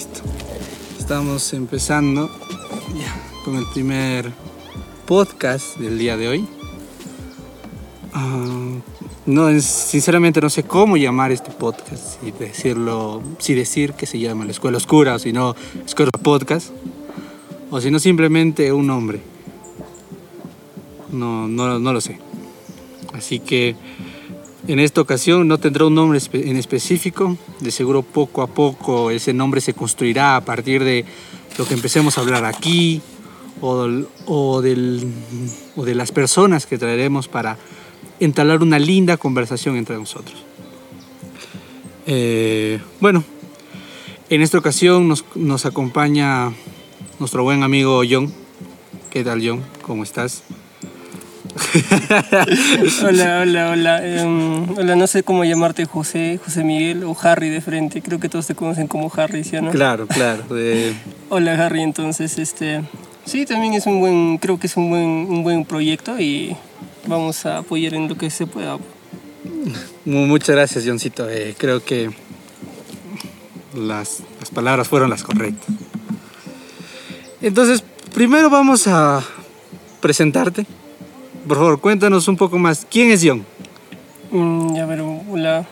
Listo. 0.00 0.22
Estamos 0.98 1.52
empezando 1.52 2.30
ya, 2.98 3.22
con 3.44 3.56
el 3.56 3.66
primer 3.66 4.32
podcast 5.04 5.76
del 5.76 5.98
día 5.98 6.16
de 6.16 6.26
hoy. 6.26 6.48
Ah, 8.14 8.78
no, 9.26 9.60
sinceramente 9.60 10.40
no 10.40 10.48
sé 10.48 10.62
cómo 10.62 10.96
llamar 10.96 11.32
este 11.32 11.50
podcast, 11.50 12.18
si 12.18 12.30
decirlo, 12.30 13.22
si 13.40 13.52
decir 13.52 13.92
que 13.92 14.06
se 14.06 14.18
llama 14.18 14.46
la 14.46 14.52
escuela 14.52 14.78
oscura 14.78 15.16
o 15.16 15.18
si 15.18 15.34
no 15.34 15.54
escuela 15.84 16.10
podcast 16.12 16.70
o 17.70 17.78
si 17.78 17.90
no 17.90 17.98
simplemente 17.98 18.72
un 18.72 18.86
nombre. 18.86 19.20
No, 21.12 21.46
no, 21.46 21.78
no 21.78 21.92
lo 21.92 22.00
sé. 22.00 22.18
Así 23.12 23.38
que 23.38 23.76
en 24.72 24.78
esta 24.78 25.00
ocasión 25.00 25.48
no 25.48 25.58
tendrá 25.58 25.86
un 25.86 25.94
nombre 25.96 26.20
en 26.32 26.56
específico. 26.56 27.36
De 27.60 27.70
seguro 27.72 28.02
poco 28.02 28.42
a 28.42 28.46
poco 28.46 29.10
ese 29.10 29.32
nombre 29.32 29.60
se 29.60 29.74
construirá 29.74 30.36
a 30.36 30.44
partir 30.44 30.84
de 30.84 31.04
lo 31.58 31.66
que 31.66 31.74
empecemos 31.74 32.16
a 32.16 32.20
hablar 32.20 32.44
aquí 32.44 33.02
o, 33.60 33.82
del- 33.86 34.06
o 34.26 35.84
de 35.84 35.94
las 35.94 36.12
personas 36.12 36.66
que 36.66 36.78
traeremos 36.78 37.26
para 37.26 37.58
entablar 38.20 38.62
una 38.62 38.78
linda 38.78 39.16
conversación 39.16 39.76
entre 39.76 39.96
nosotros. 39.96 40.44
Eh, 42.06 42.80
bueno, 43.00 43.24
en 44.28 44.40
esta 44.42 44.58
ocasión 44.58 45.08
nos, 45.08 45.24
nos 45.34 45.66
acompaña 45.66 46.52
nuestro 47.18 47.42
buen 47.42 47.62
amigo 47.64 48.02
John. 48.08 48.32
¿Qué 49.10 49.24
tal 49.24 49.44
John? 49.44 49.62
¿Cómo 49.82 50.04
estás? 50.04 50.44
Hola, 53.04 53.40
hola, 53.42 53.70
hola. 53.70 54.06
Em, 54.06 54.70
hola, 54.78 54.96
no 54.96 55.06
sé 55.06 55.22
cómo 55.22 55.44
llamarte 55.44 55.84
José, 55.86 56.38
José 56.44 56.64
Miguel 56.64 57.04
o 57.04 57.16
Harry 57.22 57.48
de 57.48 57.60
frente. 57.60 58.02
Creo 58.02 58.18
que 58.20 58.28
todos 58.28 58.46
te 58.46 58.54
conocen 58.54 58.86
como 58.86 59.10
Harry, 59.16 59.44
¿sí 59.44 59.56
o 59.56 59.62
no? 59.62 59.70
Claro, 59.70 60.06
claro. 60.06 60.42
eh, 60.56 60.92
Hola 61.28 61.54
Harry, 61.66 61.82
entonces 61.82 62.38
este 62.38 62.82
sí 63.24 63.46
también 63.46 63.74
es 63.74 63.86
un 63.86 64.00
buen, 64.00 64.38
creo 64.38 64.58
que 64.58 64.66
es 64.66 64.76
un 64.76 64.90
buen, 64.90 65.02
un 65.04 65.42
buen 65.42 65.64
proyecto 65.64 66.18
y 66.18 66.56
vamos 67.06 67.44
a 67.46 67.58
apoyar 67.58 67.94
en 67.94 68.08
lo 68.08 68.16
que 68.16 68.30
se 68.30 68.46
pueda. 68.46 68.76
Mu- 70.04 70.26
Muchas 70.26 70.54
gracias, 70.56 70.84
Johncito. 70.86 71.28
Eh, 71.28 71.54
creo 71.58 71.84
que 71.84 72.10
las, 73.74 74.20
las 74.38 74.50
palabras 74.50 74.88
fueron 74.88 75.10
las 75.10 75.22
correctas. 75.22 75.68
Entonces, 77.42 77.82
primero 78.14 78.50
vamos 78.50 78.86
a 78.86 79.22
presentarte. 80.00 80.66
Por 81.50 81.58
favor, 81.58 81.80
cuéntanos 81.80 82.28
un 82.28 82.36
poco 82.36 82.60
más. 82.60 82.86
¿Quién 82.88 83.10
es 83.10 83.22
John? 83.24 83.44
Mm, 84.30 84.72
pero 84.86 85.20
hola. 85.28 85.66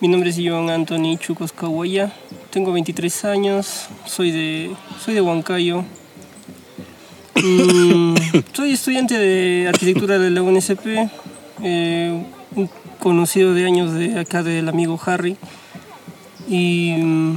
Mi 0.00 0.08
nombre 0.08 0.30
es 0.30 0.38
Joan 0.42 0.70
Anthony 0.70 1.18
Chucos 1.18 1.52
Cahuaya. 1.52 2.10
Tengo 2.48 2.72
23 2.72 3.26
años. 3.26 3.88
Soy 4.06 4.30
de 4.30 4.70
soy 5.04 5.12
de 5.12 5.20
Huancayo. 5.20 5.84
Mm, 7.34 8.14
soy 8.54 8.72
estudiante 8.72 9.18
de 9.18 9.68
arquitectura 9.68 10.18
de 10.18 10.30
la 10.30 10.40
UNSP. 10.40 11.10
eh, 11.62 12.24
un 12.56 12.70
conocido 12.98 13.52
de 13.52 13.66
años 13.66 13.92
de 13.92 14.18
acá 14.18 14.42
del 14.42 14.66
amigo 14.66 14.98
Harry. 15.04 15.36
Y 16.48 16.92
mm, 16.96 17.34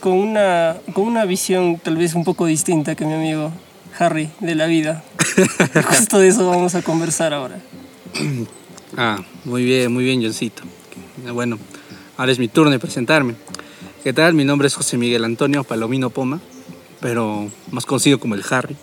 con 0.00 0.12
una, 0.18 0.76
con 0.92 1.04
una 1.04 1.24
visión 1.24 1.78
tal 1.78 1.96
vez 1.96 2.14
un 2.14 2.24
poco 2.24 2.44
distinta 2.44 2.94
que 2.94 3.06
mi 3.06 3.14
amigo 3.14 3.52
Harry 3.98 4.28
de 4.40 4.54
la 4.54 4.66
vida. 4.66 5.02
Justo 5.88 6.18
de 6.18 6.28
eso 6.28 6.48
vamos 6.48 6.74
a 6.74 6.82
conversar 6.82 7.32
ahora. 7.32 7.60
Ah, 8.96 9.18
muy 9.44 9.64
bien, 9.64 9.92
muy 9.92 10.04
bien, 10.04 10.22
Johncito. 10.22 10.62
Eh, 11.26 11.30
Bueno, 11.30 11.58
ahora 12.16 12.32
es 12.32 12.38
mi 12.38 12.48
turno 12.48 12.70
de 12.70 12.78
presentarme. 12.78 13.34
¿Qué 14.02 14.12
tal? 14.12 14.34
Mi 14.34 14.44
nombre 14.44 14.66
es 14.66 14.74
José 14.74 14.96
Miguel 14.96 15.24
Antonio 15.24 15.62
Palomino 15.64 16.10
Poma, 16.10 16.40
pero 17.00 17.50
más 17.70 17.86
conocido 17.86 18.18
como 18.18 18.34
el 18.34 18.44
Harry. 18.50 18.76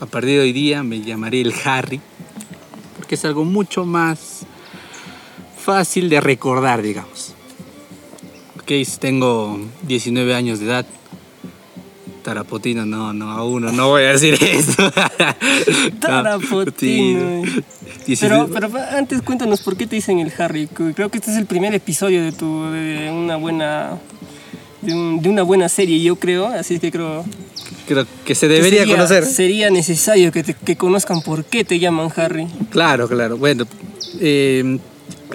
A 0.00 0.06
partir 0.06 0.30
de 0.32 0.40
hoy 0.40 0.52
día 0.52 0.82
me 0.82 1.00
llamaré 1.00 1.40
el 1.40 1.54
Harry, 1.64 2.00
porque 2.96 3.14
es 3.14 3.24
algo 3.24 3.44
mucho 3.44 3.84
más 3.84 4.40
fácil 5.56 6.10
de 6.10 6.20
recordar, 6.20 6.82
digamos. 6.82 7.34
Ok, 8.60 8.72
tengo 8.98 9.58
19 9.82 10.34
años 10.34 10.58
de 10.58 10.66
edad. 10.66 10.86
Tarapotino, 12.24 12.84
no, 12.86 13.12
no, 13.12 13.30
aún 13.30 13.62
no, 13.62 13.70
no 13.72 13.88
voy 13.90 14.02
a 14.04 14.12
decir 14.12 14.34
eso. 14.42 14.90
Tarapotino. 16.00 17.42
Pero, 18.20 18.48
pero 18.52 18.70
antes 18.96 19.22
cuéntanos 19.22 19.60
por 19.60 19.76
qué 19.76 19.86
te 19.86 19.96
dicen 19.96 20.18
el 20.18 20.32
Harry. 20.38 20.66
Creo 20.66 21.10
que 21.10 21.18
este 21.18 21.30
es 21.30 21.36
el 21.36 21.46
primer 21.46 21.74
episodio 21.74 22.22
de 22.22 22.32
tu 22.32 22.64
de 22.70 23.10
una 23.12 23.36
buena 23.36 23.98
de, 24.82 24.94
un- 24.94 25.20
de 25.20 25.28
una 25.28 25.42
buena 25.42 25.68
serie, 25.68 26.00
yo 26.02 26.16
creo. 26.16 26.46
Así 26.46 26.78
que 26.78 26.90
creo 26.90 27.24
Creo 27.86 28.06
que 28.24 28.34
se 28.34 28.48
que 28.48 28.54
debería 28.54 28.80
sería- 28.80 28.94
conocer. 28.96 29.24
Sería 29.26 29.70
necesario 29.70 30.32
que, 30.32 30.42
te- 30.42 30.54
que 30.54 30.76
conozcan 30.76 31.20
por 31.22 31.44
qué 31.44 31.64
te 31.64 31.78
llaman 31.78 32.08
Harry. 32.16 32.46
Claro, 32.70 33.08
claro. 33.08 33.36
Bueno, 33.36 33.66
eh, 34.20 34.78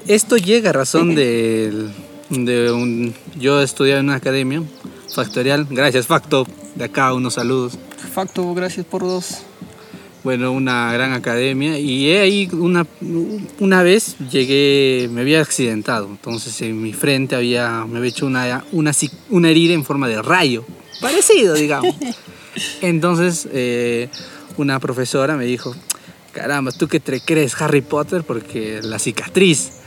esto 0.08 0.38
llega 0.38 0.72
a 0.72 0.74
razón 0.74 1.14
del- 1.16 1.92
de 2.30 2.72
un... 2.72 3.14
Yo 3.40 3.62
estudiaba 3.62 4.00
en 4.00 4.08
una 4.08 4.16
academia 4.16 4.64
factorial. 5.14 5.68
Gracias, 5.70 6.08
Facto. 6.08 6.46
De 6.76 6.86
acá 6.86 7.14
unos 7.14 7.36
saludos. 7.36 7.78
Facto, 8.14 8.54
gracias 8.54 8.86
por 8.86 9.02
dos. 9.02 9.44
Bueno, 10.24 10.52
una 10.52 10.92
gran 10.92 11.14
academia. 11.14 11.80
Y 11.80 12.12
ahí 12.12 12.50
una, 12.52 12.86
una 13.60 13.84
vez 13.84 14.18
llegué, 14.32 15.10
me 15.12 15.22
había 15.22 15.42
accidentado. 15.42 16.08
Entonces 16.08 16.62
en 16.62 16.82
mi 16.82 16.94
frente 16.94 17.36
había, 17.36 17.86
me 17.86 18.00
había 18.00 18.10
hecho 18.10 18.26
una, 18.26 18.66
una, 18.72 18.92
una 19.30 19.50
herida 19.50 19.74
en 19.74 19.86
forma 19.86 20.08
de 20.08 20.22
rayo. 20.22 20.66
Parecido, 21.00 21.54
digamos. 21.54 21.96
Entonces 22.82 23.48
eh, 23.54 24.10
una 24.58 24.80
profesora 24.80 25.38
me 25.38 25.46
dijo, 25.46 25.74
caramba, 26.34 26.72
¿tú 26.72 26.88
qué 26.88 27.00
te 27.00 27.22
crees 27.22 27.60
Harry 27.62 27.82
Potter? 27.82 28.24
Porque 28.24 28.82
la 28.84 29.00
cicatriz. 29.00 29.79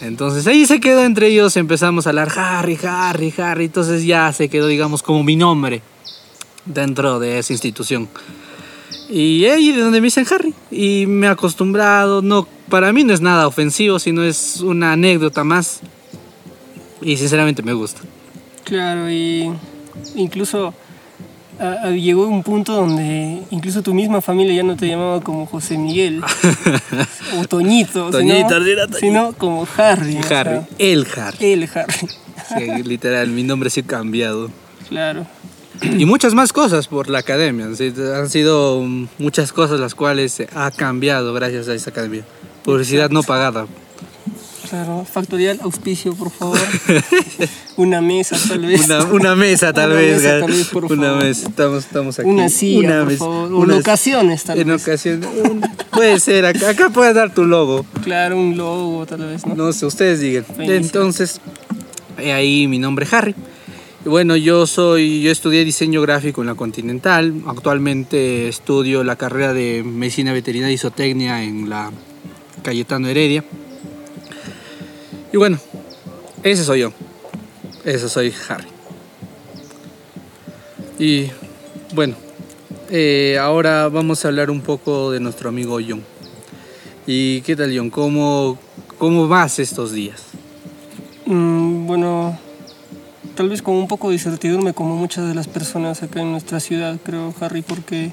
Entonces 0.00 0.46
ahí 0.46 0.66
se 0.66 0.80
quedó 0.80 1.04
entre 1.04 1.28
ellos, 1.28 1.56
empezamos 1.56 2.06
a 2.06 2.10
hablar 2.10 2.30
Harry, 2.36 2.78
Harry, 2.86 3.32
Harry. 3.38 3.64
Entonces 3.66 4.04
ya 4.04 4.32
se 4.32 4.48
quedó, 4.48 4.66
digamos, 4.66 5.02
como 5.02 5.22
mi 5.22 5.36
nombre 5.36 5.82
dentro 6.64 7.18
de 7.18 7.38
esa 7.38 7.52
institución. 7.52 8.08
Y 9.08 9.44
ahí 9.46 9.72
de 9.72 9.80
donde 9.80 10.00
me 10.00 10.06
dicen 10.06 10.26
Harry. 10.30 10.54
Y 10.70 11.06
me 11.06 11.26
he 11.26 11.30
acostumbrado, 11.30 12.22
no, 12.22 12.46
para 12.68 12.92
mí 12.92 13.04
no 13.04 13.14
es 13.14 13.20
nada 13.20 13.46
ofensivo, 13.46 13.98
sino 13.98 14.24
es 14.24 14.60
una 14.60 14.92
anécdota 14.92 15.44
más. 15.44 15.80
Y 17.00 17.16
sinceramente 17.16 17.62
me 17.62 17.72
gusta. 17.72 18.00
Claro, 18.64 19.10
y 19.10 19.52
incluso 20.16 20.74
ah, 21.60 21.76
ah, 21.84 21.90
llegó 21.90 22.26
un 22.26 22.42
punto 22.42 22.74
donde 22.74 23.42
incluso 23.50 23.82
tu 23.82 23.94
misma 23.94 24.20
familia 24.20 24.54
ya 24.54 24.62
no 24.62 24.76
te 24.76 24.86
llamaba 24.88 25.20
como 25.20 25.46
José 25.46 25.78
Miguel 25.78 26.22
o 27.40 27.44
Toñito, 27.46 28.10
Toñito, 28.10 28.56
sino, 28.98 29.32
como 29.32 29.66
Harry. 29.76 30.18
o 30.18 30.22
sea, 30.22 30.40
Harry, 30.40 30.60
el 30.78 31.06
Harry. 31.16 31.52
el 31.52 31.68
Harry. 31.74 32.08
Sí, 32.48 32.82
literal, 32.84 33.28
mi 33.28 33.42
nombre 33.42 33.70
sí 33.70 33.80
ha 33.80 33.86
cambiado. 33.86 34.50
Claro. 34.88 35.26
Y 35.82 36.06
muchas 36.06 36.34
más 36.34 36.52
cosas 36.52 36.88
por 36.88 37.10
la 37.10 37.18
academia. 37.18 37.74
sí, 37.74 37.92
han 38.14 38.30
sido 38.30 38.82
muchas 39.18 39.52
cosas 39.52 39.80
las 39.80 39.94
cuales 39.94 40.32
se 40.32 40.48
ha 40.54 40.70
cambiado 40.70 41.34
gracias 41.34 41.68
a 41.68 41.74
esa 41.74 41.90
academia. 41.90 42.24
Publicidad 42.64 43.10
no 43.10 43.22
pagada. 43.22 43.66
Claro, 44.68 45.04
factorial, 45.10 45.60
auspicio, 45.62 46.14
por 46.14 46.30
favor. 46.30 46.58
Una 47.76 48.00
mesa, 48.00 48.36
tal 48.48 48.60
vez. 48.66 48.84
Una, 48.86 49.04
una 49.04 49.36
mesa 49.36 49.72
tal 49.72 49.90
Una 49.92 50.00
vez. 50.00 50.16
mesa, 50.22 50.40
tal 50.40 50.50
vez, 50.50 50.66
por 50.68 50.84
una 50.86 51.06
favor. 51.08 51.24
mesa. 51.24 51.48
Estamos, 51.48 51.84
estamos 51.84 52.18
aquí. 52.18 52.28
Una 52.28 52.48
silla, 52.48 52.98
por 53.00 53.06
mesa. 53.06 53.18
favor. 53.18 53.52
Una- 53.52 53.74
en 53.74 53.80
ocasiones, 53.80 54.44
tal 54.44 54.58
en 54.58 54.68
vez. 54.68 54.82
ocasiones. 54.82 55.28
un- 55.44 55.60
puede 55.92 56.18
ser. 56.20 56.46
Acá, 56.46 56.70
acá 56.70 56.90
puedes 56.90 57.14
dar 57.14 57.32
tu 57.34 57.44
logo. 57.44 57.84
Claro, 58.02 58.36
un 58.38 58.56
logo, 58.56 59.06
tal 59.06 59.20
vez, 59.26 59.46
¿no? 59.46 59.54
No 59.54 59.72
sé, 59.72 59.86
ustedes 59.86 60.20
digan. 60.20 60.44
Entonces, 60.58 61.40
ahí 62.18 62.66
mi 62.66 62.78
nombre 62.78 63.04
es 63.04 63.12
Harry. 63.12 63.34
Bueno, 64.04 64.36
yo 64.36 64.66
soy, 64.66 65.20
yo 65.20 65.30
estudié 65.32 65.64
diseño 65.64 66.00
gráfico 66.00 66.40
en 66.40 66.46
la 66.46 66.54
Continental. 66.54 67.34
Actualmente 67.46 68.48
estudio 68.48 69.02
la 69.04 69.16
carrera 69.16 69.52
de 69.52 69.82
medicina 69.84 70.32
veterinaria 70.32 70.74
y 70.74 70.78
zootecnia 70.78 71.42
en 71.42 71.68
la 71.68 71.90
Cayetano 72.62 73.08
Heredia. 73.08 73.44
Y 75.32 75.36
bueno, 75.36 75.58
ese 76.42 76.64
soy 76.64 76.80
yo. 76.80 76.92
Ese 77.84 78.08
soy 78.08 78.32
Harry. 78.48 78.66
Y 80.98 81.30
bueno, 81.94 82.14
eh, 82.90 83.38
ahora 83.40 83.88
vamos 83.88 84.24
a 84.24 84.28
hablar 84.28 84.50
un 84.50 84.60
poco 84.60 85.10
de 85.10 85.20
nuestro 85.20 85.48
amigo 85.48 85.78
John. 85.86 86.02
¿Y 87.06 87.40
qué 87.42 87.54
tal, 87.54 87.76
John? 87.76 87.90
¿Cómo, 87.90 88.58
cómo 88.98 89.28
vas 89.28 89.58
estos 89.58 89.92
días? 89.92 90.22
Mm, 91.26 91.86
bueno, 91.86 92.38
tal 93.34 93.48
vez 93.48 93.62
con 93.62 93.74
un 93.74 93.88
poco 93.88 94.08
de 94.08 94.14
incertidumbre 94.14 94.72
como 94.72 94.96
muchas 94.96 95.28
de 95.28 95.34
las 95.34 95.48
personas 95.48 96.02
acá 96.02 96.20
en 96.20 96.32
nuestra 96.32 96.60
ciudad, 96.60 96.98
creo, 97.04 97.34
Harry, 97.40 97.62
porque 97.62 98.12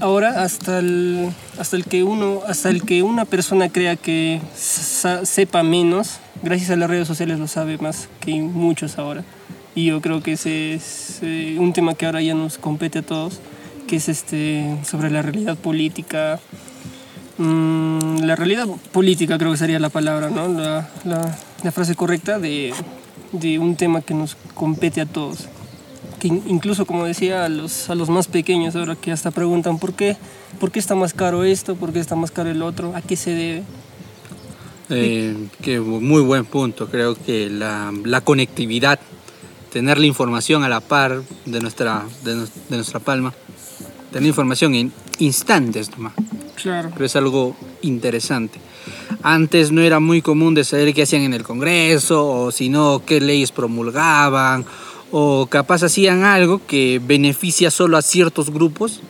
ahora 0.00 0.42
hasta 0.42 0.78
el, 0.80 1.30
hasta 1.58 1.76
el 1.76 1.84
que 1.84 2.02
uno, 2.04 2.40
hasta 2.46 2.68
el 2.70 2.82
que 2.82 3.02
una 3.02 3.24
persona 3.24 3.68
crea 3.70 3.96
que 3.96 4.40
sepa 4.56 5.62
menos, 5.62 6.18
gracias 6.42 6.70
a 6.70 6.76
las 6.76 6.88
redes 6.90 7.08
sociales 7.08 7.38
lo 7.38 7.48
sabe 7.48 7.78
más 7.78 8.08
que 8.20 8.34
muchos 8.42 8.98
ahora. 8.98 9.24
Y 9.74 9.86
yo 9.86 10.00
creo 10.00 10.22
que 10.22 10.32
ese 10.32 10.74
es 10.74 11.18
eh, 11.22 11.56
un 11.58 11.72
tema 11.72 11.94
que 11.94 12.06
ahora 12.06 12.22
ya 12.22 12.34
nos 12.34 12.56
compete 12.58 13.00
a 13.00 13.02
todos, 13.02 13.40
que 13.86 13.96
es 13.96 14.08
este 14.08 14.76
sobre 14.88 15.10
la 15.10 15.20
realidad 15.22 15.56
política. 15.56 16.40
Mm, 17.38 18.20
la 18.22 18.36
realidad 18.36 18.66
política 18.92 19.36
creo 19.36 19.52
que 19.52 19.58
sería 19.58 19.78
la 19.78 19.90
palabra, 19.90 20.30
¿no? 20.30 20.48
La, 20.48 20.88
la- 21.04 21.38
la 21.62 21.72
frase 21.72 21.94
correcta 21.94 22.38
de, 22.38 22.72
de 23.32 23.58
un 23.58 23.76
tema 23.76 24.00
que 24.00 24.14
nos 24.14 24.36
compete 24.54 25.00
a 25.00 25.06
todos. 25.06 25.48
Que 26.28 26.34
in- 26.34 26.42
incluso, 26.48 26.86
como 26.86 27.04
decía, 27.04 27.44
a 27.44 27.48
los, 27.48 27.88
a 27.90 27.94
los 27.94 28.08
más 28.08 28.26
pequeños 28.26 28.74
ahora 28.74 28.96
que 28.96 29.12
hasta 29.12 29.30
preguntan 29.30 29.78
por 29.78 29.92
qué, 29.94 30.16
por 30.58 30.70
qué 30.72 30.78
está 30.80 30.94
más 30.94 31.14
caro 31.14 31.44
esto, 31.44 31.76
por 31.76 31.92
qué 31.92 32.00
está 32.00 32.16
más 32.16 32.30
caro 32.30 32.50
el 32.50 32.62
otro, 32.62 32.94
a 32.96 33.02
qué 33.02 33.16
se 33.16 33.30
debe. 33.30 33.62
Eh, 34.90 35.36
que 35.62 35.80
muy 35.80 36.22
buen 36.22 36.44
punto. 36.44 36.88
Creo 36.88 37.14
que 37.14 37.50
la, 37.50 37.92
la 38.04 38.20
conectividad, 38.20 38.98
tener 39.72 39.98
la 39.98 40.06
información 40.06 40.62
a 40.64 40.68
la 40.68 40.80
par 40.80 41.22
de 41.44 41.60
nuestra, 41.60 42.04
de, 42.24 42.34
nos- 42.36 42.50
de 42.68 42.76
nuestra 42.76 43.00
palma, 43.00 43.32
tener 44.12 44.26
información 44.28 44.74
en 44.74 44.92
instantes 45.18 45.90
nomás. 45.90 46.14
Claro. 46.62 46.88
pero 46.94 47.04
es 47.04 47.14
algo 47.16 47.54
interesante. 47.82 48.58
Antes 49.22 49.70
no 49.72 49.82
era 49.82 50.00
muy 50.00 50.22
común 50.22 50.54
de 50.54 50.64
saber 50.64 50.94
qué 50.94 51.02
hacían 51.02 51.22
en 51.22 51.34
el 51.34 51.42
Congreso, 51.44 52.26
o 52.26 52.50
si 52.50 52.70
no, 52.70 53.02
qué 53.04 53.20
leyes 53.20 53.52
promulgaban, 53.52 54.64
o 55.18 55.46
capaz 55.46 55.82
hacían 55.82 56.24
algo 56.24 56.60
que 56.66 57.00
beneficia 57.02 57.70
solo 57.70 57.96
a 57.96 58.02
ciertos 58.02 58.50
grupos. 58.50 59.00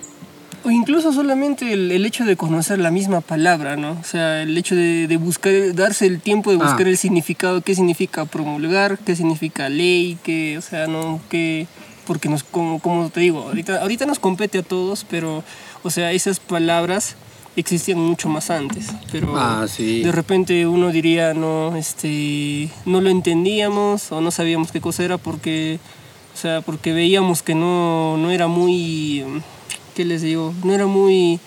O 0.65 0.71
incluso 0.71 1.13
solamente 1.13 1.73
el, 1.73 1.91
el 1.91 2.07
hecho 2.07 2.25
de 2.25 2.37
conocer 2.37 2.79
la 2.79 2.93
misma 2.93 3.21
palabra, 3.21 3.77
¿no? 3.77 3.91
O 4.01 4.05
sea, 4.05 4.43
el 4.43 4.57
hecho 4.57 4.77
de, 4.77 5.09
de 5.09 5.17
buscar, 5.17 5.53
darse 5.75 6.07
el 6.07 6.21
tiempo 6.21 6.51
de 6.53 6.59
buscar 6.59 6.87
Ah. 6.87 6.91
el 6.91 6.97
significado, 6.97 7.61
qué 7.61 7.75
significa 7.75 8.25
promulgar, 8.25 8.99
qué 9.05 9.17
significa 9.17 9.69
ley, 9.69 10.17
qué, 10.23 10.57
o 10.59 10.63
sea, 10.63 10.87
no, 10.87 11.19
qué, 11.29 11.67
porque 12.07 12.29
nos, 12.29 12.45
como, 12.45 12.79
como 12.79 13.09
te 13.11 13.19
digo, 13.21 13.43
ahorita, 13.43 13.81
ahorita 13.83 14.07
nos 14.07 14.21
compete 14.21 14.59
a 14.59 14.63
todos, 14.63 15.05
pero, 15.11 15.43
o 15.83 15.91
sea, 15.91 16.13
esas 16.13 16.39
palabras 16.39 17.17
existían 17.59 17.99
mucho 17.99 18.29
más 18.29 18.51
antes, 18.51 18.89
pero 19.11 19.33
Ah, 19.37 19.67
sí. 19.69 20.03
de 20.03 20.13
repente 20.13 20.67
uno 20.67 20.91
diría, 20.91 21.33
no, 21.33 21.75
este, 21.77 22.69
no 22.85 23.01
lo 23.01 23.09
entendíamos 23.09 24.13
o 24.13 24.21
no 24.21 24.31
sabíamos 24.31 24.73
qué 24.73 24.81
cosa 24.81 25.05
era 25.05 25.17
porque, 25.17 25.79
o 26.37 26.39
sea, 26.39 26.61
porque 26.61 26.93
veíamos 26.93 27.43
que 27.43 27.55
no, 27.55 28.19
no 28.19 28.31
era 28.31 28.47
muy, 28.47 29.25
¿qué 29.95 30.05
les 30.05 30.21
digo? 30.21 30.53
No 30.65 30.75
era 30.75 30.87
muy, 30.87 31.41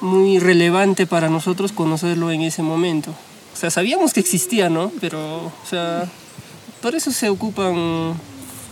muy 0.00 0.38
relevante 0.38 1.04
para 1.04 1.28
nosotros 1.28 1.72
conocerlo 1.72 2.30
en 2.30 2.42
ese 2.42 2.62
momento. 2.62 3.10
O 3.10 3.56
sea, 3.56 3.72
sabíamos 3.72 4.12
que 4.12 4.20
existía, 4.20 4.70
¿no? 4.70 4.92
Pero, 5.00 5.46
o 5.46 5.66
sea, 5.68 6.08
por 6.80 6.94
eso 6.94 7.10
se 7.10 7.28
ocupan 7.28 8.14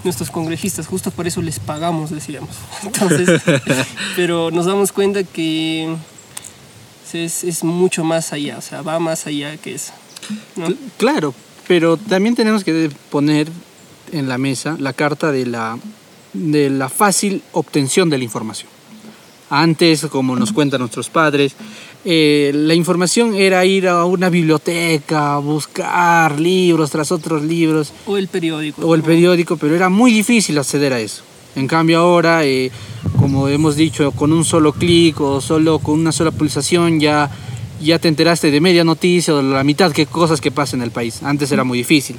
nuestros 0.05 0.31
congresistas, 0.31 0.87
justo 0.87 1.11
por 1.11 1.27
eso 1.27 1.43
les 1.43 1.59
pagamos, 1.59 2.11
decíamos. 2.11 2.51
Entonces, 2.85 3.43
pero 4.15 4.53
nos 4.53 4.67
damos 4.67 4.93
cuenta 4.93 5.25
que 5.25 5.93
es, 7.13 7.43
es 7.43 7.65
mucho 7.65 8.05
más 8.05 8.33
allá, 8.33 8.59
o 8.59 8.63
sea, 8.63 8.83
va 8.83 9.01
más 9.01 9.27
allá 9.27 9.57
que 9.57 9.75
eso. 9.75 9.93
Claro, 10.99 11.35
pero 11.67 11.97
también 11.97 12.37
tenemos 12.37 12.63
que 12.63 12.93
poner 13.11 13.49
en 14.13 14.29
la 14.29 14.39
mesa 14.39 14.77
la 14.79 14.93
carta 14.93 15.33
de 15.33 15.47
la, 15.47 15.79
de 16.33 16.71
la 16.71 16.89
fácil 16.89 17.43
obtención 17.53 18.09
de 18.11 18.19
la 18.19 18.25
información. 18.25 18.71
Antes, 19.51 20.07
como 20.07 20.35
nos 20.35 20.53
cuentan 20.53 20.81
nuestros 20.81 21.11
padres, 21.11 21.55
eh, 22.07 22.53
la 22.55 22.75
información 22.75 23.35
era 23.35 23.65
ir 23.67 23.87
a 23.87 24.07
una 24.07 24.31
biblioteca, 24.31 25.37
buscar 25.39 26.41
libros 26.41 26.91
tras 26.91 27.13
otros 27.13 27.43
libros, 27.43 27.93
O 28.07 28.17
el 28.17 28.29
periódico. 28.29 28.81
o 28.87 28.95
el 28.95 29.03
periódico, 29.03 29.59
pero 29.59 29.77
era 29.77 29.91
muy 29.91 30.11
difícil 30.11 30.57
acceder 30.59 30.95
a 30.95 31.01
eso. 31.01 31.23
En 31.55 31.69
cambio 31.69 31.99
ahora, 31.99 32.45
eh, 32.47 32.71
como 33.19 33.47
hemos 33.49 33.77
dicho, 33.77 34.11
con 34.13 34.33
un 34.33 34.45
solo 34.47 34.73
clic 34.73 35.21
o 35.21 35.41
solo 35.43 35.81
con 35.81 36.01
una 36.01 36.13
sola 36.13 36.31
pulsación 36.31 36.99
ya, 36.99 37.31
ya 37.79 37.99
te 37.99 38.09
enteraste 38.09 38.51
de 38.51 38.59
media 38.61 38.85
noticia 38.85 39.35
o 39.35 39.37
de 39.37 39.43
la 39.43 39.65
mitad 39.65 39.93
de 39.93 40.07
cosas 40.07 40.41
que 40.41 40.51
pasan 40.51 40.81
en 40.81 40.85
el 40.85 40.93
país. 40.93 41.23
Antes 41.23 41.53
era 41.53 41.63
muy 41.63 41.77
difícil. 41.77 42.17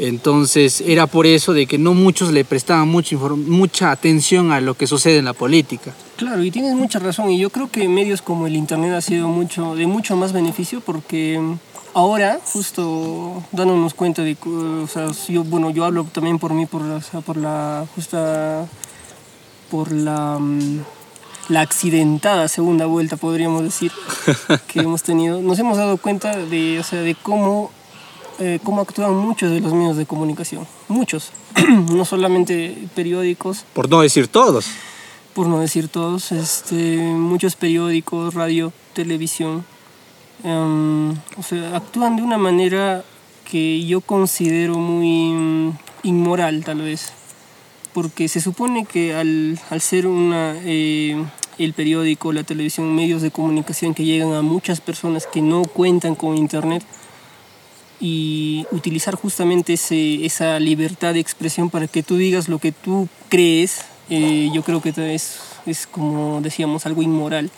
Entonces 0.00 0.82
era 0.86 1.06
por 1.06 1.26
eso 1.26 1.52
de 1.52 1.66
que 1.66 1.76
no 1.76 1.92
muchos 1.92 2.32
le 2.32 2.44
prestaban 2.44 2.88
mucha, 2.88 3.16
mucha 3.16 3.90
atención 3.90 4.50
a 4.50 4.60
lo 4.60 4.74
que 4.74 4.86
sucede 4.86 5.18
en 5.18 5.26
la 5.26 5.34
política. 5.34 5.92
Claro, 6.16 6.42
y 6.42 6.50
tienes 6.50 6.74
mucha 6.74 6.98
razón. 6.98 7.30
Y 7.30 7.38
yo 7.38 7.50
creo 7.50 7.70
que 7.70 7.86
medios 7.86 8.22
como 8.22 8.46
el 8.46 8.56
Internet 8.56 8.94
ha 8.94 9.00
sido 9.02 9.28
mucho, 9.28 9.74
de 9.74 9.86
mucho 9.86 10.16
más 10.16 10.32
beneficio 10.32 10.80
porque 10.80 11.38
mm, 11.38 11.58
ahora, 11.94 12.40
justo 12.44 13.42
dándonos 13.52 13.92
cuenta 13.94 14.22
de 14.22 14.36
o 14.42 14.86
sea, 14.86 15.08
yo, 15.28 15.44
bueno, 15.44 15.70
yo 15.70 15.84
hablo 15.84 16.04
también 16.04 16.38
por 16.38 16.54
mí, 16.54 16.66
por, 16.66 16.82
o 16.82 17.00
sea, 17.02 17.20
por 17.20 17.36
la 17.36 17.86
justa, 17.94 18.66
por 19.70 19.92
la, 19.92 20.38
mm, 20.38 20.80
la 21.50 21.60
accidentada 21.60 22.48
segunda 22.48 22.86
vuelta, 22.86 23.16
podríamos 23.16 23.62
decir, 23.64 23.92
que 24.68 24.80
hemos 24.80 25.02
tenido. 25.02 25.42
Nos 25.42 25.58
hemos 25.58 25.76
dado 25.76 25.98
cuenta 25.98 26.36
de, 26.36 26.78
o 26.80 26.82
sea, 26.82 27.02
de 27.02 27.14
cómo, 27.14 27.70
eh, 28.40 28.58
cómo 28.64 28.80
actúan 28.80 29.14
muchos 29.14 29.50
de 29.50 29.60
los 29.60 29.72
medios 29.72 29.96
de 29.96 30.06
comunicación. 30.06 30.66
Muchos. 30.88 31.30
no 31.92 32.04
solamente 32.04 32.88
periódicos, 32.94 33.64
Por 33.74 33.88
no 33.88 34.00
decir 34.00 34.28
todos. 34.28 34.66
por 35.34 35.46
no 35.46 35.60
decir 35.60 35.88
todos, 35.88 36.32
este, 36.32 36.96
muchos 36.98 37.54
periódicos, 37.54 38.34
radio, 38.34 38.72
televisión, 38.94 39.64
em, 40.42 41.10
o 41.12 41.42
sea, 41.46 41.76
actúan 41.76 42.16
de 42.16 42.22
una 42.22 42.36
manera 42.38 43.04
que 43.48 43.84
yo 43.86 44.00
considero 44.00 44.76
muy 44.78 45.30
mm, 45.32 45.78
inmoral 46.04 46.64
tal 46.64 46.80
vez, 46.82 47.12
porque 47.92 48.28
se 48.28 48.40
supone 48.40 48.84
que 48.86 49.14
al, 49.14 49.58
al 49.70 49.80
ser 49.80 50.06
una, 50.06 50.54
eh, 50.64 51.22
el 51.58 51.72
periódico, 51.74 52.32
la 52.32 52.42
televisión, 52.44 52.94
medios 52.94 53.22
de 53.22 53.30
comunicación 53.30 53.92
que 53.94 54.04
llegan 54.04 54.32
a 54.32 54.42
muchas 54.42 54.80
personas 54.80 55.26
que 55.26 55.42
no 55.42 55.62
cuentan 55.62 56.14
con 56.14 56.36
internet, 56.38 56.82
y 58.00 58.66
utilizar 58.72 59.14
justamente 59.14 59.74
ese, 59.74 60.24
esa 60.24 60.58
libertad 60.58 61.14
de 61.14 61.20
expresión 61.20 61.68
para 61.68 61.86
que 61.86 62.02
tú 62.02 62.16
digas 62.16 62.48
lo 62.48 62.58
que 62.58 62.72
tú 62.72 63.08
crees, 63.28 63.84
eh, 64.08 64.50
yo 64.54 64.62
creo 64.62 64.80
que 64.80 64.92
es, 65.14 65.38
es 65.66 65.86
como 65.86 66.40
decíamos 66.40 66.86
algo 66.86 67.02
inmoral. 67.02 67.50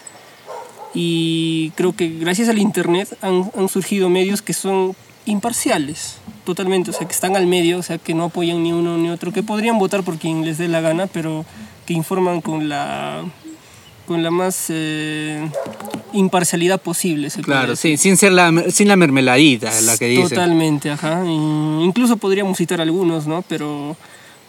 Y 0.95 1.71
creo 1.77 1.95
que 1.95 2.09
gracias 2.09 2.49
al 2.49 2.59
Internet 2.59 3.17
han, 3.23 3.51
han 3.57 3.69
surgido 3.69 4.11
medios 4.11 4.43
que 4.43 4.53
son 4.53 4.95
imparciales, 5.25 6.17
totalmente, 6.45 6.91
o 6.91 6.93
sea, 6.93 7.07
que 7.07 7.15
están 7.15 7.37
al 7.37 7.47
medio, 7.47 7.79
o 7.79 7.83
sea, 7.83 7.99
que 7.99 8.13
no 8.13 8.25
apoyan 8.25 8.63
ni 8.63 8.73
uno 8.73 8.99
ni 8.99 9.09
otro, 9.09 9.33
que 9.33 9.43
podrían 9.43 9.79
votar 9.79 10.03
por 10.03 10.19
quien 10.19 10.45
les 10.45 10.59
dé 10.59 10.67
la 10.69 10.81
gana, 10.81 11.07
pero 11.07 11.45
que 11.87 11.95
informan 11.95 12.41
con 12.41 12.69
la, 12.69 13.25
con 14.07 14.23
la 14.23 14.31
más 14.31 14.67
eh, 14.69 15.49
imparcialidad 16.13 16.81
posible. 16.81 17.31
Se 17.31 17.43
Claro, 17.43 17.77
sí, 17.77 17.97
sin, 17.97 18.17
ser 18.17 18.33
la, 18.33 18.53
sin 18.71 18.89
la 18.89 18.97
mermeladita, 18.97 19.71
la 19.83 19.97
que 19.97 20.07
dicen. 20.07 20.29
Totalmente, 20.29 20.91
ajá. 20.91 21.25
Y 21.27 21.31
incluso 21.85 22.17
podríamos 22.17 22.57
citar 22.59 22.81
algunos, 22.81 23.27
¿no? 23.27 23.43
Pero, 23.43 23.97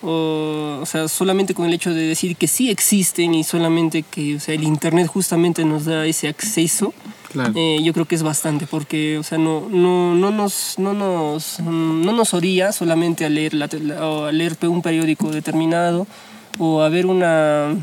o, 0.01 0.79
o 0.81 0.85
sea, 0.85 1.07
solamente 1.07 1.53
con 1.53 1.65
el 1.65 1.73
hecho 1.73 1.93
de 1.93 2.01
decir 2.07 2.35
que 2.35 2.47
sí 2.47 2.69
existen 2.69 3.33
y 3.33 3.43
solamente 3.43 4.03
que, 4.03 4.35
o 4.35 4.39
sea, 4.39 4.55
el 4.55 4.63
Internet 4.63 5.07
justamente 5.07 5.63
nos 5.65 5.85
da 5.85 6.05
ese 6.05 6.27
acceso, 6.27 6.93
Claro. 7.31 7.51
eh, 7.55 7.79
yo 7.83 7.93
creo 7.93 8.05
que 8.05 8.13
es 8.13 8.21
bastante, 8.21 8.67
porque, 8.67 9.17
o 9.17 9.23
sea, 9.23 9.39
no, 9.39 9.67
no, 9.67 10.13
no, 10.13 10.29
nos, 10.29 10.75
no, 10.77 10.93
nos, 10.93 11.59
no 11.61 12.11
nos 12.11 12.33
orilla 12.35 12.71
solamente 12.71 13.25
a 13.25 13.29
leer, 13.29 13.55
la, 13.55 13.65
a 13.65 14.31
leer 14.31 14.55
un 14.67 14.83
periódico 14.83 15.31
determinado 15.31 16.05
o 16.59 16.81
a 16.81 16.89
ver 16.89 17.07
una, 17.07 17.75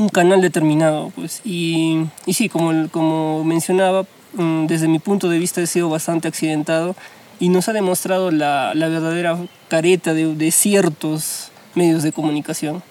un 0.00 0.08
canal 0.08 0.40
determinado. 0.40 1.12
Pues. 1.14 1.40
Y, 1.44 1.98
y 2.26 2.34
sí, 2.34 2.48
como, 2.48 2.88
como 2.88 3.44
mencionaba, 3.44 4.06
mm, 4.34 4.66
desde 4.66 4.88
mi 4.88 4.98
punto 4.98 5.28
de 5.28 5.38
vista 5.38 5.60
he 5.60 5.66
sido 5.66 5.88
bastante 5.88 6.26
accidentado 6.28 6.96
y 7.38 7.48
nos 7.50 7.68
ha 7.68 7.72
demostrado 7.72 8.30
la, 8.30 8.72
la 8.74 8.88
verdadera 8.88 9.38
careta 9.68 10.14
de, 10.14 10.34
de 10.34 10.50
ciertos 10.50 11.50
medios 11.74 12.02
de 12.02 12.12
comunicación. 12.12 12.82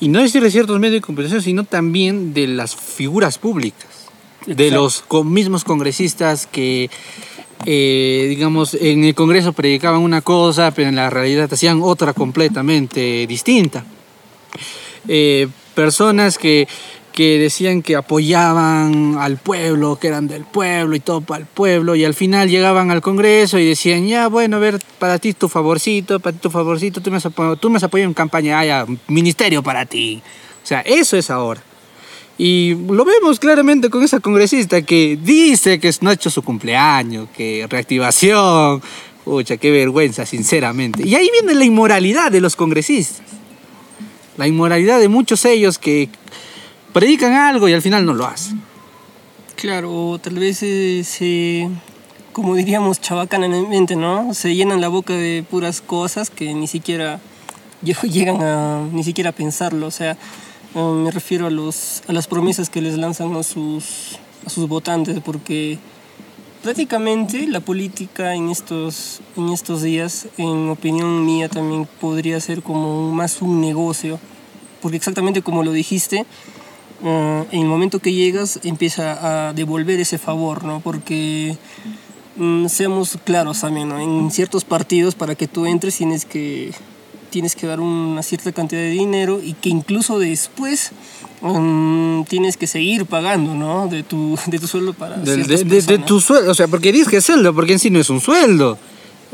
Y 0.00 0.08
no 0.08 0.20
decir 0.20 0.42
de 0.42 0.50
ciertos 0.50 0.78
medios 0.78 0.94
de 0.94 1.00
comunicación, 1.00 1.42
sino 1.42 1.64
también 1.64 2.34
de 2.34 2.46
las 2.46 2.76
figuras 2.76 3.38
públicas. 3.38 3.86
De 4.46 4.52
Exacto. 4.68 4.74
los 4.82 5.00
co- 5.02 5.24
mismos 5.24 5.64
congresistas 5.64 6.46
que, 6.46 6.90
eh, 7.64 8.26
digamos, 8.28 8.74
en 8.74 9.04
el 9.04 9.14
Congreso 9.14 9.52
predicaban 9.52 10.00
una 10.02 10.20
cosa, 10.20 10.70
pero 10.70 10.88
en 10.88 10.96
la 10.96 11.10
realidad 11.10 11.52
hacían 11.52 11.80
otra 11.82 12.12
completamente 12.12 13.26
distinta. 13.26 13.84
Eh, 15.08 15.48
personas 15.76 16.38
que, 16.38 16.66
que 17.12 17.38
decían 17.38 17.82
que 17.82 17.94
apoyaban 17.94 19.16
al 19.20 19.36
pueblo, 19.36 19.96
que 20.00 20.08
eran 20.08 20.26
del 20.26 20.44
pueblo 20.44 20.96
y 20.96 21.00
todo 21.00 21.20
para 21.20 21.42
el 21.42 21.46
pueblo, 21.46 21.94
y 21.94 22.04
al 22.04 22.14
final 22.14 22.48
llegaban 22.48 22.90
al 22.90 23.02
Congreso 23.02 23.60
y 23.60 23.64
decían, 23.64 24.08
ya, 24.08 24.26
bueno, 24.26 24.56
a 24.56 24.58
ver, 24.58 24.80
para 24.98 25.20
ti 25.20 25.34
tu 25.34 25.48
favorcito, 25.48 26.18
para 26.18 26.32
ti 26.32 26.40
tu 26.42 26.50
favorcito, 26.50 27.00
tú 27.00 27.12
me 27.12 27.18
has 27.18 27.26
apoyado, 27.26 27.56
tú 27.56 27.70
me 27.70 27.76
has 27.76 27.84
apoyado 27.84 28.08
en 28.08 28.14
campaña, 28.14 28.58
ah, 28.58 28.64
ya, 28.64 28.86
ministerio 29.06 29.62
para 29.62 29.86
ti. 29.86 30.20
O 30.64 30.66
sea, 30.66 30.80
eso 30.80 31.16
es 31.16 31.30
ahora. 31.30 31.62
Y 32.38 32.74
lo 32.74 33.04
vemos 33.04 33.38
claramente 33.38 33.88
con 33.88 34.02
esa 34.02 34.20
congresista 34.20 34.82
que 34.82 35.18
dice 35.22 35.78
que 35.78 35.90
no 36.00 36.10
ha 36.10 36.14
hecho 36.14 36.28
su 36.28 36.42
cumpleaños, 36.42 37.28
que 37.34 37.66
reactivación, 37.70 38.82
Pucha, 39.26 39.56
qué 39.56 39.72
vergüenza, 39.72 40.24
sinceramente. 40.24 41.02
Y 41.04 41.16
ahí 41.16 41.28
viene 41.32 41.52
la 41.58 41.64
inmoralidad 41.64 42.30
de 42.30 42.40
los 42.40 42.54
congresistas. 42.54 43.22
La 44.36 44.46
inmoralidad 44.46 45.00
de 45.00 45.08
muchos 45.08 45.44
ellos 45.44 45.78
que 45.78 46.08
predican 46.92 47.32
algo 47.32 47.68
y 47.68 47.72
al 47.72 47.82
final 47.82 48.04
no 48.04 48.14
lo 48.14 48.26
hacen. 48.26 48.60
Claro, 49.56 50.18
tal 50.22 50.38
vez 50.38 50.58
se, 50.58 51.68
como 52.32 52.54
diríamos 52.54 53.00
chabacanamente, 53.00 53.96
¿no? 53.96 54.34
Se 54.34 54.54
llenan 54.54 54.82
la 54.82 54.88
boca 54.88 55.14
de 55.14 55.44
puras 55.48 55.80
cosas 55.80 56.28
que 56.28 56.52
ni 56.52 56.66
siquiera 56.66 57.20
llegan 58.02 58.42
a 58.42 58.86
ni 58.92 59.02
siquiera 59.04 59.32
pensarlo. 59.32 59.86
O 59.86 59.90
sea, 59.90 60.12
eh, 60.74 60.78
me 60.78 61.10
refiero 61.10 61.46
a, 61.46 61.50
los, 61.50 62.02
a 62.06 62.12
las 62.12 62.26
promesas 62.26 62.68
que 62.68 62.82
les 62.82 62.98
lanzan 62.98 63.34
a 63.34 63.42
sus, 63.42 64.18
a 64.44 64.50
sus 64.50 64.68
votantes, 64.68 65.20
porque 65.24 65.78
prácticamente 66.62 67.46
la 67.46 67.60
política 67.60 68.34
en 68.34 68.50
estos, 68.50 69.20
en 69.36 69.50
estos 69.50 69.82
días, 69.82 70.26
en 70.36 70.68
opinión 70.68 71.24
mía, 71.24 71.48
también 71.48 71.88
podría 72.00 72.40
ser 72.40 72.62
como 72.62 73.10
más 73.12 73.42
un 73.42 73.60
negocio, 73.60 74.18
porque 74.82 74.96
exactamente 74.96 75.42
como 75.42 75.62
lo 75.62 75.72
dijiste, 75.72 76.26
eh, 77.04 77.44
en 77.50 77.60
el 77.60 77.66
momento 77.66 77.98
que 77.98 78.12
llegas 78.12 78.60
empieza 78.64 79.48
a 79.48 79.52
devolver 79.52 80.00
ese 80.00 80.18
favor, 80.18 80.64
¿no? 80.64 80.80
Porque 80.80 81.56
mm, 82.36 82.66
seamos 82.66 83.18
claros 83.24 83.60
también, 83.60 83.88
¿no? 83.88 84.00
En 84.00 84.30
ciertos 84.30 84.64
partidos 84.64 85.14
para 85.14 85.34
que 85.34 85.46
tú 85.46 85.66
entres 85.66 85.96
tienes 85.96 86.24
que 86.24 86.72
tienes 87.36 87.54
que 87.54 87.66
dar 87.66 87.80
una 87.80 88.22
cierta 88.22 88.50
cantidad 88.50 88.80
de 88.80 88.88
dinero 88.88 89.42
y 89.44 89.52
que 89.52 89.68
incluso 89.68 90.18
después 90.18 90.92
mm, 91.42 92.22
tienes 92.22 92.56
que 92.56 92.66
seguir 92.66 93.04
pagando, 93.04 93.54
¿no? 93.54 93.88
De 93.88 94.02
tu, 94.02 94.38
de 94.46 94.58
tu 94.58 94.66
sueldo 94.66 94.94
para 94.94 95.18
De, 95.18 95.36
de- 95.44 95.82
de- 95.82 95.98
tu 95.98 96.18
sueldo, 96.18 96.50
o 96.50 96.54
sea, 96.54 96.66
porque 96.66 96.92
dices 96.92 97.08
que 97.08 97.18
es 97.18 97.24
sueldo, 97.26 97.52
porque 97.54 97.74
en 97.74 97.78
sí 97.78 97.90
no 97.90 97.98
es 98.00 98.08
un 98.08 98.22
sueldo. 98.22 98.78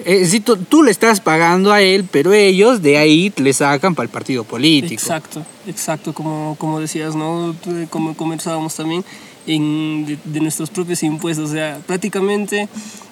Eh, 0.04 0.26
si 0.26 0.40
tú, 0.40 0.82
le 0.82 0.90
estás 0.90 1.20
pagando 1.20 1.72
a 1.72 1.80
él, 1.80 2.04
pero 2.10 2.32
ellos 2.32 2.82
de 2.82 2.98
ahí 2.98 3.32
le 3.36 3.52
sacan 3.52 3.94
para 3.94 4.06
el 4.06 4.10
partido 4.10 4.42
político. 4.42 4.94
Exacto, 4.94 5.44
exacto, 5.68 6.12
como, 6.12 6.56
como 6.58 6.80
decías, 6.80 7.14
¿no? 7.14 7.54
Como 7.88 8.16
conversábamos 8.16 8.74
también 8.74 9.04
en, 9.46 10.06
de, 10.06 10.18
de 10.24 10.40
nuestros 10.40 10.70
propios 10.70 11.02
impuestos, 11.02 11.50
o 11.50 11.52
sea, 11.52 11.80
prácticamente, 11.86 12.68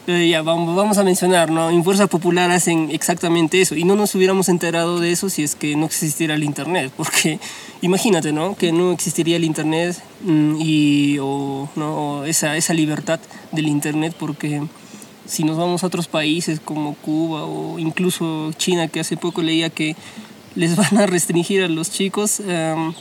eh, 0.06 0.28
ya 0.28 0.42
vamos, 0.42 0.74
vamos 0.74 0.98
a 0.98 1.04
mencionar, 1.04 1.50
¿no? 1.50 1.70
En 1.70 1.84
Fuerza 1.84 2.06
Popular 2.06 2.50
hacen 2.50 2.90
exactamente 2.90 3.60
eso 3.60 3.76
y 3.76 3.84
no 3.84 3.96
nos 3.96 4.14
hubiéramos 4.14 4.48
enterado 4.48 4.98
de 4.98 5.12
eso 5.12 5.28
si 5.28 5.42
es 5.42 5.54
que 5.54 5.76
no 5.76 5.86
existiera 5.86 6.34
el 6.34 6.44
Internet, 6.44 6.92
porque 6.96 7.38
imagínate, 7.82 8.32
¿no? 8.32 8.56
Que 8.56 8.72
no 8.72 8.92
existiría 8.92 9.36
el 9.36 9.44
Internet 9.44 9.96
mm, 10.24 10.56
y, 10.60 11.18
o, 11.20 11.68
¿no? 11.76 11.96
o 11.96 12.24
esa, 12.24 12.56
esa 12.56 12.74
libertad 12.74 13.20
del 13.52 13.68
Internet, 13.68 14.14
porque 14.18 14.62
si 15.26 15.44
nos 15.44 15.56
vamos 15.56 15.84
a 15.84 15.86
otros 15.86 16.08
países 16.08 16.60
como 16.60 16.94
Cuba 16.94 17.44
o 17.44 17.78
incluso 17.78 18.52
China, 18.56 18.88
que 18.88 19.00
hace 19.00 19.16
poco 19.16 19.42
leía 19.42 19.70
que 19.70 19.94
les 20.54 20.76
van 20.90 20.98
a 20.98 21.06
restringir 21.06 21.62
a 21.62 21.68
los 21.68 21.90
chicos 21.90 22.40
em, 22.40 22.92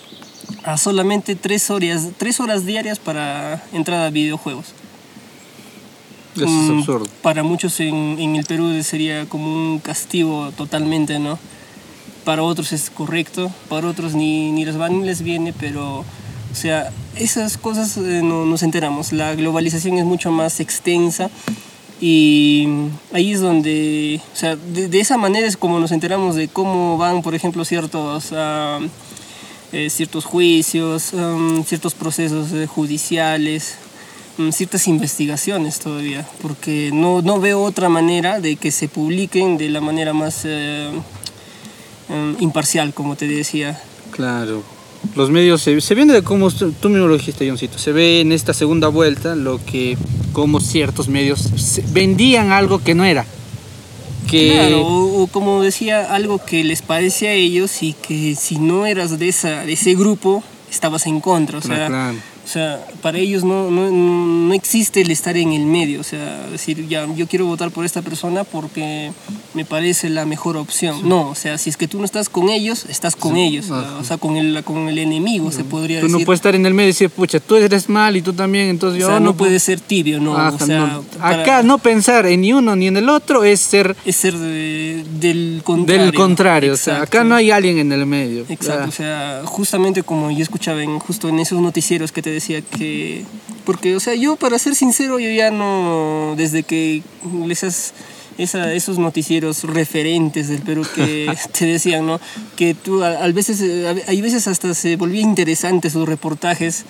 a 0.73 0.77
solamente 0.77 1.35
tres 1.35 1.71
horas, 1.71 2.09
tres 2.17 2.39
horas 2.39 2.63
diarias 2.65 2.99
para 2.99 3.63
entrada 3.73 4.05
a 4.07 4.09
videojuegos. 4.11 4.67
Eso 6.35 6.45
es 6.45 6.51
Mm, 6.51 6.79
absurdo. 6.79 7.07
Para 7.23 7.41
muchos 7.43 7.79
en, 7.79 8.17
en 8.19 8.35
el 8.35 8.45
Perú 8.45 8.71
sería 8.83 9.25
como 9.27 9.51
un 9.51 9.79
castigo 9.79 10.51
totalmente, 10.55 11.17
¿no? 11.17 11.39
Para 12.23 12.43
otros 12.43 12.71
es 12.71 12.91
correcto, 12.91 13.51
para 13.67 13.87
otros 13.87 14.13
ni, 14.13 14.51
ni 14.51 14.63
les 14.63 14.79
va 14.79 14.89
ni 14.89 15.03
les 15.03 15.23
viene, 15.23 15.53
pero, 15.53 15.99
o 16.01 16.55
sea, 16.55 16.91
esas 17.15 17.57
cosas 17.57 17.97
eh, 17.97 18.21
no 18.23 18.45
nos 18.45 18.61
enteramos. 18.61 19.11
La 19.11 19.33
globalización 19.33 19.97
es 19.97 20.05
mucho 20.05 20.29
más 20.29 20.59
extensa 20.59 21.31
y 21.99 22.67
ahí 23.11 23.31
es 23.33 23.41
donde, 23.41 24.21
o 24.33 24.35
sea, 24.35 24.55
de, 24.55 24.87
de 24.87 24.99
esa 24.99 25.17
manera 25.17 25.47
es 25.47 25.57
como 25.57 25.79
nos 25.79 25.91
enteramos 25.91 26.35
de 26.35 26.47
cómo 26.47 26.97
van, 26.97 27.23
por 27.23 27.33
ejemplo, 27.33 27.65
ciertos, 27.65 28.31
ah, 28.33 28.79
eh, 29.71 29.89
ciertos 29.89 30.25
juicios, 30.25 31.13
um, 31.13 31.63
ciertos 31.63 31.93
procesos 31.93 32.51
eh, 32.53 32.65
judiciales, 32.65 33.75
mm, 34.37 34.49
ciertas 34.49 34.87
investigaciones 34.87 35.79
todavía, 35.79 36.27
porque 36.41 36.89
no, 36.91 37.21
no 37.21 37.39
veo 37.39 37.61
otra 37.61 37.87
manera 37.87 38.39
de 38.39 38.55
que 38.55 38.71
se 38.71 38.87
publiquen 38.87 39.57
de 39.57 39.69
la 39.69 39.79
manera 39.79 40.11
más 40.13 40.41
eh, 40.45 40.89
em, 42.09 42.35
imparcial, 42.39 42.93
como 42.95 43.15
te 43.15 43.27
decía. 43.27 43.79
Claro. 44.11 44.63
Los 45.15 45.29
medios 45.29 45.61
se, 45.61 45.79
se 45.81 45.95
viene 45.95 46.13
de 46.13 46.23
cómo 46.23 46.49
tú 46.51 46.89
mismo 46.89 47.07
lo 47.07 47.13
dijiste, 47.13 47.47
Johncito. 47.47 47.77
Se 47.77 47.91
ve 47.91 48.21
en 48.21 48.31
esta 48.31 48.53
segunda 48.53 48.87
vuelta 48.87 49.35
lo 49.35 49.63
que 49.63 49.97
como 50.33 50.59
ciertos 50.59 51.07
medios 51.07 51.49
vendían 51.91 52.51
algo 52.51 52.79
que 52.79 52.95
no 52.95 53.05
era. 53.05 53.25
Que 54.29 54.51
Claro, 54.51 54.85
o, 54.85 55.23
o 55.23 55.27
como 55.27 55.61
decía, 55.61 56.13
algo 56.13 56.43
que 56.43 56.63
les 56.63 56.81
parece 56.81 57.29
a 57.29 57.33
ellos 57.33 57.81
y 57.81 57.93
que 57.93 58.35
si 58.35 58.57
no 58.57 58.85
eras 58.85 59.17
de, 59.17 59.29
esa, 59.29 59.65
de 59.65 59.73
ese 59.73 59.95
grupo, 59.95 60.43
estabas 60.69 61.07
en 61.07 61.19
contra. 61.19 61.57
O 61.57 61.61
sea, 61.61 61.87
claro. 61.87 62.17
O 62.49 62.51
sea 62.51 62.83
para 63.03 63.19
ellos 63.19 63.43
no, 63.43 63.69
no, 63.69 63.91
no 63.91 64.53
existe 64.55 65.01
el 65.01 65.11
estar 65.11 65.37
en 65.37 65.53
el 65.53 65.65
medio. 65.65 66.01
O 66.01 66.03
sea, 66.03 66.47
decir, 66.51 66.87
ya, 66.87 67.05
yo 67.15 67.27
quiero 67.27 67.45
votar 67.45 67.69
por 67.69 67.85
esta 67.85 68.01
persona 68.01 68.43
porque 68.43 69.11
me 69.53 69.65
parece 69.65 70.09
la 70.09 70.25
mejor 70.25 70.57
opción. 70.57 71.07
No, 71.07 71.29
o 71.29 71.35
sea, 71.35 71.59
si 71.59 71.69
es 71.69 71.77
que 71.77 71.87
tú 71.87 71.99
no 71.99 72.05
estás 72.05 72.27
con 72.27 72.49
ellos, 72.49 72.85
estás 72.89 73.15
con 73.15 73.37
ellos. 73.37 73.69
Ajá. 73.69 73.97
O 73.99 74.03
sea, 74.03 74.17
con 74.17 74.35
el, 74.35 74.63
con 74.63 74.89
el 74.89 74.97
enemigo, 74.97 75.51
se 75.51 75.63
podría 75.63 75.99
Tú 75.99 76.07
decir. 76.07 76.19
no 76.19 76.25
puedes 76.25 76.39
estar 76.39 76.55
en 76.55 76.65
el 76.65 76.73
medio 76.73 76.87
y 76.89 76.93
decir, 76.93 77.09
pucha, 77.11 77.39
tú 77.39 77.55
eres 77.55 77.87
mal 77.87 78.15
y 78.17 78.21
tú 78.23 78.33
también, 78.33 78.69
entonces 78.69 78.97
o 78.97 79.01
yo 79.01 79.07
sea, 79.09 79.19
no, 79.19 79.33
puedo- 79.33 79.49
puedes 79.49 79.61
ser 79.63 79.79
tibio, 79.79 80.19
¿no? 80.19 80.35
Ajá, 80.35 80.55
o 80.55 80.65
sea, 80.65 80.79
no. 80.87 81.01
para- 81.03 81.41
Acá 81.43 81.63
no 81.63 81.77
pensar 81.77 82.25
en 82.25 82.41
ni 82.41 82.51
uno 82.51 82.75
ni 82.75 82.87
en 82.87 82.97
el 82.97 83.09
otro 83.09 83.43
es 83.43 83.59
ser 83.59 83.95
es 84.05 84.15
ser 84.15 84.35
de- 84.37 85.05
del 85.19 85.61
contrario. 85.63 86.03
del 86.05 86.13
contrario. 86.15 86.73
O 86.73 86.77
sea, 86.77 86.95
acá 86.95 87.03
Exacto. 87.03 87.23
no 87.25 87.35
hay 87.35 87.51
alguien 87.51 87.77
en 87.77 87.91
el 87.91 88.05
medio. 88.07 88.45
Exacto, 88.49 88.83
Ah, 88.85 88.87
o 88.87 88.91
sea, 88.91 89.41
justamente 89.45 90.01
como 90.03 90.31
yo 90.31 90.41
escuchaba 90.41 90.81
en, 90.81 90.97
justo 90.99 91.29
en 91.29 91.39
esos 91.39 91.61
noticieros 91.61 92.11
que 92.11 92.21
te 92.21 92.31
decía 92.39 92.61
que... 92.61 93.23
Porque, 93.65 93.95
o 93.95 93.99
sea, 93.99 94.15
yo 94.15 94.35
para 94.35 94.57
ser 94.57 94.73
sincero, 94.75 95.19
yo 95.19 95.29
ya 95.29 95.51
no, 95.51 96.33
desde 96.37 96.63
que 96.63 97.03
esas, 97.51 97.93
esa, 98.39 98.73
esos 98.73 98.97
noticieros 98.97 99.63
referentes 99.63 100.47
del 100.47 100.61
Perú 100.61 100.83
que 100.95 101.31
te 101.57 101.65
decían, 101.65 102.07
¿no? 102.07 102.19
Que 102.55 102.73
tú 102.73 103.03
a, 103.03 103.09
a 103.23 103.31
veces, 103.31 103.61
eh, 103.61 103.87
a- 103.87 104.09
hay 104.11 104.21
veces 104.21 104.47
hasta 104.47 104.73
se 104.73 104.95
volvía 104.95 105.21
interesante 105.21 105.89
sus 105.91 106.07
reportajes, 106.09 106.83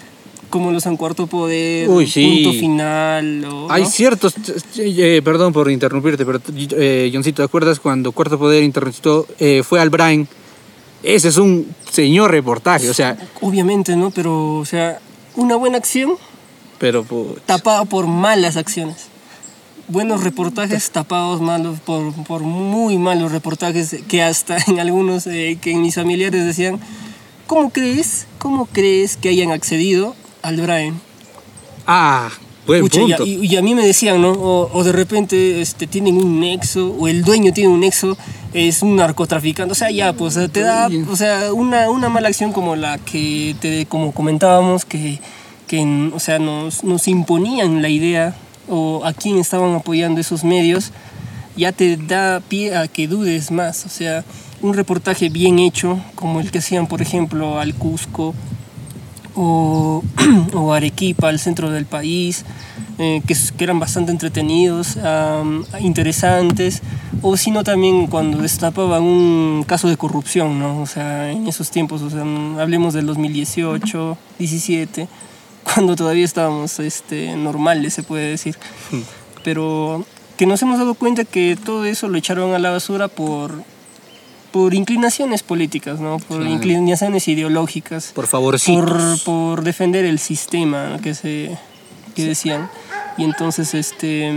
como 0.49 0.71
los 0.71 0.85
en 0.85 0.95
Cuarto 0.97 1.27
Poder, 1.27 1.89
Uy, 1.89 2.07
sí. 2.07 2.41
Punto 2.45 2.57
Final, 2.59 3.45
o, 3.45 3.69
Hay 3.71 3.83
¿no? 3.83 3.89
ciertos, 3.89 4.33
eh, 4.77 5.21
perdón 5.23 5.51
por 5.53 5.69
interrumpirte, 5.69 6.25
pero 6.25 6.39
eh, 6.77 7.11
Johncito, 7.13 7.41
¿te 7.41 7.45
acuerdas 7.45 7.79
cuando 7.79 8.11
Cuarto 8.13 8.39
Poder 8.39 8.63
interrumpió, 8.63 9.27
eh, 9.39 9.63
fue 9.67 9.79
al 9.81 9.89
Brain? 9.89 10.27
Ese 11.03 11.27
es 11.27 11.37
un 11.37 11.67
señor 11.91 12.31
reportaje, 12.31 12.89
o 12.89 12.93
sea, 12.93 13.17
Obviamente, 13.41 13.95
¿no? 13.95 14.11
Pero, 14.11 14.55
o 14.57 14.65
sea, 14.65 14.99
una 15.39 15.55
buena 15.55 15.77
acción 15.77 16.17
pero 16.79 17.03
pues, 17.03 17.41
tapada 17.45 17.85
por 17.85 18.07
malas 18.07 18.57
acciones. 18.57 19.07
Buenos 19.89 20.23
reportajes 20.23 20.91
tapados 20.91 21.41
malos 21.41 21.79
por, 21.79 22.13
por 22.23 22.41
muy 22.41 22.97
malos 22.97 23.31
reportajes 23.31 23.97
que 24.07 24.23
hasta 24.23 24.57
en 24.67 24.79
algunos 24.79 25.27
eh, 25.27 25.57
que 25.61 25.71
en 25.71 25.81
mis 25.81 25.95
familiares 25.95 26.45
decían, 26.45 26.79
¿cómo 27.47 27.69
crees? 27.69 28.27
¿Cómo 28.37 28.65
crees 28.65 29.17
que 29.17 29.29
hayan 29.29 29.51
accedido 29.51 30.15
al 30.41 30.61
Brian? 30.61 31.01
ah, 31.85 32.29
buen 32.69 32.81
Pucha, 32.81 33.01
y, 33.01 33.11
a, 33.13 33.17
punto. 33.17 33.25
y- 33.31 33.45
y 33.47 33.55
a 33.57 33.61
mí 33.61 33.75
me 33.75 33.85
decían, 33.85 34.21
¿no? 34.21 34.31
O, 34.31 34.69
o 34.71 34.83
de 34.83 34.91
repente 34.91 35.61
este, 35.61 35.87
tienen 35.87 36.15
un 36.17 36.39
nexo, 36.39 36.95
o 36.99 37.07
el 37.07 37.23
dueño 37.23 37.51
tiene 37.51 37.69
un 37.73 37.79
nexo, 37.81 38.17
es 38.53 38.81
un 38.81 38.95
narcotraficante. 38.95 39.71
O 39.71 39.75
sea, 39.75 39.91
ya, 39.91 40.13
pues 40.13 40.37
te 40.51 40.61
da, 40.61 40.87
o 41.09 41.15
sea, 41.15 41.51
una, 41.53 41.89
una 41.89 42.09
mala 42.09 42.27
acción 42.29 42.51
como 42.53 42.75
la 42.75 42.97
que, 42.97 43.55
te, 43.59 43.85
como 43.85 44.11
comentábamos, 44.13 44.85
que, 44.85 45.19
que 45.67 45.83
o 46.13 46.19
sea, 46.19 46.39
nos, 46.39 46.83
nos 46.83 47.07
imponían 47.07 47.81
la 47.81 47.89
idea 47.89 48.35
o 48.67 49.01
a 49.05 49.13
quién 49.13 49.37
estaban 49.39 49.73
apoyando 49.75 50.21
esos 50.21 50.43
medios, 50.43 50.91
ya 51.57 51.71
te 51.71 51.97
da 51.97 52.39
pie 52.39 52.75
a 52.75 52.87
que 52.87 53.07
dudes 53.07 53.51
más. 53.51 53.85
O 53.85 53.89
sea, 53.89 54.23
un 54.61 54.73
reportaje 54.73 55.29
bien 55.29 55.57
hecho, 55.59 55.99
como 56.15 56.39
el 56.39 56.51
que 56.51 56.59
hacían, 56.59 56.85
por 56.87 57.01
ejemplo, 57.01 57.59
al 57.59 57.73
Cusco, 57.75 58.33
o, 59.41 60.03
o 60.53 60.73
Arequipa, 60.73 61.29
al 61.29 61.39
centro 61.39 61.71
del 61.71 61.85
país, 61.85 62.43
eh, 62.97 63.21
que, 63.25 63.33
que 63.57 63.63
eran 63.63 63.79
bastante 63.79 64.11
entretenidos, 64.11 64.97
am, 64.97 65.63
interesantes, 65.79 66.81
o 67.21 67.37
sino 67.37 67.63
también 67.63 68.07
cuando 68.07 68.39
destapaban 68.39 69.03
un 69.03 69.63
caso 69.65 69.87
de 69.87 69.95
corrupción, 69.95 70.59
¿no? 70.59 70.81
O 70.81 70.85
sea, 70.85 71.31
en 71.31 71.47
esos 71.47 71.71
tiempos, 71.71 72.01
o 72.01 72.09
sea, 72.09 72.25
mm, 72.25 72.59
hablemos 72.59 72.93
del 72.93 73.05
2018, 73.05 74.17
17, 74.37 75.07
cuando 75.63 75.95
todavía 75.95 76.25
estábamos 76.25 76.77
este, 76.79 77.37
normales, 77.37 77.93
se 77.93 78.03
puede 78.03 78.31
decir. 78.31 78.57
Pero 79.45 80.03
que 80.35 80.45
nos 80.45 80.61
hemos 80.61 80.79
dado 80.79 80.95
cuenta 80.95 81.23
que 81.23 81.57
todo 81.63 81.85
eso 81.85 82.09
lo 82.09 82.17
echaron 82.17 82.53
a 82.53 82.59
la 82.59 82.71
basura 82.71 83.07
por, 83.07 83.63
por 84.51 84.73
inclinaciones 84.73 85.43
políticas, 85.43 85.99
¿no? 85.99 86.17
Por 86.19 86.39
Claro. 86.39 86.51
inclinaciones 86.51 87.27
ideológicas 87.27 88.11
Por 88.13 88.27
favor, 88.27 88.59
por, 88.65 89.23
por 89.23 89.63
defender 89.63 90.05
el 90.05 90.19
sistema 90.19 90.99
que 91.03 91.13
se 91.13 91.57
que 92.15 92.25
decían 92.25 92.69
y 93.17 93.23
entonces 93.23 93.73
este 93.73 94.31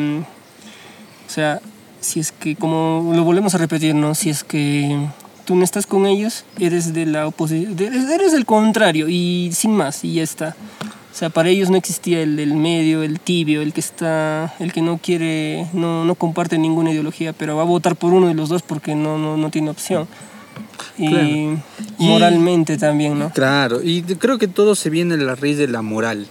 o 1.26 1.31
sea 1.31 1.61
si 2.02 2.21
es 2.21 2.33
que, 2.33 2.57
como 2.57 3.12
lo 3.14 3.25
volvemos 3.25 3.54
a 3.54 3.59
repetir, 3.59 3.95
¿no? 3.95 4.14
Si 4.14 4.28
es 4.28 4.45
que 4.45 5.07
tú 5.45 5.54
no 5.54 5.64
estás 5.64 5.87
con 5.87 6.07
ellos, 6.07 6.45
eres 6.59 6.92
de 6.92 7.07
la 7.07 7.26
oposición, 7.26 7.76
eres, 7.78 8.09
eres 8.11 8.33
del 8.33 8.45
contrario 8.45 9.09
y 9.09 9.50
sin 9.52 9.75
más, 9.75 10.04
y 10.04 10.14
ya 10.14 10.23
está. 10.23 10.57
O 11.12 11.14
sea, 11.14 11.28
para 11.28 11.50
ellos 11.50 11.69
no 11.69 11.76
existía 11.76 12.23
el, 12.23 12.38
el 12.38 12.54
medio, 12.54 13.02
el 13.02 13.21
tibio, 13.21 13.61
el 13.61 13.75
que 13.75 13.81
está, 13.81 14.54
el 14.59 14.73
que 14.73 14.81
no 14.81 14.99
quiere, 14.99 15.66
no, 15.75 16.07
no 16.07 16.14
comparte 16.14 16.57
ninguna 16.57 16.90
ideología, 16.90 17.35
pero 17.35 17.54
va 17.57 17.62
a 17.62 17.66
votar 17.66 17.97
por 17.97 18.14
uno 18.14 18.28
de 18.28 18.35
los 18.35 18.49
dos 18.49 18.62
porque 18.62 18.95
no, 18.95 19.19
no, 19.19 19.37
no 19.37 19.50
tiene 19.50 19.69
opción. 19.71 20.09
Y 20.97 21.09
Claro. 21.09 21.26
Y- 21.28 21.59
moralmente 21.99 22.78
también, 22.78 23.19
¿no? 23.19 23.31
Claro, 23.31 23.83
y 23.83 24.02
creo 24.02 24.38
que 24.38 24.49
todo 24.49 24.75
se 24.75 24.88
viene 24.90 25.16
de 25.19 25.25
la 25.25 25.35
raíz 25.35 25.59
de 25.59 25.69
la 25.69 25.83
moral. 25.83 26.26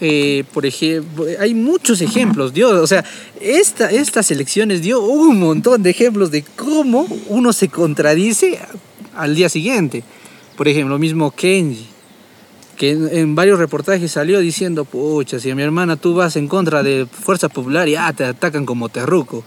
Eh, 0.00 0.44
por 0.52 0.64
ejemplo, 0.66 1.26
hay 1.40 1.54
muchos 1.54 2.00
ejemplos, 2.00 2.52
Dios, 2.54 2.72
o 2.72 2.86
sea, 2.86 3.04
esta, 3.40 3.90
estas 3.90 4.30
elecciones 4.30 4.82
dio 4.82 5.02
un 5.02 5.40
montón 5.40 5.82
de 5.82 5.90
ejemplos 5.90 6.30
de 6.30 6.42
cómo 6.42 7.06
uno 7.28 7.52
se 7.52 7.68
contradice 7.68 8.58
al 9.16 9.34
día 9.34 9.48
siguiente. 9.48 10.02
Por 10.56 10.68
ejemplo, 10.68 10.94
lo 10.94 10.98
mismo 10.98 11.30
Kenji, 11.30 11.86
que 12.76 12.90
en, 12.90 13.08
en 13.16 13.34
varios 13.34 13.58
reportajes 13.58 14.10
salió 14.12 14.40
diciendo, 14.40 14.84
pucha, 14.84 15.38
si 15.38 15.50
a 15.50 15.54
mi 15.54 15.62
hermana 15.62 15.96
tú 15.96 16.14
vas 16.14 16.36
en 16.36 16.48
contra 16.48 16.82
de 16.82 17.06
Fuerza 17.06 17.48
Popular 17.48 17.88
y 17.88 17.94
ah, 17.96 18.12
te 18.12 18.24
atacan 18.24 18.66
como 18.66 18.88
terruco. 18.88 19.44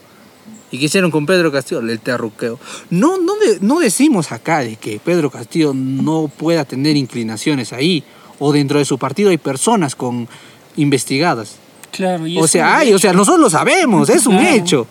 ¿Y 0.71 0.79
qué 0.79 0.85
hicieron 0.85 1.11
con 1.11 1.25
Pedro 1.25 1.51
Castillo? 1.51 1.79
El 1.79 1.99
terruqueo. 1.99 2.59
No, 2.89 3.17
no, 3.17 3.35
de- 3.35 3.59
no 3.61 3.79
decimos 3.79 4.31
acá 4.31 4.59
de 4.59 4.75
que 4.75 4.99
Pedro 4.99 5.29
Castillo 5.29 5.73
no 5.73 6.29
pueda 6.35 6.65
tener 6.65 6.97
inclinaciones 6.97 7.71
ahí, 7.73 8.03
o 8.39 8.51
dentro 8.51 8.77
de 8.79 8.85
su 8.85 8.97
partido 8.97 9.29
hay 9.29 9.37
personas 9.37 9.95
con 9.95 10.27
investigadas. 10.75 11.55
Claro, 11.91 12.27
y 12.27 12.37
O 12.37 12.47
sea, 12.47 12.77
hay, 12.77 12.93
o 12.93 12.99
sea, 12.99 13.13
nosotros 13.13 13.39
lo 13.41 13.49
sabemos, 13.49 14.09
es 14.09 14.27
un 14.27 14.37
hecho. 14.39 14.87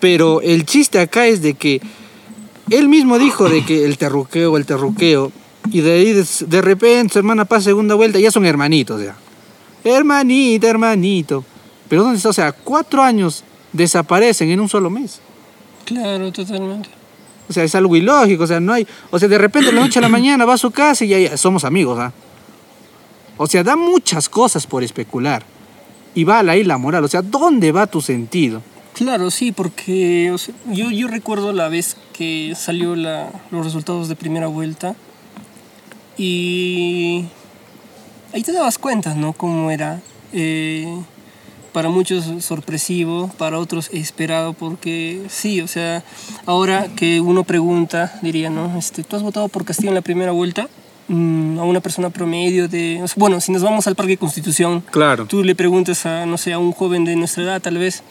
Pero 0.00 0.40
el 0.40 0.64
chiste 0.66 0.98
acá 1.00 1.26
es 1.26 1.40
de 1.42 1.54
que 1.54 1.80
él 2.70 2.88
mismo 2.88 3.18
dijo 3.18 3.48
de 3.48 3.64
que 3.64 3.84
el 3.84 3.96
terruqueo, 3.96 4.56
el 4.56 4.66
terruqueo, 4.66 5.32
y 5.68 5.80
de 5.80 5.92
ahí 5.92 6.12
de, 6.12 6.62
repente 6.62 7.12
su 7.12 7.18
hermana 7.18 7.44
pasa 7.44 7.64
segunda 7.64 7.94
vuelta, 7.94 8.18
ya 8.18 8.30
son 8.30 8.46
hermanitos 8.46 9.02
ya. 9.02 9.16
Hermanito, 9.84 10.66
hermanito. 10.66 11.44
Pero 11.88 12.02
¿dónde 12.02 12.16
está? 12.16 12.30
O 12.30 12.32
sea, 12.32 12.52
cuatro 12.52 13.02
años 13.02 13.44
desaparecen 13.72 14.50
en 14.50 14.60
un 14.60 14.68
solo 14.68 14.90
mes. 14.90 15.20
Claro, 15.84 16.32
totalmente. 16.32 16.88
O 17.48 17.52
sea, 17.52 17.64
es 17.64 17.74
algo 17.74 17.96
ilógico, 17.96 18.44
o 18.44 18.46
sea, 18.46 18.60
no 18.60 18.72
hay... 18.72 18.86
O 19.10 19.18
sea, 19.18 19.28
de 19.28 19.38
repente 19.38 19.70
de 19.70 19.74
la 19.74 19.80
noche 19.80 19.98
a 19.98 20.02
la 20.02 20.08
mañana 20.08 20.44
va 20.44 20.54
a 20.54 20.58
su 20.58 20.70
casa 20.70 21.04
y 21.04 21.08
ya, 21.08 21.18
ya 21.18 21.36
somos 21.36 21.64
amigos, 21.64 21.98
¿ah? 21.98 22.12
O 23.36 23.46
sea, 23.46 23.64
da 23.64 23.74
muchas 23.74 24.28
cosas 24.28 24.66
por 24.66 24.84
especular. 24.84 25.42
Y 26.14 26.24
va 26.24 26.40
ahí 26.40 26.62
la 26.64 26.78
moral, 26.78 27.04
o 27.04 27.08
sea, 27.08 27.22
¿dónde 27.22 27.72
va 27.72 27.86
tu 27.86 28.00
sentido? 28.00 28.62
Claro, 28.94 29.30
sí, 29.30 29.52
porque 29.52 30.30
o 30.32 30.38
sea, 30.38 30.54
yo, 30.66 30.90
yo 30.90 31.08
recuerdo 31.08 31.52
la 31.52 31.68
vez 31.68 31.96
que 32.12 32.52
salió 32.56 32.96
la, 32.96 33.30
los 33.50 33.64
resultados 33.64 34.08
de 34.08 34.16
primera 34.16 34.46
vuelta 34.46 34.94
y 36.24 37.24
ahí 38.34 38.42
te 38.42 38.52
dabas 38.52 38.76
cuenta, 38.78 39.14
¿no? 39.14 39.32
Cómo 39.32 39.70
era. 39.70 40.00
eh, 40.32 40.86
para 41.72 41.88
muchos 41.88 42.24
sorpresivo, 42.44 43.30
para 43.38 43.58
otros 43.60 43.90
esperado, 43.92 44.54
porque 44.54 45.22
sí, 45.28 45.60
o 45.60 45.68
sea, 45.68 46.02
ahora 46.44 46.88
que 46.96 47.20
uno 47.20 47.44
pregunta, 47.44 48.18
diría, 48.22 48.50
¿no? 48.50 48.76
Este, 48.76 49.04
¿Tú 49.04 49.14
has 49.14 49.22
votado 49.22 49.46
por 49.48 49.64
Castillo 49.64 49.90
en 49.90 49.94
la 49.94 50.00
primera 50.02 50.32
vuelta? 50.32 50.68
Mm, 51.06 51.60
a 51.60 51.62
una 51.62 51.78
persona 51.80 52.10
promedio 52.10 52.66
de... 52.66 53.00
Bueno, 53.14 53.40
si 53.40 53.52
nos 53.52 53.62
vamos 53.62 53.86
al 53.86 53.94
Parque 53.94 54.16
Constitución, 54.16 54.82
Claro. 54.90 55.26
tú 55.26 55.44
le 55.44 55.54
preguntas 55.54 56.04
a, 56.06 56.26
no 56.26 56.38
sé, 56.38 56.52
a 56.52 56.58
un 56.58 56.72
joven 56.72 57.04
de 57.04 57.14
nuestra 57.14 57.44
edad 57.44 57.62
tal 57.62 57.78
vez, 57.78 58.02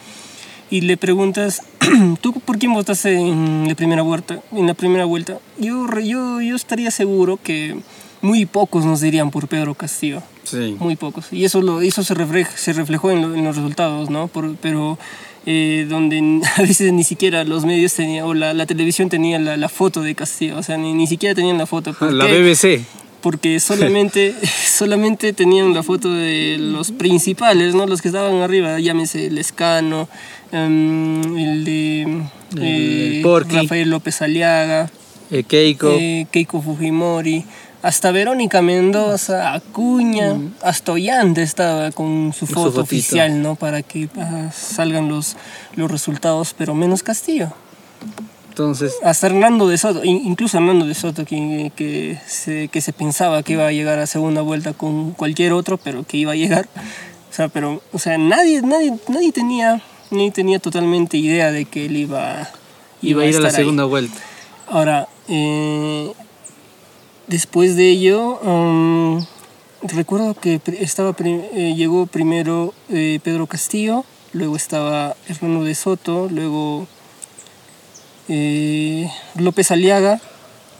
y 0.72 0.80
le 0.82 0.96
preguntas, 0.96 1.62
¿tú 2.22 2.32
por 2.40 2.58
quién 2.60 2.74
votaste 2.74 3.14
en 3.14 3.68
la 3.68 3.76
primera 3.76 4.04
vuelta? 4.04 4.40
En 4.54 4.68
la 4.68 4.74
primera 4.74 5.04
vuelta? 5.04 5.38
Yo, 5.58 5.86
yo, 6.00 6.40
yo 6.40 6.56
estaría 6.56 6.92
seguro 6.92 7.38
que 7.44 7.78
muy 8.22 8.46
pocos 8.46 8.86
nos 8.86 9.02
dirían 9.02 9.32
por 9.32 9.48
Pedro 9.48 9.74
Castillo, 9.76 10.22
Sí. 10.44 10.76
muy 10.80 10.96
pocos. 10.96 11.32
Y 11.32 11.46
eso, 11.46 11.62
lo, 11.62 11.82
eso 11.82 12.04
se, 12.04 12.16
reflej- 12.16 12.54
se 12.56 12.74
reflejó 12.74 13.12
en, 13.12 13.22
lo- 13.22 13.36
en 13.36 13.44
los 13.44 13.56
resultados, 13.56 14.10
¿no? 14.10 14.28
Por- 14.28 14.56
pero 14.58 14.98
eh, 15.46 15.86
donde 15.90 16.42
a 16.58 16.62
veces 16.62 16.92
ni 16.92 17.04
siquiera 17.04 17.44
los 17.44 17.66
medios 17.66 17.94
tenían, 17.94 18.26
o 18.26 18.34
la, 18.34 18.54
la 18.54 18.66
televisión 18.66 19.10
tenía 19.10 19.40
la, 19.40 19.58
la 19.58 19.70
foto 19.70 20.02
de 20.02 20.16
Castillo, 20.16 20.58
o 20.58 20.64
sea, 20.64 20.78
ni, 20.78 20.94
ni 20.94 21.08
siquiera 21.08 21.34
tenían 21.36 21.58
la 21.58 21.66
foto. 21.66 21.94
¿Por 21.94 22.12
La 22.14 22.26
qué? 22.28 22.40
BBC. 22.42 22.86
porque 23.22 23.60
solamente, 23.60 24.34
solamente 24.66 25.32
tenían 25.34 25.74
la 25.74 25.84
foto 25.84 26.12
de 26.14 26.58
los 26.60 26.92
principales, 26.92 27.76
¿no? 27.76 27.86
Los 27.88 28.02
que 28.02 28.08
estaban 28.10 28.36
arriba, 28.42 28.80
llámese 28.80 29.28
el 29.28 29.38
Escano, 29.38 30.10
em, 30.52 31.38
el 31.38 31.64
de 31.64 32.22
eh. 32.58 33.22
Rafael 33.50 33.90
López 33.90 34.22
Aliaga, 34.22 34.90
Eh, 35.32 35.44
Keiko. 35.44 35.96
eh, 36.00 36.26
Keiko 36.32 36.62
Fujimori, 36.62 37.46
hasta 37.82 38.12
Verónica 38.12 38.62
Mendoza, 38.62 39.54
Acuña, 39.54 40.36
hasta 40.62 40.92
Ollanta 40.94 41.42
estaba 41.42 41.92
con 41.92 42.34
su 42.34 42.46
foto 42.48 42.82
oficial, 42.82 43.42
¿no? 43.42 43.56
Para 43.56 43.82
que 43.84 44.10
ah, 44.18 44.50
salgan 44.54 45.08
los, 45.10 45.36
los 45.76 45.90
resultados, 45.90 46.54
pero 46.58 46.76
menos 46.76 47.04
Castillo. 47.04 47.52
Entonces, 48.50 48.96
Hasta 49.04 49.28
Hernando 49.28 49.68
de 49.70 49.78
Soto, 49.78 50.04
in- 50.04 50.22
incluso 50.26 50.58
Hernando 50.58 50.86
de 50.86 50.94
Soto, 50.94 51.24
que, 51.24 51.72
que, 51.78 52.20
se, 52.28 52.68
que 52.68 52.82
se 52.82 52.92
pensaba 52.92 53.42
que 53.44 53.54
iba 53.54 53.66
a 53.66 53.72
llegar 53.72 54.00
a 54.00 54.08
segunda 54.08 54.42
vuelta 54.42 54.74
con 54.74 55.12
cualquier 55.12 55.54
otro, 55.54 55.78
pero 55.78 56.04
que 56.04 56.18
iba 56.18 56.34
a 56.34 56.36
llegar. 56.36 56.68
O 57.32 57.34
sea, 57.34 57.48
pero, 57.48 57.82
o 57.94 58.00
sea, 58.00 58.18
nadie, 58.18 58.62
nadie, 58.62 58.96
nadie 59.08 59.32
tenía, 59.32 59.82
nadie 60.12 60.32
tenía 60.32 60.60
totalmente 60.60 61.16
idea 61.18 61.52
de 61.54 61.64
que 61.66 61.86
él 61.86 61.96
iba, 61.96 62.50
iba 63.02 63.24
a 63.24 63.26
ir 63.28 63.38
a 63.38 63.40
la 63.40 63.48
ahí. 63.48 63.56
segunda 63.56 63.86
vuelta. 63.86 64.18
Ahora, 64.68 65.08
eh, 65.30 66.12
después 67.30 67.76
de 67.78 67.90
ello, 67.90 68.40
um, 68.42 69.24
recuerdo 69.84 70.34
que 70.34 70.60
estaba 70.82 71.14
pri- 71.14 71.42
eh, 71.54 71.74
llegó 71.78 72.06
primero 72.08 72.74
eh, 72.90 73.20
Pedro 73.24 73.48
Castillo, 73.48 74.04
luego 74.34 74.58
estaba 74.58 75.16
Hernando 75.30 75.64
de 75.64 75.74
Soto, 75.76 76.28
luego 76.30 76.86
eh, 78.28 79.10
López 79.36 79.72
Aliaga, 79.72 80.20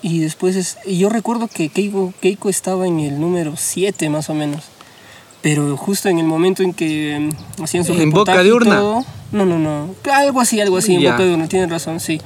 y 0.02 0.20
después 0.20 0.56
es- 0.56 0.78
y 0.86 0.98
yo 0.98 1.10
recuerdo 1.10 1.48
que 1.48 1.70
Keiko, 1.70 2.14
Keiko 2.22 2.50
estaba 2.50 2.88
en 2.88 3.00
el 3.00 3.20
número 3.20 3.56
7 3.58 4.10
más 4.10 4.30
o 4.30 4.34
menos. 4.34 4.64
Pero 5.42 5.78
justo 5.78 6.10
en 6.10 6.20
el 6.20 6.26
momento 6.26 6.64
en 6.64 6.74
que 6.74 7.32
mm, 7.58 7.64
hacían 7.64 7.86
su 7.86 7.94
¿En 7.94 8.10
boca 8.10 8.44
de 8.44 8.52
urna? 8.52 8.78
todo- 8.80 9.06
no, 9.32 9.46
no, 9.46 9.58
no. 9.58 9.96
Algo 10.12 10.42
así, 10.42 10.60
algo 10.60 10.78
así, 10.78 10.96
en 10.96 11.04
boca 11.04 11.24
de 11.24 11.34
urna, 11.34 11.48
tienes 11.48 11.70
razón, 11.70 12.00
sí. 12.00 12.20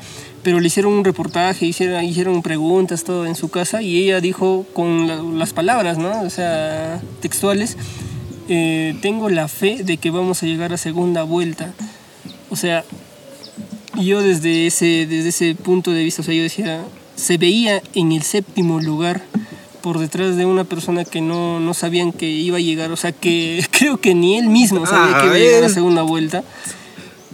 Pero 0.44 0.60
le 0.60 0.68
hicieron 0.68 0.94
un 0.94 1.06
reportaje, 1.06 1.66
hicieron, 1.66 2.04
hicieron 2.04 2.42
preguntas, 2.42 3.04
todo 3.06 3.26
en 3.26 3.36
su 3.36 3.50
casa, 3.50 3.82
y 3.82 3.98
ella 4.04 4.20
dijo 4.20 4.66
con 4.74 5.08
la- 5.08 5.22
las 5.40 5.54
palabras, 5.54 5.98
¿no? 5.98 6.22
O 6.22 6.30
sea, 6.30 7.02
textuales, 7.22 7.78
eh, 8.50 8.96
tengo 9.02 9.30
la 9.30 9.48
fe 9.48 9.84
de 9.84 9.96
que 9.98 10.12
vamos 10.12 10.44
a 10.44 10.46
llegar 10.46 10.74
a 10.74 10.78
segunda 10.78 11.24
vuelta. 11.24 11.74
O 12.50 12.58
sea, 12.58 12.84
yo 14.02 14.22
desde 14.22 14.68
ese, 14.68 15.06
desde 15.08 15.30
ese 15.30 15.56
punto 15.56 15.92
de 15.92 16.04
vista, 16.04 16.22
o 16.22 16.26
sea, 16.26 16.34
yo 16.36 16.44
decía, 16.44 16.84
se 17.16 17.38
veía 17.38 17.82
en 17.96 18.12
el 18.12 18.24
séptimo 18.24 18.82
lugar 18.82 19.22
por 19.82 20.00
detrás 20.00 20.36
de 20.36 20.46
una 20.46 20.64
persona 20.66 21.06
que 21.06 21.22
no, 21.22 21.60
no 21.60 21.74
sabían 21.74 22.12
que 22.12 22.30
iba 22.30 22.58
a 22.58 22.62
llegar, 22.62 22.92
o 22.92 22.98
sea, 22.98 23.12
que 23.14 23.64
creo 23.72 23.98
que 23.98 24.14
ni 24.14 24.38
él 24.38 24.48
mismo 24.50 24.86
sabía 24.86 25.18
Ah, 25.18 25.22
que 25.22 25.28
iba 25.28 25.36
a 25.36 25.40
llegar 25.40 25.64
a 25.64 25.68
él. 25.68 25.74
segunda 25.74 26.02
vuelta. 26.02 26.44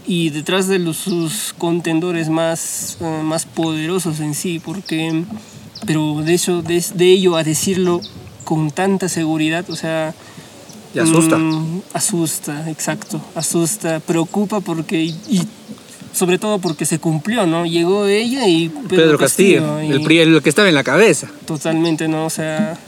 Y 0.09 0.31
detrás 0.31 0.67
de 0.67 0.79
los, 0.79 0.97
sus 0.97 1.53
contendores 1.55 2.29
más, 2.29 2.97
eh, 2.99 3.21
más 3.23 3.45
poderosos 3.45 4.19
en 4.21 4.33
sí, 4.33 4.59
porque, 4.59 5.23
pero 5.85 6.21
de, 6.23 6.33
eso, 6.33 6.63
de, 6.63 6.83
de 6.95 7.05
ello 7.11 7.35
a 7.35 7.43
decirlo 7.43 8.01
con 8.43 8.71
tanta 8.71 9.07
seguridad, 9.07 9.69
o 9.69 9.75
sea, 9.75 10.15
Y 10.95 10.99
asusta. 10.99 11.37
Mm, 11.37 11.81
asusta, 11.93 12.69
exacto. 12.71 13.21
Asusta, 13.35 13.99
preocupa 13.99 14.61
porque. 14.61 15.03
Y, 15.03 15.09
y 15.29 15.41
sobre 16.11 16.39
todo 16.39 16.57
porque 16.57 16.85
se 16.85 16.97
cumplió, 16.97 17.45
¿no? 17.45 17.67
Llegó 17.67 18.07
ella 18.07 18.47
y 18.47 18.69
Pedro, 18.69 18.87
Pedro 19.03 19.17
Castillo, 19.19 19.79
y 19.83 19.91
el, 19.91 20.01
pri- 20.01 20.19
el 20.21 20.41
que 20.41 20.49
estaba 20.49 20.67
en 20.67 20.73
la 20.73 20.83
cabeza. 20.83 21.27
Totalmente, 21.45 22.07
¿no? 22.07 22.25
O 22.25 22.29
sea, 22.31 22.79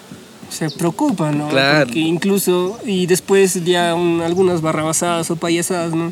se 0.49 0.71
preocupa, 0.71 1.31
¿no? 1.31 1.49
Claro. 1.49 1.85
Porque 1.85 1.99
incluso. 1.99 2.79
Y 2.83 3.05
después 3.05 3.63
ya 3.63 3.93
un- 3.93 4.21
algunas 4.21 4.61
barrabasadas 4.61 5.29
o 5.29 5.35
payasadas, 5.35 5.93
¿no? 5.93 6.11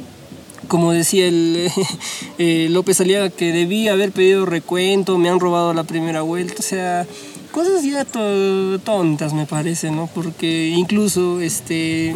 Como 0.69 0.91
decía 0.93 1.25
el 1.27 1.69
eh, 2.37 2.67
López 2.69 3.01
Aliaga, 3.01 3.29
que 3.29 3.51
debía 3.51 3.91
haber 3.93 4.11
pedido 4.11 4.45
recuento, 4.45 5.17
me 5.17 5.27
han 5.29 5.39
robado 5.41 5.73
la 5.73 5.83
primera 5.83 6.21
vuelta, 6.21 6.55
o 6.59 6.61
sea, 6.61 7.05
cosas 7.51 7.83
ya 7.83 8.05
to- 8.05 8.79
tontas 8.79 9.33
me 9.33 9.45
parece, 9.47 9.89
¿no? 9.91 10.07
Porque 10.13 10.67
incluso 10.69 11.41
este, 11.41 12.15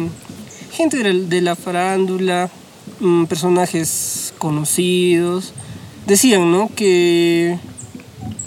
gente 0.72 1.02
de 1.02 1.40
la, 1.42 1.56
farándula, 1.56 2.48
mm, 3.00 3.24
personajes 3.24 4.32
conocidos, 4.38 5.52
decían, 6.06 6.52
¿no? 6.52 6.70
Que 6.76 7.58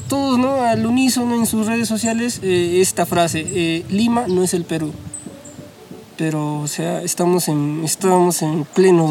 todos, 0.08 0.40
¿no? 0.40 0.62
Al 0.62 0.86
unísono 0.86 1.36
en 1.36 1.46
sus 1.46 1.68
redes 1.68 1.90
sociales 1.90 2.40
eh, 2.44 2.80
esta 2.82 3.06
frase, 3.06 3.46
eh, 3.46 3.84
Lima 3.90 4.26
no 4.30 4.42
es 4.42 4.54
el 4.54 4.64
Perú. 4.64 4.94
Pero, 6.16 6.62
o 6.62 6.68
sea, 6.68 7.04
estamos 7.04 7.50
en, 7.50 7.82
estamos 7.84 8.42
en 8.42 8.64
pleno 8.64 9.06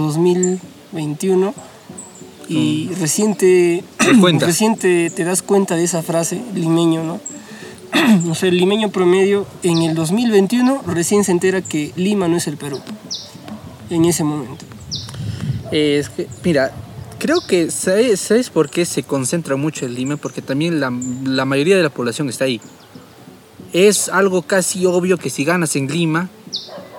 2021 0.93 1.55
Y 2.49 2.91
reciente, 3.01 3.85
reciente 4.41 5.11
te 5.11 5.25
das 5.25 5.43
cuenta 5.43 5.77
de 5.77 5.85
esa 5.85 6.03
frase, 6.03 6.41
limeño, 6.55 7.03
¿no? 7.03 7.21
o 8.31 8.35
sea, 8.35 8.49
el 8.49 8.57
limeño 8.57 8.91
promedio 8.91 9.47
en 9.63 9.83
el 9.83 9.95
2021 9.95 10.83
recién 10.87 11.25
se 11.25 11.33
entera 11.33 11.63
que 11.63 11.93
Lima 11.97 12.29
no 12.29 12.37
es 12.37 12.47
el 12.47 12.57
Perú. 12.57 12.81
En 13.91 14.05
ese 14.05 14.25
momento. 14.25 14.65
es 15.71 16.09
que, 16.09 16.27
mira, 16.45 16.73
creo 17.19 17.41
que 17.47 17.71
¿sabes, 17.71 18.51
por 18.51 18.71
qué 18.71 18.85
se 18.85 19.03
concentra 19.03 19.57
mucho 19.57 19.87
en 19.87 19.95
Lima? 19.95 20.17
Porque 20.17 20.43
también 20.43 20.81
la, 20.81 20.93
la 21.25 21.45
mayoría 21.45 21.77
de 21.77 21.83
la 21.83 21.91
población 21.91 22.29
está 22.29 22.45
ahí. 22.45 22.61
Es 23.73 24.09
algo 24.09 24.43
casi 24.43 24.87
obvio 24.87 25.19
que 25.19 25.31
si 25.31 25.45
ganas 25.45 25.77
en 25.77 25.89
Lima, 25.89 26.31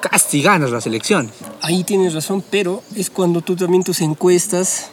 casi 0.09 0.41
ganas 0.41 0.71
las 0.71 0.85
elecciones. 0.85 1.31
Ahí 1.61 1.83
tienes 1.83 2.13
razón, 2.13 2.43
pero 2.49 2.83
es 2.95 3.09
cuando 3.09 3.41
tú 3.41 3.55
también 3.55 3.83
tus 3.83 4.01
encuestas, 4.01 4.89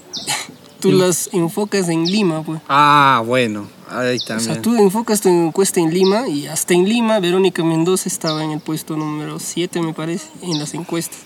tú 0.80 0.92
las 0.92 1.28
enfocas 1.32 1.88
en 1.88 2.04
Lima, 2.04 2.42
pues. 2.42 2.60
Ah, 2.68 3.22
bueno, 3.26 3.68
ahí 3.88 4.18
también. 4.18 4.50
O 4.50 4.54
sea, 4.54 4.62
tú 4.62 4.76
enfocas 4.76 5.20
tu 5.20 5.28
encuesta 5.28 5.80
en 5.80 5.92
Lima 5.92 6.28
y 6.28 6.46
hasta 6.46 6.74
en 6.74 6.88
Lima 6.88 7.20
Verónica 7.20 7.62
Mendoza 7.64 8.08
estaba 8.08 8.44
en 8.44 8.50
el 8.50 8.60
puesto 8.60 8.96
número 8.96 9.38
7, 9.38 9.80
me 9.80 9.92
parece, 9.92 10.28
en 10.42 10.58
las 10.58 10.74
encuestas. 10.74 11.20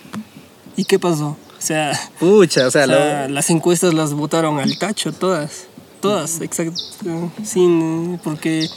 ¿Y 0.76 0.84
qué 0.84 0.98
pasó? 0.98 1.36
O 1.58 1.60
sea, 1.60 1.98
Pucha, 2.20 2.68
o 2.68 2.70
sea, 2.70 2.86
las 2.86 3.50
encuestas 3.50 3.92
las 3.92 4.14
votaron 4.14 4.60
al 4.60 4.78
tacho 4.78 5.12
todas, 5.12 5.66
todas, 6.00 6.40
exacto, 6.40 6.80
sin, 7.42 8.20
porque 8.22 8.68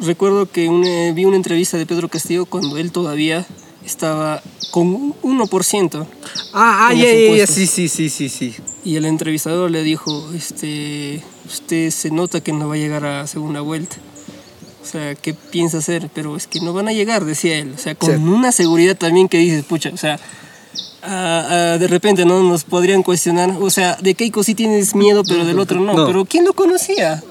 recuerdo 0.00 0.50
que 0.50 1.12
vi 1.14 1.24
una 1.24 1.36
entrevista 1.36 1.76
de 1.76 1.86
Pedro 1.86 2.08
Castillo 2.08 2.46
cuando 2.46 2.76
él 2.78 2.92
todavía 2.92 3.46
estaba 3.84 4.42
con 4.70 5.14
1%. 5.22 6.06
Ah, 6.52 6.88
ah 6.88 6.94
ya, 6.94 7.46
sí, 7.46 7.66
sí, 7.66 7.88
sí, 7.88 8.08
sí, 8.08 8.28
sí. 8.28 8.54
Y 8.84 8.96
el 8.96 9.04
entrevistador 9.04 9.70
le 9.70 9.82
dijo, 9.82 10.30
este, 10.34 11.22
usted 11.46 11.90
se 11.90 12.10
nota 12.10 12.40
que 12.40 12.52
no 12.52 12.68
va 12.68 12.74
a 12.74 12.78
llegar 12.78 13.04
a 13.04 13.26
segunda 13.26 13.60
vuelta. 13.60 13.96
O 14.82 14.86
sea, 14.90 15.14
¿qué 15.14 15.34
piensa 15.34 15.78
hacer? 15.78 16.10
Pero 16.14 16.36
es 16.36 16.46
que 16.46 16.60
no 16.60 16.72
van 16.72 16.88
a 16.88 16.92
llegar, 16.92 17.24
decía 17.24 17.58
él. 17.58 17.72
O 17.74 17.78
sea, 17.78 17.94
con 17.94 18.28
una 18.28 18.52
seguridad 18.52 18.96
también 18.96 19.28
que 19.28 19.38
dices, 19.38 19.64
pucha, 19.64 19.90
o 19.92 19.96
sea, 19.96 20.18
de 21.78 21.86
repente 21.88 22.24
no 22.24 22.42
nos 22.42 22.64
podrían 22.64 23.02
cuestionar, 23.02 23.50
o 23.60 23.70
sea, 23.70 23.96
de 24.00 24.14
Keiko 24.14 24.42
sí 24.42 24.54
tienes 24.54 24.94
miedo, 24.94 25.22
pero 25.26 25.44
del 25.44 25.58
otro 25.58 25.80
no, 25.80 26.06
pero 26.06 26.24
¿quién 26.24 26.44
lo 26.44 26.52
conocía? 26.52 27.22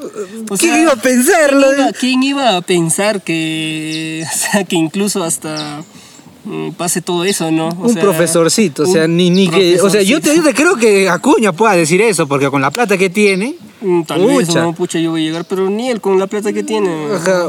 ¿Quién 0.57 0.81
iba 0.81 0.93
a 0.93 0.95
pensarlo? 0.95 1.67
¿quién 1.99 2.23
iba, 2.23 2.55
a 2.57 2.61
pensar 2.61 3.21
que, 3.21 4.25
o 4.33 4.37
sea, 4.37 4.63
que 4.63 4.75
incluso 4.75 5.23
hasta 5.23 5.83
mm, 6.45 6.71
pase 6.71 7.01
todo 7.01 7.23
eso, 7.25 7.51
¿no? 7.51 7.69
un 7.69 7.95
profesorcito, 7.95 8.83
o 8.83 8.87
sea, 8.87 9.07
ni, 9.07 9.29
ni 9.29 9.49
que, 9.49 9.79
o 9.81 9.89
sea, 9.89 10.01
yo 10.01 10.21
te, 10.21 10.35
yo 10.35 10.43
te 10.43 10.53
creo 10.53 10.75
que 10.75 11.09
Acuña 11.09 11.51
pueda 11.51 11.75
decir 11.75 12.01
eso, 12.01 12.27
porque 12.27 12.49
con 12.49 12.61
la 12.61 12.71
plata 12.71 12.97
que 12.97 13.09
tiene, 13.09 13.55
Mm, 13.79 14.03
tal 14.03 14.25
vez, 14.25 14.55
no, 14.55 14.73
pucha, 14.73 14.99
yo 14.99 15.11
voy 15.11 15.21
a 15.21 15.25
llegar, 15.25 15.45
pero 15.45 15.69
ni 15.69 15.89
él 15.89 16.01
con 16.01 16.17
la 16.17 16.25
plata 16.25 16.51
que 16.51 16.63
tiene. 16.63 16.89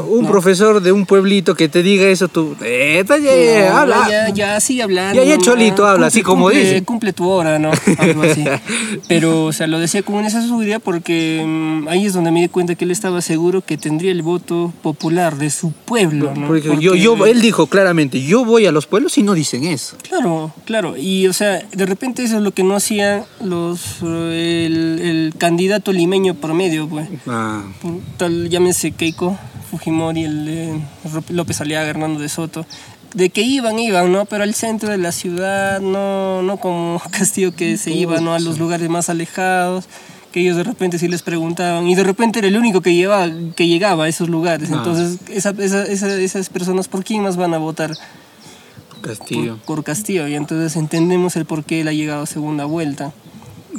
un 0.07 0.27
profesor 0.27 0.81
de 0.81 0.91
un 0.91 1.05
pueblito 1.05 1.55
que 1.55 1.69
te 1.69 1.81
diga 1.81 2.07
eso, 2.07 2.27
tú, 2.27 2.55
eh, 2.63 3.03
ya, 3.07 3.81
habla. 3.81 4.07
Ya, 4.09 4.29
ya 4.29 4.59
sigue 4.59 4.83
hablando. 4.83 5.23
Ya, 5.23 5.35
ya 5.35 5.41
Cholito 5.41 5.87
habla, 5.87 6.07
así 6.07 6.21
como 6.21 6.49
dice. 6.49 6.83
Cumple 6.83 7.13
tu 7.13 7.27
hora, 7.27 7.57
¿no? 7.57 7.71
Algo 7.97 8.23
así. 8.23 8.43
pero, 9.07 9.45
o 9.45 9.53
sea, 9.53 9.65
lo 9.65 9.79
decía 9.79 10.03
como 10.03 10.19
en 10.19 10.25
esa 10.25 10.41
seguridad 10.41 10.81
porque 10.83 11.43
mm, 11.45 11.87
ahí 11.87 12.05
es 12.05 12.13
donde 12.13 12.31
me 12.31 12.41
di 12.41 12.47
cuenta 12.47 12.75
que 12.75 12.85
él 12.85 12.91
estaba 12.91 13.21
seguro 13.21 13.61
que 13.61 13.77
tendría 13.77 14.11
el 14.11 14.21
voto 14.21 14.71
popular 14.83 15.35
de 15.37 15.49
su 15.49 15.71
pueblo, 15.71 16.33
¿no? 16.35 16.47
Porque, 16.47 16.77
yo, 16.79 16.93
yo, 16.93 17.25
él 17.25 17.41
dijo 17.41 17.67
claramente, 17.67 18.21
yo 18.21 18.45
voy 18.45 18.67
a 18.67 18.71
los 18.71 18.85
pueblos 18.85 19.17
y 19.17 19.23
no 19.23 19.33
dicen 19.33 19.63
eso. 19.63 19.95
Claro, 20.07 20.53
claro. 20.65 20.95
Y, 20.95 21.27
o 21.27 21.33
sea, 21.33 21.63
de 21.71 21.85
repente 21.85 22.23
eso 22.23 22.37
es 22.37 22.43
lo 22.43 22.51
que 22.51 22.63
no 22.63 22.75
hacían 22.75 23.23
los, 23.43 24.01
el, 24.01 24.99
el 25.01 25.33
candidato 25.37 25.91
limeño 25.91 26.18
promedio, 26.35 26.87
pues. 26.87 27.09
Ah. 27.27 27.63
Tal, 28.17 28.49
llámense 28.49 28.91
Keiko, 28.91 29.37
Fujimori, 29.69 30.23
el, 30.23 30.81
López 31.29 31.61
Aliaga, 31.61 31.89
Hernando 31.89 32.19
de 32.19 32.29
Soto. 32.29 32.65
De 33.13 33.29
que 33.29 33.41
iban, 33.41 33.79
iban, 33.79 34.11
¿no? 34.11 34.25
Pero 34.25 34.43
al 34.43 34.53
centro 34.53 34.89
de 34.89 34.97
la 34.97 35.11
ciudad, 35.11 35.81
no, 35.81 36.41
no 36.43 36.57
como 36.57 37.01
Castillo 37.11 37.55
que 37.55 37.77
se 37.77 37.91
iba, 37.91 38.19
¿no? 38.19 38.33
A 38.33 38.39
los 38.39 38.59
lugares 38.59 38.89
más 38.89 39.09
alejados 39.09 39.87
que 40.31 40.41
ellos 40.41 40.57
de 40.57 40.63
repente 40.63 40.99
sí 40.99 41.07
les 41.07 41.23
preguntaban 41.23 41.87
y 41.87 41.95
de 41.95 42.03
repente 42.03 42.37
era 42.37 42.47
el 42.47 42.55
único 42.55 42.81
que, 42.81 42.93
llevaba, 42.93 43.27
que 43.55 43.67
llegaba 43.67 44.03
a 44.03 44.07
esos 44.07 44.29
lugares. 44.29 44.69
Ah. 44.71 44.75
Entonces, 44.77 45.17
esa, 45.29 45.49
esa, 45.57 45.85
esas 45.87 46.49
personas, 46.49 46.87
¿por 46.87 47.03
quién 47.03 47.23
más 47.23 47.35
van 47.35 47.53
a 47.55 47.57
votar? 47.57 47.97
Castillo. 49.01 49.57
Por, 49.65 49.83
Castillo. 49.83 50.27
Y 50.27 50.35
entonces 50.35 50.75
entendemos 50.75 51.35
el 51.35 51.45
por 51.45 51.63
qué 51.63 51.81
él 51.81 51.87
ha 51.87 51.93
llegado 51.93 52.23
a 52.23 52.25
segunda 52.25 52.65
vuelta. 52.65 53.11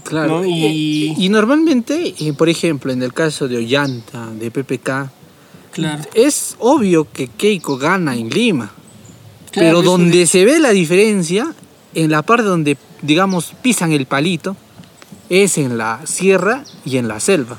Claro, 0.05 0.45
y, 0.45 1.29
normalmente, 1.31 2.15
eh, 2.19 2.33
por 2.33 2.49
ejemplo, 2.49 2.93
en 2.93 3.03
el 3.03 3.13
caso 3.13 3.49
de 3.49 3.57
Ollanta, 3.57 4.29
de 4.29 4.51
PPK, 4.51 5.11
claro. 5.73 6.03
es 6.15 6.57
obvio 6.59 7.09
que 7.13 7.29
Keiko 7.29 7.77
gana 7.77 8.15
en 8.17 8.31
Lima. 8.31 8.73
pero 9.53 9.83
donde 9.83 10.27
se 10.27 10.45
ve 10.45 10.61
la 10.61 10.71
diferencia, 10.71 11.53
en 11.95 12.11
la 12.11 12.23
parte 12.23 12.45
donde, 12.45 12.77
digamos, 13.03 13.53
pisan 13.63 13.91
el 13.91 14.07
palito, 14.07 14.57
es 15.29 15.59
en 15.59 15.77
la 15.77 16.01
sierra 16.05 16.65
y 16.85 16.97
en 16.97 17.09
la 17.09 17.19
selva. 17.19 17.59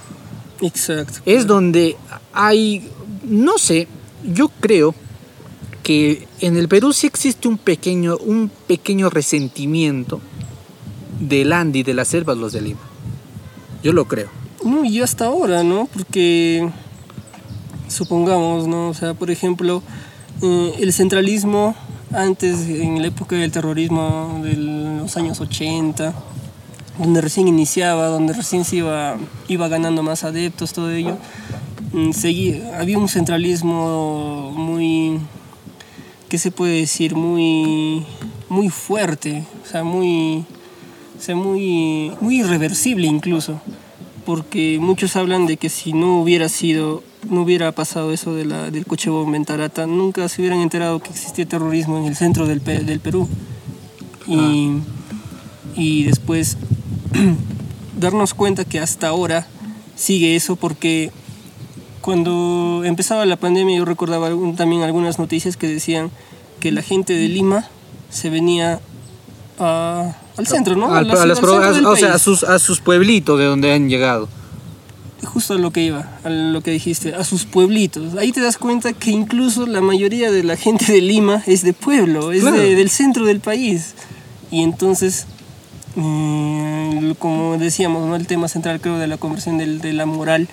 Exacto. 0.62 1.20
Es 1.26 1.48
donde 1.48 1.98
hay, 2.32 2.88
no 3.24 3.58
sé, 3.58 3.89
yo 4.24 4.50
creo 4.62 4.96
que 5.84 6.28
en 6.39 6.56
el 6.56 6.70
Perú 6.70 6.94
sí 6.94 7.08
existe 7.08 7.50
un 7.50 7.58
pequeño, 7.58 8.15
un 8.17 8.50
pequeño 8.67 9.10
resentimiento 9.10 10.22
del 11.22 11.54
Andy, 11.54 11.84
de 11.84 11.94
las 11.94 12.10
selvas, 12.10 12.38
los 12.38 12.52
de 12.52 12.62
Lima. 12.62 12.82
Yo 13.84 13.94
lo 13.94 14.06
creo. 14.06 14.30
No, 14.66 14.84
y 14.84 15.02
hasta 15.02 15.26
ahora, 15.26 15.64
¿no? 15.64 15.88
Porque 15.94 16.70
supongamos, 17.88 18.68
¿no? 18.68 18.90
O 18.90 18.94
sea, 18.94 19.14
por 19.14 19.32
ejemplo, 19.32 19.82
eh, 20.42 20.76
el 20.80 20.92
centralismo 20.94 21.76
antes, 22.14 22.68
en 22.68 23.02
la 23.02 23.08
época 23.08 23.36
del 23.36 23.52
terrorismo 23.52 24.42
de 24.44 24.56
los 24.56 25.16
años 25.16 25.40
80, 25.40 26.14
donde 26.98 27.22
recién 27.22 27.48
iniciaba, 27.48 28.08
donde 28.08 28.34
recién 28.34 28.66
se 28.66 28.78
iba, 28.78 29.18
iba 29.48 29.68
ganando 29.68 30.04
más 30.04 30.24
adeptos, 30.24 30.74
todo 30.74 30.92
ello, 30.92 31.18
mm, 31.94 32.12
había 32.78 32.98
un 32.98 33.08
centralismo 33.08 34.52
muy, 34.56 35.20
¿qué 36.28 36.38
se 36.38 36.52
puede 36.52 36.82
decir? 36.82 37.16
Muy, 37.16 38.06
muy 38.50 38.70
fuerte, 38.70 39.46
o 39.64 39.68
sea, 39.68 39.84
muy 39.84 40.46
sea 41.22 41.36
muy, 41.36 42.12
muy 42.20 42.40
irreversible 42.40 43.08
incluso, 43.08 43.62
porque 44.26 44.78
muchos 44.80 45.16
hablan 45.16 45.46
de 45.46 45.58
que 45.58 45.70
si 45.70 45.94
no 45.94 46.20
hubiera 46.20 46.50
sido, 46.50 47.04
no 47.30 47.42
hubiera 47.44 47.72
pasado 47.72 48.12
eso 48.12 48.34
de 48.34 48.46
la, 48.46 48.72
del 48.72 48.86
coche 48.86 49.10
bomba 49.10 49.38
en 49.38 49.46
Tarata, 49.46 49.86
nunca 49.86 50.28
se 50.30 50.42
hubieran 50.42 50.60
enterado 50.60 51.00
que 51.00 51.10
existía 51.10 51.46
terrorismo 51.46 51.98
en 51.98 52.06
el 52.06 52.16
centro 52.16 52.48
del, 52.48 52.64
del 52.64 53.00
Perú. 53.00 53.30
Y, 54.28 54.78
y 55.76 56.04
después 56.04 56.58
darnos 58.00 58.34
cuenta 58.34 58.66
que 58.66 58.80
hasta 58.80 59.08
ahora 59.08 59.48
sigue 59.96 60.36
eso 60.36 60.56
porque 60.56 61.12
cuando 62.02 62.82
empezaba 62.84 63.26
la 63.26 63.36
pandemia 63.36 63.78
yo 63.78 63.86
recordaba 63.86 64.30
también 64.58 64.82
algunas 64.82 65.20
noticias 65.20 65.56
que 65.56 65.68
decían 65.68 66.10
que 66.60 66.72
la 66.72 66.82
gente 66.82 67.14
de 67.14 67.28
Lima 67.28 67.68
se 68.10 68.30
venía 68.30 68.80
a, 69.60 70.16
al 70.38 70.48
centro, 70.48 70.76
¿no? 70.76 70.94
a, 70.94 71.02
o 71.02 71.96
sea, 71.96 72.13
a 72.13 72.20
sus, 72.20 72.44
a 72.44 72.60
sus 72.60 72.80
pueblitos 72.80 73.38
de 73.38 73.46
donde 73.46 73.74
han 73.74 73.89
llegado. 73.89 74.28
Justo 75.24 75.54
a 75.54 75.58
lo 75.58 75.72
que 75.72 75.84
iba, 75.84 76.10
a 76.24 76.30
lo 76.30 76.62
que 76.62 76.72
dijiste, 76.72 77.13
a 77.13 77.24
sus 77.24 77.46
pueblitos. 77.46 78.15
Ahí 78.15 78.32
te 78.32 78.41
das 78.41 78.58
cuenta 78.58 78.94
que 78.94 79.12
incluso 79.12 79.67
la 79.67 79.82
mayoría 79.82 80.32
de 80.32 80.44
la 80.44 80.58
gente 80.58 80.91
de 80.91 81.02
Lima 81.02 81.44
es 81.46 81.63
de 81.63 81.74
pueblo, 81.74 82.32
es 82.32 82.44
del 82.44 82.89
centro 82.89 83.26
del 83.26 83.39
país. 83.39 83.94
Y 84.50 84.63
entonces, 84.63 85.28
eh, 85.96 87.13
como 87.20 87.58
decíamos, 87.58 88.08
¿no? 88.08 88.15
el 88.15 88.26
tema 88.26 88.48
central 88.48 88.82
creo 88.82 88.98
de 88.98 89.08
la 89.08 89.17
conversión 89.17 89.58
de, 89.58 89.94
la 89.94 90.06
moral, 90.08 90.48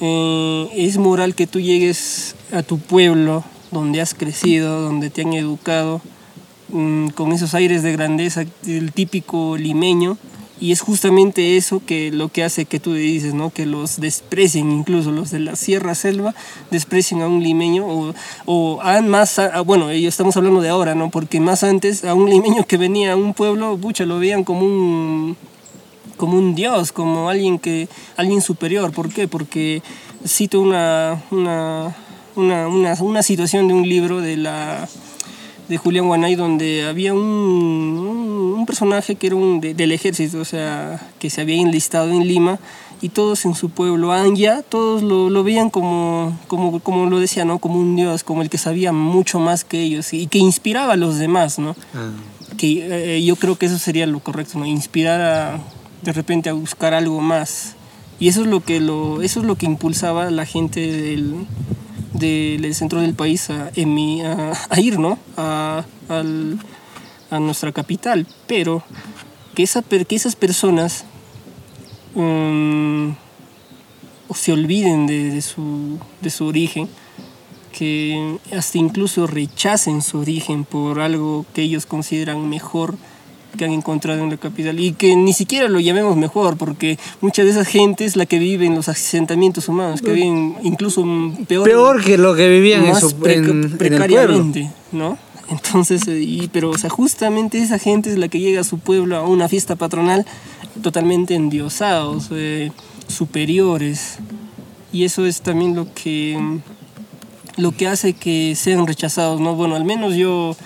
eh, 0.00 0.68
es 0.76 0.96
moral 0.96 1.34
que 1.34 1.48
tú 1.48 1.58
llegues 1.58 2.36
a 2.52 2.62
tu 2.62 2.78
pueblo, 2.78 3.44
donde 3.72 4.00
has 4.00 4.14
crecido, 4.14 4.82
donde 4.82 5.10
te 5.10 5.22
han 5.22 5.32
educado, 5.32 6.00
con 7.14 7.32
esos 7.32 7.54
aires 7.54 7.82
de 7.82 7.92
grandeza 7.92 8.44
el 8.66 8.92
típico 8.92 9.56
limeño 9.56 10.16
y 10.60 10.72
es 10.72 10.82
justamente 10.82 11.56
eso 11.56 11.80
que 11.84 12.12
lo 12.12 12.28
que 12.28 12.44
hace 12.44 12.66
que 12.66 12.78
tú 12.78 12.92
dices, 12.92 13.32
¿no? 13.32 13.48
Que 13.48 13.64
los 13.64 13.98
desprecien, 13.98 14.70
incluso 14.70 15.10
los 15.10 15.30
de 15.30 15.40
la 15.40 15.56
Sierra 15.56 15.94
Selva, 15.94 16.34
desprecien 16.70 17.22
a 17.22 17.28
un 17.28 17.42
limeño 17.42 17.86
o, 17.86 18.14
o 18.44 18.80
a 18.82 19.00
más, 19.00 19.38
a, 19.38 19.62
bueno, 19.62 19.88
estamos 19.90 20.36
hablando 20.36 20.60
de 20.60 20.68
ahora, 20.68 20.94
¿no? 20.94 21.10
Porque 21.10 21.40
más 21.40 21.64
antes 21.64 22.04
a 22.04 22.12
un 22.12 22.28
limeño 22.28 22.66
que 22.66 22.76
venía 22.76 23.12
a 23.12 23.16
un 23.16 23.32
pueblo, 23.32 23.78
pucha, 23.78 24.04
lo 24.04 24.18
veían 24.18 24.44
como 24.44 24.60
un 24.60 25.36
como 26.18 26.36
un 26.36 26.54
dios, 26.54 26.92
como 26.92 27.30
alguien 27.30 27.58
que 27.58 27.88
alguien 28.18 28.42
superior, 28.42 28.92
¿por 28.92 29.08
qué? 29.08 29.26
Porque 29.26 29.82
cito 30.26 30.60
una 30.60 31.22
una, 31.30 31.96
una, 32.36 32.68
una, 32.68 32.94
una 33.00 33.22
situación 33.22 33.66
de 33.66 33.72
un 33.72 33.88
libro 33.88 34.20
de 34.20 34.36
la 34.36 34.86
de 35.70 35.78
Julián 35.78 36.08
Guanay, 36.08 36.34
donde 36.34 36.84
había 36.84 37.14
un, 37.14 37.20
un 37.20 38.66
personaje 38.66 39.14
que 39.14 39.28
era 39.28 39.36
un 39.36 39.60
del 39.60 39.92
ejército, 39.92 40.40
o 40.40 40.44
sea, 40.44 41.00
que 41.20 41.30
se 41.30 41.40
había 41.42 41.60
enlistado 41.60 42.10
en 42.10 42.26
Lima 42.26 42.58
y 43.00 43.10
todos 43.10 43.44
en 43.44 43.54
su 43.54 43.70
pueblo, 43.70 44.10
Anya, 44.10 44.62
todos 44.62 45.00
lo, 45.00 45.30
lo 45.30 45.44
veían 45.44 45.70
como, 45.70 46.36
como, 46.48 46.80
como 46.80 47.08
lo 47.08 47.20
decía, 47.20 47.44
¿no? 47.44 47.60
Como 47.60 47.78
un 47.78 47.94
dios, 47.94 48.24
como 48.24 48.42
el 48.42 48.50
que 48.50 48.58
sabía 48.58 48.92
mucho 48.92 49.38
más 49.38 49.62
que 49.62 49.80
ellos 49.80 50.12
y 50.12 50.26
que 50.26 50.38
inspiraba 50.38 50.94
a 50.94 50.96
los 50.96 51.18
demás, 51.18 51.60
¿no? 51.60 51.76
Ah. 51.94 52.10
Que 52.58 53.16
eh, 53.18 53.24
yo 53.24 53.36
creo 53.36 53.56
que 53.56 53.66
eso 53.66 53.78
sería 53.78 54.08
lo 54.08 54.18
correcto, 54.18 54.58
¿no? 54.58 54.66
Inspirar 54.66 55.20
a, 55.20 55.60
de 56.02 56.12
repente 56.12 56.50
a 56.50 56.52
buscar 56.52 56.94
algo 56.94 57.20
más. 57.20 57.76
Y 58.18 58.26
eso 58.26 58.40
es 58.40 58.48
lo 58.48 58.58
que, 58.64 58.80
lo, 58.80 59.22
eso 59.22 59.38
es 59.38 59.46
lo 59.46 59.54
que 59.54 59.66
impulsaba 59.66 60.26
a 60.26 60.30
la 60.32 60.46
gente 60.46 60.80
del, 60.80 61.46
del, 62.12 62.74
centro 62.74 63.00
del 63.00 63.14
país 63.14 63.50
a, 63.50 63.70
a, 63.70 64.80
ir, 64.80 64.98
¿no? 64.98 65.18
A, 65.36 65.84
a, 66.08 67.38
nuestra 67.38 67.72
capital. 67.72 68.26
Pero 68.46 68.82
que, 69.54 69.62
esa, 69.62 69.82
que 69.82 70.16
esas 70.16 70.36
personas 70.36 71.04
um, 72.14 73.14
se 74.34 74.52
olviden 74.52 75.06
de, 75.06 75.40
su, 75.42 75.98
de 76.20 76.30
su 76.30 76.46
origen, 76.46 76.88
que 77.72 78.38
hasta 78.52 78.78
incluso 78.78 79.26
rechacen 79.26 80.02
su 80.02 80.18
origen 80.18 80.64
por 80.64 81.00
algo 81.00 81.46
que 81.54 81.62
ellos 81.62 81.86
consideran 81.86 82.48
mejor 82.48 82.96
que 83.56 83.64
han 83.64 83.72
encontrado 83.72 84.22
en 84.22 84.30
la 84.30 84.36
capital 84.36 84.78
y 84.80 84.92
que 84.92 85.16
ni 85.16 85.32
siquiera 85.32 85.68
lo 85.68 85.80
llamemos 85.80 86.16
mejor 86.16 86.56
porque 86.56 86.98
mucha 87.20 87.44
de 87.44 87.50
esa 87.50 87.64
gente 87.64 88.04
es 88.04 88.16
la 88.16 88.26
que 88.26 88.38
vive 88.38 88.66
en 88.66 88.74
los 88.74 88.88
asentamientos 88.88 89.68
humanos 89.68 90.02
que 90.02 90.12
viven 90.12 90.56
incluso 90.62 91.04
peor 91.48 91.64
peor 91.64 92.04
que 92.04 92.18
lo 92.18 92.34
que 92.34 92.48
vivían 92.48 92.86
en, 92.86 92.96
su, 92.96 93.16
precariamente 93.16 94.70
no 94.92 95.18
entonces 95.50 96.06
eh, 96.06 96.20
y, 96.20 96.48
pero 96.52 96.70
o 96.70 96.78
sea 96.78 96.90
justamente 96.90 97.58
esa 97.58 97.78
gente 97.78 98.10
es 98.10 98.18
la 98.18 98.28
que 98.28 98.38
llega 98.38 98.60
a 98.60 98.64
su 98.64 98.78
pueblo 98.78 99.16
a 99.16 99.26
una 99.26 99.48
fiesta 99.48 99.74
patronal 99.76 100.24
totalmente 100.82 101.34
endiosados, 101.34 102.28
eh, 102.32 102.72
superiores. 103.08 104.18
Y 104.92 105.04
eso 105.04 105.26
es 105.26 105.42
también 105.42 105.76
lo 105.76 105.92
que, 105.94 106.38
lo 107.56 107.72
que 107.72 107.86
hace 107.86 108.12
que 108.12 108.54
sean 108.56 108.86
rechazados, 108.86 109.40
¿no? 109.40 109.54
Bueno, 109.54 109.76
al 109.76 109.84
menos 109.84 110.14
yo, 110.14 110.56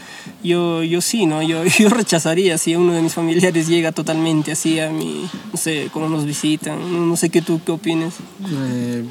yo, 0.42 0.82
yo 0.82 1.00
sí, 1.00 1.26
¿no? 1.26 1.42
Yo, 1.42 1.64
yo 1.78 1.88
rechazaría 1.88 2.58
si 2.58 2.76
uno 2.76 2.92
de 2.92 3.02
mis 3.02 3.14
familiares 3.14 3.68
llega 3.68 3.92
totalmente 3.92 4.52
así 4.52 4.80
a 4.80 4.90
mí, 4.90 5.28
no 5.52 5.58
sé, 5.58 5.88
cómo 5.92 6.08
nos 6.08 6.24
visitan, 6.24 7.08
no 7.08 7.16
sé 7.16 7.30
qué 7.30 7.42
tú 7.42 7.60
qué 7.64 7.72
opinas. 7.72 8.14
Eh, 8.48 9.04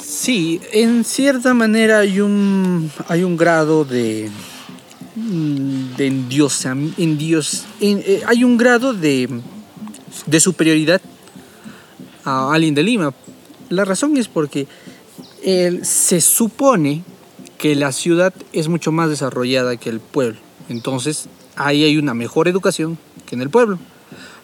sí, 0.00 0.60
en 0.72 1.04
cierta 1.04 1.54
manera 1.54 2.00
hay 2.00 2.20
un, 2.20 2.90
hay 3.08 3.22
un 3.22 3.36
grado 3.36 3.84
de, 3.84 4.30
de 5.16 6.06
endiosa, 6.06 6.72
en 6.72 7.18
eh, 7.80 8.22
hay 8.26 8.44
un 8.44 8.56
grado 8.56 8.92
de, 8.92 9.28
de 10.26 10.40
superioridad 10.40 11.00
a 12.24 12.52
alguien 12.52 12.74
de 12.74 12.82
Lima. 12.82 13.14
La 13.70 13.84
razón 13.84 14.16
es 14.16 14.28
porque 14.28 14.66
se 15.82 16.20
supone 16.20 17.02
que 17.58 17.74
la 17.74 17.92
ciudad 17.92 18.34
es 18.52 18.68
mucho 18.68 18.92
más 18.92 19.08
desarrollada 19.08 19.76
que 19.76 19.90
el 19.90 20.00
pueblo. 20.00 20.38
Entonces, 20.68 21.28
ahí 21.56 21.84
hay 21.84 21.96
una 21.96 22.14
mejor 22.14 22.48
educación 22.48 22.98
que 23.26 23.34
en 23.34 23.42
el 23.42 23.50
pueblo. 23.50 23.78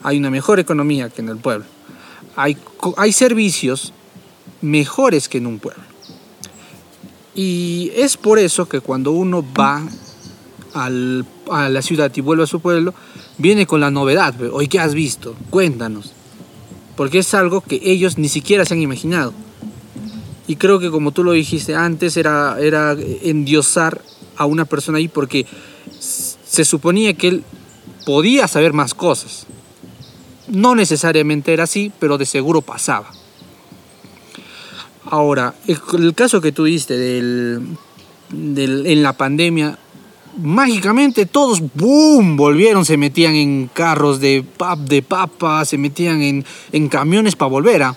Hay 0.02 0.18
una 0.18 0.30
mejor 0.30 0.60
economía 0.60 1.10
que 1.10 1.22
en 1.22 1.28
el 1.28 1.36
pueblo. 1.36 1.66
Hay, 2.36 2.56
hay 2.96 3.12
servicios 3.12 3.92
mejores 4.62 5.28
que 5.28 5.38
en 5.38 5.46
un 5.46 5.58
pueblo. 5.58 5.82
Y 7.34 7.92
es 7.94 8.16
por 8.16 8.38
eso 8.38 8.68
que 8.68 8.80
cuando 8.80 9.12
uno 9.12 9.44
va 9.58 9.82
al, 10.74 11.24
a 11.50 11.68
la 11.68 11.82
ciudad 11.82 12.10
y 12.14 12.20
vuelve 12.20 12.44
a 12.44 12.46
su 12.46 12.60
pueblo, 12.60 12.94
viene 13.38 13.66
con 13.66 13.80
la 13.80 13.90
novedad. 13.90 14.34
Hoy, 14.52 14.68
¿qué 14.68 14.78
has 14.78 14.94
visto? 14.94 15.34
Cuéntanos. 15.50 16.12
Porque 16.96 17.18
es 17.18 17.32
algo 17.34 17.60
que 17.60 17.80
ellos 17.82 18.18
ni 18.18 18.28
siquiera 18.28 18.64
se 18.64 18.74
han 18.74 18.82
imaginado. 18.82 19.32
Y 20.50 20.56
creo 20.56 20.80
que 20.80 20.90
como 20.90 21.12
tú 21.12 21.22
lo 21.22 21.30
dijiste 21.30 21.76
antes, 21.76 22.16
era, 22.16 22.56
era 22.60 22.96
endiosar 23.22 24.02
a 24.36 24.46
una 24.46 24.64
persona 24.64 24.98
ahí 24.98 25.06
porque 25.06 25.46
se 26.00 26.64
suponía 26.64 27.14
que 27.14 27.28
él 27.28 27.44
podía 28.04 28.48
saber 28.48 28.72
más 28.72 28.92
cosas. 28.92 29.46
No 30.48 30.74
necesariamente 30.74 31.52
era 31.52 31.62
así, 31.62 31.92
pero 32.00 32.18
de 32.18 32.26
seguro 32.26 32.62
pasaba. 32.62 33.12
Ahora, 35.04 35.54
el, 35.68 36.14
caso 36.16 36.40
que 36.40 36.50
tú 36.50 36.64
diste 36.64 36.98
del, 36.98 37.76
del, 38.30 38.86
en 38.88 39.04
la 39.04 39.12
pandemia, 39.12 39.78
mágicamente 40.36 41.26
todos, 41.26 41.62
¡boom!, 41.74 42.36
volvieron, 42.36 42.84
se 42.84 42.96
metían 42.96 43.36
en 43.36 43.70
carros 43.72 44.18
de, 44.18 44.44
pap, 44.56 44.80
de 44.80 45.02
papa, 45.02 45.64
se 45.64 45.78
metían 45.78 46.20
en, 46.22 46.44
en 46.72 46.88
camiones 46.88 47.36
para 47.36 47.50
volver 47.50 47.84
a, 47.84 47.96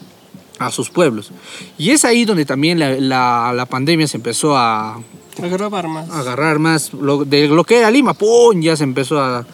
a, 0.59 0.71
sus 0.71 0.89
pueblos. 0.89 1.31
Y 1.77 1.91
es 1.91 2.05
ahí 2.05 2.25
donde 2.25 2.45
también 2.45 2.79
la, 2.79 3.53
la, 3.53 3.65
pandemia 3.65 4.07
se 4.07 4.17
empezó 4.17 4.55
a... 4.57 5.01
Agarrar 5.41 5.87
más. 5.87 6.09
agarrar 6.11 6.59
más. 6.59 6.93
Lo, 6.93 7.25
de 7.25 7.47
lo 7.47 7.63
que 7.63 7.79
era 7.79 7.89
Lima, 7.89 8.13
¡pum!, 8.13 8.61
ya 8.61 8.75
se 8.75 8.83
empezó 8.83 9.19
a, 9.19 9.45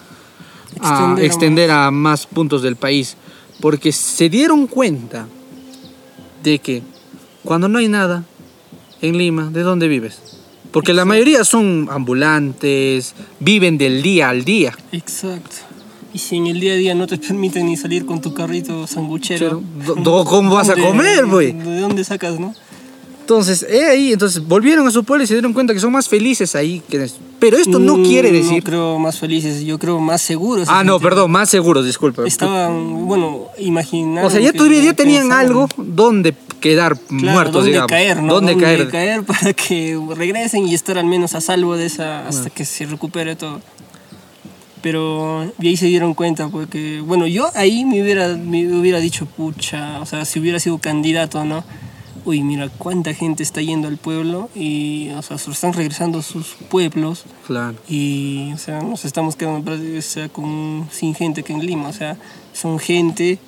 a 0.82 1.16
extender 1.20 1.72
a 1.72 1.90
más 1.90 2.26
puntos 2.26 2.62
del 2.62 2.76
país. 2.76 3.16
Porque 3.62 3.92
se 3.92 4.30
dieron 4.30 4.68
cuenta 4.68 5.28
de 6.44 6.60
que 6.60 6.84
cuando 7.44 7.70
no 7.70 7.80
hay 7.80 7.88
nada 7.88 8.24
en 9.02 9.18
Lima, 9.18 9.50
¿de 9.52 9.62
dónde 9.62 9.88
vives? 9.88 10.40
Porque 10.72 10.94
la 10.94 11.06
mayoría 11.06 11.44
son 11.44 11.88
ambulantes, 11.92 13.16
viven 13.40 13.78
del 13.78 14.02
día 14.02 14.30
al 14.30 14.44
día. 14.44 14.78
Exacto. 14.92 15.69
Y 16.14 16.20
si 16.20 16.38
en 16.38 16.48
el 16.48 16.60
día 16.60 16.74
a 16.74 16.76
día 16.76 16.96
no 16.96 17.08
te 17.08 17.18
permiten 17.28 17.66
ni 17.66 17.78
salir 17.78 18.06
con 18.06 18.22
tu 18.22 18.34
carrito 18.34 18.88
sanguchero. 18.88 19.62
¿Cómo 20.04 20.56
vas 20.56 20.70
a 20.70 20.76
comer, 20.76 21.26
güey? 21.26 21.54
¿De 21.54 21.80
dónde 21.80 22.04
sacas, 22.04 22.40
no? 22.40 22.54
Entonces, 23.30 23.64
eh, 23.70 23.86
ahí, 23.86 24.14
entonces 24.14 24.44
volvieron 24.44 24.88
a 24.88 24.92
su 24.92 25.04
pueblo 25.04 25.24
y 25.24 25.28
se 25.28 25.36
dieron 25.36 25.54
cuenta 25.54 25.72
que 25.72 25.80
son 25.80 25.92
más 25.92 26.10
felices 26.10 26.56
ahí. 26.56 26.82
Que... 26.90 27.08
Pero 27.40 27.58
esto 27.58 27.78
no 27.78 27.98
mm, 27.98 28.04
quiere 28.04 28.32
decir. 28.32 28.64
No 28.64 28.64
creo 28.64 28.98
más 28.98 29.20
felices, 29.20 29.62
yo 29.62 29.78
creo 29.78 30.00
más 30.00 30.24
seguros. 30.24 30.68
Ah, 30.68 30.84
no, 30.84 31.00
perdón, 31.00 31.30
más 31.30 31.48
seguros, 31.48 31.86
disculpa. 31.86 32.26
Estaban, 32.26 33.06
bueno, 33.06 33.46
imaginando. 33.60 34.28
O 34.28 34.32
sea, 34.32 34.40
ya, 34.40 34.52
ya 34.52 34.94
tenían 34.94 35.32
algo 35.32 35.70
donde 35.78 36.34
quedar 36.60 36.98
muertos, 37.10 37.54
¿dónde 37.54 37.70
digamos. 37.70 37.92
Caer, 37.92 38.24
¿no? 38.24 38.34
¿Dónde, 38.34 38.58
caer? 38.58 38.90
caer 38.90 39.24
para 39.24 39.54
que 39.54 39.96
regresen 40.16 40.68
y 40.68 40.74
estar 40.74 40.98
al 40.98 41.06
menos 41.06 41.36
a 41.36 41.42
salvo 41.42 41.78
de 41.78 41.86
esa 41.86 42.28
hasta 42.28 42.50
que 42.50 42.66
se 42.66 42.88
recupere 42.88 43.36
todo. 43.36 43.62
Pero 44.82 45.52
ahí 45.60 45.76
se 45.76 45.88
dieron 45.88 46.14
cuenta 46.14 46.48
porque, 46.48 47.02
bueno, 47.02 47.28
yo 47.28 47.50
ahí 47.56 47.84
me 47.86 48.02
hubiera, 48.02 48.30
me 48.38 48.66
hubiera 48.74 49.00
dicho, 49.00 49.26
pucha, 49.26 50.00
o 50.00 50.06
sea, 50.06 50.24
si 50.26 50.40
hubiera 50.40 50.60
sido 50.60 50.78
candidato, 50.78 51.44
¿no? 51.44 51.64
Uy, 52.26 52.44
mira 52.44 52.70
cuánta 52.70 53.14
gente 53.14 53.44
está 53.44 53.62
yendo 53.62 53.88
al 53.88 53.98
pueblo 53.98 54.50
y, 54.56 55.10
o 55.18 55.22
sea, 55.22 55.38
se 55.38 55.52
están 55.52 55.74
regresando 55.74 56.20
a 56.20 56.22
sus 56.22 56.56
pueblos. 56.70 57.26
Claro. 57.48 57.76
Y, 57.88 58.52
o 58.54 58.58
sea, 58.58 58.82
nos 58.82 59.04
estamos 59.06 59.36
quedando 59.36 59.72
o 59.72 60.02
sea, 60.02 60.30
con, 60.30 60.88
sin 60.92 61.16
gente 61.16 61.44
que 61.44 61.54
en 61.54 61.66
Lima, 61.66 61.90
o 61.90 61.94
sea, 61.94 62.18
son 62.54 62.80
gente 62.80 63.40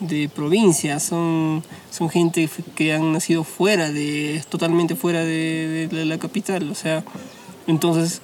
de 0.00 0.28
provincia, 0.28 1.00
son, 1.00 1.62
son 1.90 2.10
gente 2.10 2.48
que 2.74 2.92
han 2.92 3.12
nacido 3.12 3.44
fuera 3.44 3.90
de, 3.90 4.42
totalmente 4.48 4.96
fuera 4.96 5.24
de, 5.24 5.88
la 5.90 6.18
capital, 6.18 6.70
o 6.70 6.74
sea, 6.74 7.04
entonces 7.66 8.20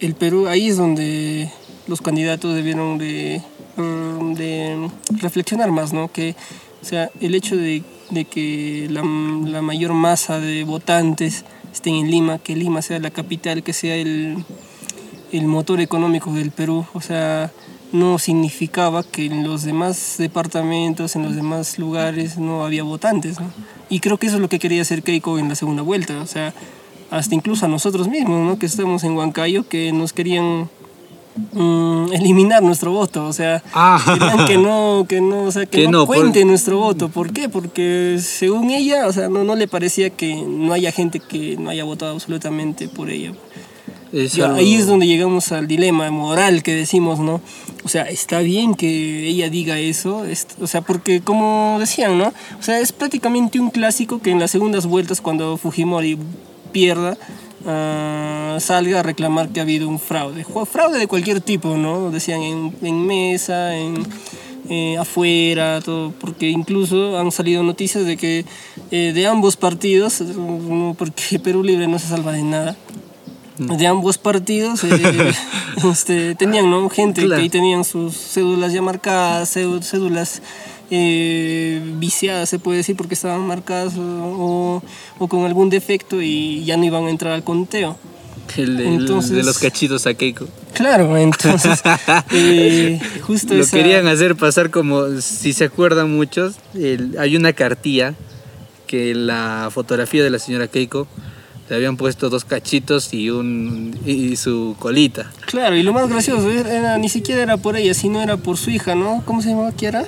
el 0.00 0.14
Perú, 0.14 0.48
ahí 0.48 0.68
es 0.68 0.76
donde 0.76 1.50
los 1.86 2.00
candidatos 2.00 2.54
debieron 2.54 2.98
de, 2.98 3.40
mm, 3.76 4.34
de 4.34 4.90
reflexionar 5.20 5.70
más, 5.70 5.92
¿no? 5.92 6.10
Que, 6.10 6.34
o 6.82 6.84
sea, 6.84 7.10
el 7.20 7.34
hecho 7.34 7.56
de, 7.56 7.82
de 8.10 8.24
que 8.24 8.88
la, 8.90 9.02
la, 9.02 9.62
mayor 9.62 9.92
masa 9.92 10.38
de 10.40 10.64
votantes 10.64 11.44
estén 11.72 11.94
en 11.94 12.10
Lima, 12.10 12.38
que 12.38 12.56
Lima 12.56 12.82
sea 12.82 12.98
la 12.98 13.10
capital, 13.10 13.62
que 13.62 13.72
sea 13.72 13.96
el, 13.96 14.44
el 15.32 15.46
motor 15.46 15.80
económico 15.80 16.32
del 16.32 16.50
Perú, 16.50 16.86
o 16.92 17.00
sea, 17.00 17.52
no 17.92 18.18
significaba 18.18 19.02
que 19.02 19.26
en 19.26 19.44
los 19.44 19.62
demás 19.62 20.16
departamentos, 20.18 21.16
en 21.16 21.22
los 21.22 21.34
demás 21.34 21.78
lugares 21.78 22.36
no 22.36 22.64
había 22.64 22.82
votantes. 22.82 23.40
¿no? 23.40 23.50
Y 23.88 24.00
creo 24.00 24.18
que 24.18 24.26
eso 24.26 24.36
es 24.36 24.42
lo 24.42 24.48
que 24.48 24.58
quería 24.58 24.82
hacer 24.82 25.02
Keiko 25.02 25.38
en 25.38 25.48
la 25.48 25.54
segunda 25.54 25.82
vuelta. 25.82 26.20
O 26.20 26.26
sea, 26.26 26.52
hasta 27.10 27.34
incluso 27.34 27.66
a 27.66 27.68
nosotros 27.68 28.08
mismos, 28.08 28.46
¿no? 28.46 28.58
que 28.58 28.66
estamos 28.66 29.04
en 29.04 29.16
Huancayo, 29.16 29.68
que 29.68 29.92
nos 29.92 30.12
querían 30.12 30.68
mm, 31.52 32.12
eliminar 32.12 32.62
nuestro 32.62 32.92
voto. 32.92 33.26
O 33.26 33.32
sea, 33.32 33.62
ah. 33.74 34.00
querían 34.04 34.46
que 34.46 34.58
no, 34.58 35.06
que 35.08 35.20
no, 35.20 35.44
o 35.44 35.52
sea, 35.52 35.66
que, 35.66 35.88
no, 35.88 36.06
cuente 36.06 36.44
nuestro 36.44 36.78
voto. 36.78 37.08
¿Por 37.08 37.32
qué? 37.32 37.48
Porque 37.48 38.18
según 38.20 38.70
ella, 38.70 39.06
o 39.06 39.12
sea, 39.12 39.28
no, 39.28 39.44
no 39.44 39.54
le 39.54 39.68
parecía 39.68 40.10
que 40.10 40.34
no 40.34 40.72
haya 40.72 40.92
gente 40.92 41.20
que 41.20 41.56
no 41.56 41.70
haya 41.70 41.84
votado 41.84 42.12
absolutamente 42.12 42.88
por 42.88 43.10
ella. 43.10 43.32
Ahí 44.54 44.74
es 44.74 44.86
donde 44.86 45.06
llegamos 45.06 45.52
al 45.52 45.66
dilema 45.66 46.10
moral 46.10 46.62
que 46.62 46.74
decimos, 46.74 47.18
¿no? 47.18 47.40
O 47.84 47.88
sea, 47.88 48.04
está 48.04 48.38
bien 48.38 48.74
que 48.74 49.28
ella 49.28 49.50
diga 49.50 49.78
eso, 49.78 50.24
o 50.60 50.66
sea, 50.66 50.80
porque 50.80 51.20
como 51.20 51.76
decían, 51.78 52.16
¿no? 52.16 52.32
O 52.58 52.62
sea, 52.62 52.80
es 52.80 52.92
prácticamente 52.92 53.60
un 53.60 53.70
clásico 53.70 54.20
que 54.20 54.30
en 54.30 54.38
las 54.38 54.50
segundas 54.50 54.86
vueltas, 54.86 55.20
cuando 55.20 55.56
Fujimori 55.56 56.18
pierda, 56.76 57.16
uh, 57.64 58.60
salga 58.60 59.00
a 59.00 59.02
reclamar 59.02 59.48
que 59.48 59.60
ha 59.60 59.62
habido 59.62 59.88
un 59.88 59.98
fraude. 59.98 60.44
Fraude 60.70 60.98
de 60.98 61.06
cualquier 61.06 61.40
tipo, 61.40 61.74
¿no? 61.78 62.10
Decían 62.10 62.42
en, 62.42 62.76
en 62.82 63.06
mesa, 63.06 63.74
en, 63.74 64.04
eh, 64.68 64.98
afuera, 64.98 65.80
todo, 65.80 66.12
porque 66.20 66.50
incluso 66.50 67.18
han 67.18 67.32
salido 67.32 67.62
noticias 67.62 68.04
de 68.04 68.18
que 68.18 68.44
eh, 68.90 69.12
de 69.14 69.26
ambos 69.26 69.56
partidos, 69.56 70.22
porque 70.98 71.38
Perú 71.42 71.62
Libre 71.62 71.88
no 71.88 71.98
se 71.98 72.08
salva 72.08 72.32
de 72.32 72.42
nada, 72.42 72.76
mm. 73.56 73.74
de 73.74 73.86
ambos 73.86 74.18
partidos 74.18 74.84
eh, 74.84 75.32
este, 75.90 76.34
tenían 76.34 76.70
¿no? 76.70 76.90
gente 76.90 77.26
que 77.26 77.34
ahí 77.34 77.48
tenían 77.48 77.84
sus 77.84 78.14
cédulas 78.14 78.70
ya 78.74 78.82
marcadas, 78.82 79.48
cédulas 79.50 80.42
viciadas, 80.90 82.48
se 82.48 82.58
puede 82.58 82.78
decir, 82.78 82.96
porque 82.96 83.14
estaban 83.14 83.46
marcadas 83.46 83.94
o, 83.96 84.82
o, 85.18 85.28
con 85.28 85.44
algún 85.44 85.70
defecto 85.70 86.22
y 86.22 86.64
ya 86.64 86.76
no 86.76 86.84
iban 86.84 87.04
a 87.04 87.10
entrar 87.10 87.32
al 87.32 87.44
conteo. 87.44 87.96
El, 88.56 88.76
de 88.76 89.42
los 89.42 89.58
cachitos 89.58 90.06
a 90.06 90.14
Keiko. 90.14 90.46
Claro, 90.72 91.16
entonces, 91.16 91.82
eh, 92.32 93.00
justo 93.22 93.54
Lo 93.54 93.66
querían 93.66 94.06
hacer 94.06 94.36
pasar 94.36 94.70
como, 94.70 95.20
si 95.20 95.52
se 95.52 95.64
acuerdan 95.64 96.14
muchos, 96.14 96.54
hay 97.18 97.36
una 97.36 97.52
cartilla 97.52 98.14
que 98.86 99.14
la 99.14 99.68
fotografía 99.72 100.22
de 100.22 100.30
la 100.30 100.38
señora 100.38 100.68
Keiko 100.68 101.08
le 101.68 101.76
habían 101.76 101.96
puesto 101.96 102.30
dos 102.30 102.44
cachitos 102.44 103.12
y 103.12 103.30
un 103.30 103.98
y 104.06 104.36
su 104.36 104.76
colita. 104.78 105.32
Claro, 105.46 105.76
y 105.76 105.82
lo 105.82 105.92
más 105.92 106.08
gracioso 106.08 106.50
era, 106.50 106.96
ni 106.98 107.08
siquiera 107.08 107.42
era 107.42 107.56
por 107.56 107.76
ella, 107.76 107.94
sino 107.94 108.22
era 108.22 108.36
por 108.36 108.56
su 108.56 108.70
hija, 108.70 108.94
¿no? 108.94 109.22
¿Cómo 109.24 109.42
se 109.42 109.50
llamaba 109.50 109.72
Kiara? 109.72 110.04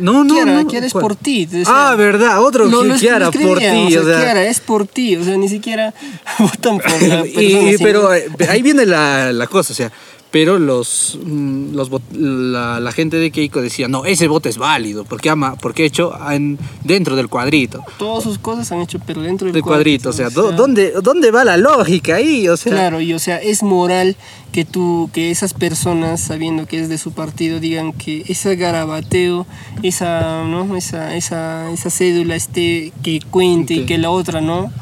No, 0.00 0.24
no, 0.24 0.34
Kiara, 0.34 0.64
Kiara 0.64 0.86
es 0.86 0.92
por 0.92 1.16
ti. 1.16 1.48
ah, 1.66 1.94
verdad, 1.96 2.42
otro 2.42 2.68
Kiara 2.98 3.30
por 3.30 3.58
ti. 3.58 3.96
O 3.96 4.04
sea, 4.04 4.20
Kiara 4.20 4.44
es 4.44 4.60
por 4.60 4.86
ti, 4.86 5.16
o 5.16 5.24
sea, 5.24 5.36
ni 5.36 5.48
siquiera 5.48 5.92
votan 6.38 6.78
por 6.78 7.02
la 7.02 7.26
y, 7.26 7.76
Pero 7.78 8.14
eh, 8.14 8.28
ahí 8.48 8.62
viene 8.62 8.86
la, 8.86 9.32
la 9.32 9.46
cosa, 9.46 9.72
o 9.72 9.76
sea, 9.76 9.92
pero 10.32 10.58
los, 10.58 11.18
mm, 11.24 11.74
los 11.74 11.90
la, 12.12 12.90
gente 12.92 13.18
de 13.18 13.30
Keiko 13.30 13.60
decía, 13.60 13.86
no, 13.86 14.06
ese 14.06 14.28
voto 14.28 14.48
es 14.48 14.56
válido, 14.56 15.04
porque 15.04 15.28
ama, 15.28 15.56
porque 15.56 15.84
hecho 15.84 16.12
en, 16.30 16.58
dentro 16.82 17.16
del 17.16 17.28
cuadrito. 17.28 17.84
Todas 17.98 18.24
sus 18.24 18.38
cosas 18.38 18.72
han 18.72 18.80
hecho, 18.80 18.98
pero 19.06 19.20
dentro 19.20 19.52
del 19.52 19.62
cuadrito. 19.62 20.08
O 20.08 20.12
sea, 20.12 20.30
¿dónde, 20.30 20.94
¿dónde 21.02 21.30
va 21.30 21.44
la 21.44 21.58
lógica 21.58 22.16
ahí? 22.16 22.48
O 22.48 22.56
sea, 22.56 22.72
claro, 22.72 23.02
y 23.02 23.12
o 23.12 23.18
sea, 23.18 23.36
es 23.36 23.62
moral 23.62 24.16
que 24.52 24.64
tú, 24.64 25.10
que 25.12 25.30
esas 25.30 25.52
personas, 25.52 26.22
sabiendo 26.22 26.66
que 26.66 26.80
es 26.80 26.88
de 26.88 26.96
su 26.96 27.12
partido, 27.12 27.60
digan 27.60 27.92
que 27.92 28.24
ese 28.26 28.56
garabateo, 28.56 29.46
esa, 29.82 30.44
¿no? 30.44 30.76
esa, 30.76 31.14
esa, 31.14 31.70
esa 31.70 31.90
cédula 31.90 32.36
esté, 32.36 32.94
que 33.02 33.20
cuente 33.30 33.74
y 33.74 33.84
que 33.84 33.98
la 33.98 34.08
otra 34.08 34.40
no. 34.40 34.72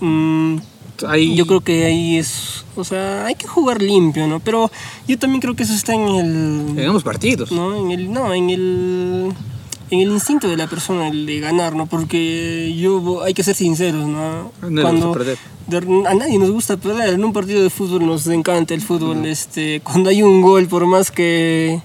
Mm, 0.00 0.58
yo 0.98 1.46
creo 1.46 1.60
que 1.60 1.84
ahí 1.84 2.18
es, 2.18 2.64
o 2.76 2.84
sea, 2.84 3.26
hay 3.26 3.34
que 3.34 3.46
jugar 3.46 3.82
limpio, 3.82 4.26
¿no? 4.26 4.40
Pero 4.40 4.70
yo 5.08 5.18
también 5.18 5.40
creo 5.40 5.54
que 5.56 5.62
eso 5.62 5.74
está 5.74 5.94
en 5.94 6.08
el... 6.08 6.78
En 6.78 6.88
ambos 6.88 7.02
partidos. 7.02 7.50
No, 7.50 7.76
en 7.76 7.90
el, 7.90 8.12
no, 8.12 8.32
en 8.34 8.50
el, 8.50 9.32
en 9.90 10.00
el 10.00 10.10
instinto 10.10 10.48
de 10.48 10.56
la 10.56 10.66
persona 10.66 11.08
el 11.08 11.26
de 11.26 11.40
ganar, 11.40 11.74
¿no? 11.74 11.86
Porque 11.86 12.74
yo, 12.78 13.22
hay 13.22 13.34
que 13.34 13.42
ser 13.42 13.54
sinceros, 13.54 14.06
¿no? 14.06 14.52
No 14.68 14.82
Cuando, 14.82 15.12
perder. 15.12 15.38
a 16.06 16.14
nadie 16.14 16.38
nos 16.38 16.50
gusta 16.50 16.76
perder. 16.76 17.14
En 17.14 17.24
un 17.24 17.32
partido 17.32 17.62
de 17.62 17.70
fútbol 17.70 18.06
nos 18.06 18.26
encanta 18.26 18.74
el 18.74 18.80
fútbol. 18.80 19.26
Este, 19.26 19.80
cuando 19.80 20.10
hay 20.10 20.22
un 20.22 20.40
gol, 20.40 20.66
por 20.66 20.86
más 20.86 21.10
que 21.10 21.82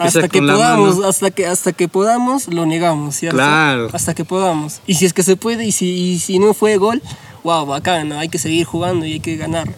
hasta 0.00 0.28
que 0.28 0.40
podamos, 0.40 1.04
hasta 1.04 1.30
que, 1.30 1.46
hasta 1.46 1.72
que 1.72 1.86
podamos, 1.86 2.48
lo 2.48 2.64
negamos, 2.64 3.16
¿cierto? 3.16 3.36
Claro. 3.36 3.90
Hasta 3.92 4.14
que 4.14 4.24
podamos. 4.24 4.80
Y 4.86 4.94
si 4.94 5.04
es 5.04 5.12
que 5.12 5.22
se 5.22 5.36
puede, 5.36 5.66
y 5.66 5.72
si, 5.72 5.86
y 5.90 6.18
si 6.18 6.38
no 6.38 6.54
fue 6.54 6.78
gol, 6.78 7.02
wow, 7.44 7.66
bacán, 7.66 8.12
hay 8.12 8.28
que 8.28 8.38
seguir 8.38 8.64
jugando 8.64 9.06
y 9.06 9.14
hay 9.14 9.20
que 9.20 9.36
ganar. 9.36 9.68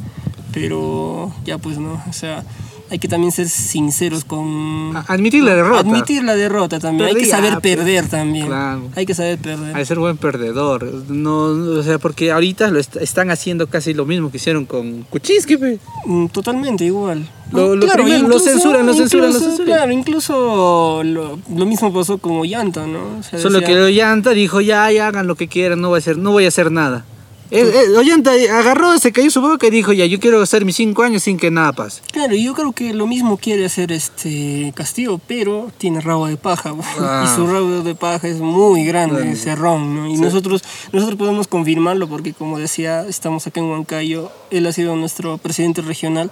Pero 0.52 1.32
ya 1.44 1.58
pues 1.58 1.78
no, 1.78 2.02
o 2.08 2.12
sea, 2.12 2.44
hay 2.92 2.98
que 2.98 3.08
también 3.08 3.32
ser 3.32 3.48
sinceros 3.48 4.22
con... 4.22 4.94
Admitir 5.08 5.42
la 5.42 5.54
derrota. 5.54 5.80
Admitir 5.80 6.22
la 6.24 6.36
derrota 6.36 6.78
también. 6.78 7.08
hay 7.08 7.14
que 7.14 7.24
saber 7.24 7.58
perder 7.62 8.06
también. 8.06 8.48
Claro. 8.48 8.82
Hay 8.94 9.06
que 9.06 9.14
saber 9.14 9.38
perder. 9.38 9.74
Hay 9.74 9.80
que 9.80 9.86
ser 9.86 9.98
buen 9.98 10.18
perdedor. 10.18 10.84
No, 11.08 11.44
o 11.78 11.82
sea, 11.82 11.98
porque 11.98 12.30
ahorita 12.30 12.70
lo 12.70 12.78
están 12.78 13.30
haciendo 13.30 13.66
casi 13.66 13.94
lo 13.94 14.04
mismo 14.04 14.30
que 14.30 14.36
hicieron 14.36 14.66
con 14.66 15.04
Kuczynski. 15.04 15.56
Mm, 16.04 16.26
totalmente 16.26 16.84
igual. 16.84 17.26
Lo, 17.50 17.76
lo, 17.76 17.88
censuran, 17.88 18.86
lo 18.86 18.94
censuran, 18.94 19.32
lo 19.32 19.40
censuran. 19.40 19.64
Claro, 19.64 19.92
incluso 19.92 21.02
lo, 21.02 21.38
mismo 21.64 21.94
pasó 21.94 22.18
con 22.18 22.32
Ollanta, 22.32 22.86
¿no? 22.86 23.22
Solo 23.38 23.62
que 23.62 23.74
Ollanta 23.74 24.32
dijo, 24.32 24.60
ya, 24.60 24.92
ya, 24.92 25.06
hagan 25.06 25.26
lo 25.26 25.36
que 25.36 25.48
quieran, 25.48 25.80
no 25.80 25.88
voy 25.88 25.96
a 25.96 25.98
hacer, 25.98 26.18
no 26.18 26.30
voy 26.32 26.44
a 26.44 26.48
hacer 26.48 26.70
nada. 26.70 27.06
Eh, 27.52 27.60
eh, 27.60 27.98
Ollanta 27.98 28.32
agarró, 28.32 28.98
se 28.98 29.12
cayó 29.12 29.30
su 29.30 29.42
boca 29.42 29.66
y 29.66 29.70
dijo, 29.70 29.92
ya, 29.92 30.06
yo 30.06 30.18
quiero 30.18 30.40
hacer 30.40 30.64
mis 30.64 30.76
cinco 30.76 31.02
años 31.02 31.22
sin 31.22 31.36
que 31.36 31.50
nada 31.50 31.74
pase. 31.74 32.00
Claro, 32.10 32.34
yo 32.34 32.54
creo 32.54 32.72
que 32.72 32.94
lo 32.94 33.06
mismo 33.06 33.36
quiere 33.36 33.66
hacer 33.66 33.92
este 33.92 34.72
Castillo, 34.74 35.20
pero 35.26 35.70
tiene 35.76 36.00
rabo 36.00 36.26
de 36.26 36.38
paja. 36.38 36.72
Y 37.22 37.26
su 37.36 37.46
rabo 37.46 37.82
de 37.82 37.94
paja 37.94 38.26
es 38.26 38.38
muy 38.38 38.84
grande, 38.84 39.36
cerrón, 39.36 39.94
¿no? 39.94 40.08
Y 40.08 40.14
nosotros, 40.14 40.62
nosotros 40.92 41.18
podemos 41.18 41.46
confirmarlo 41.46 42.08
porque, 42.08 42.32
como 42.32 42.58
decía, 42.58 43.06
estamos 43.06 43.46
acá 43.46 43.60
en 43.60 43.66
Huancayo, 43.66 44.32
él 44.50 44.66
ha 44.66 44.72
sido 44.72 44.96
nuestro 44.96 45.36
presidente 45.36 45.82
regional, 45.82 46.30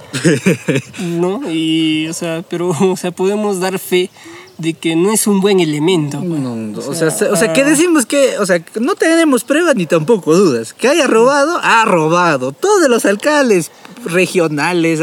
¿no? 1.00 1.42
Y, 1.50 2.08
o 2.08 2.14
sea, 2.14 2.42
pero, 2.48 2.70
o 2.80 2.96
sea, 2.96 3.10
podemos 3.10 3.60
dar 3.60 3.78
fe 3.78 4.08
de 4.60 4.74
que 4.74 4.96
no 4.96 5.12
es 5.12 5.26
un 5.26 5.40
buen 5.40 5.60
elemento. 5.60 6.20
Pues. 6.20 6.86
o, 6.86 6.94
sea, 6.94 7.08
o, 7.08 7.36
sea, 7.36 7.52
que 7.52 7.64
decimos 7.64 8.06
que, 8.06 8.38
o 8.38 8.46
sea, 8.46 8.62
no 8.80 8.94
tenemos 8.94 9.44
pruebas 9.44 9.74
ni 9.76 9.86
tampoco 9.86 10.36
dudas. 10.36 10.72
Que 10.72 10.88
haya 10.88 11.06
robado, 11.06 11.58
ha 11.62 11.84
robado. 11.84 12.52
Todos 12.52 12.88
los 12.88 13.04
alcaldes 13.04 13.70
regionales, 14.04 15.00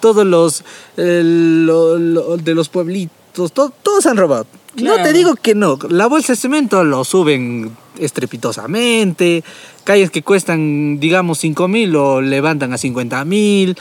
todos 0.00 0.26
los 0.26 0.64
de 0.96 2.54
los 2.54 2.68
pueblitos, 2.68 3.52
todos 3.52 4.06
han 4.06 4.16
robado. 4.16 4.46
No 4.76 5.02
te 5.02 5.12
digo 5.12 5.34
que 5.36 5.54
no. 5.54 5.78
La 5.90 6.06
bolsa 6.06 6.32
de 6.32 6.36
cemento 6.36 6.82
lo 6.84 7.04
suben 7.04 7.76
estrepitosamente. 7.98 9.44
Calles 9.84 10.10
que 10.10 10.22
cuestan, 10.22 10.98
digamos, 10.98 11.38
5 11.38 11.68
mil 11.68 11.92
lo 11.92 12.20
levantan 12.20 12.72
a 12.72 12.78
50 12.78 13.24
mil. 13.24 13.76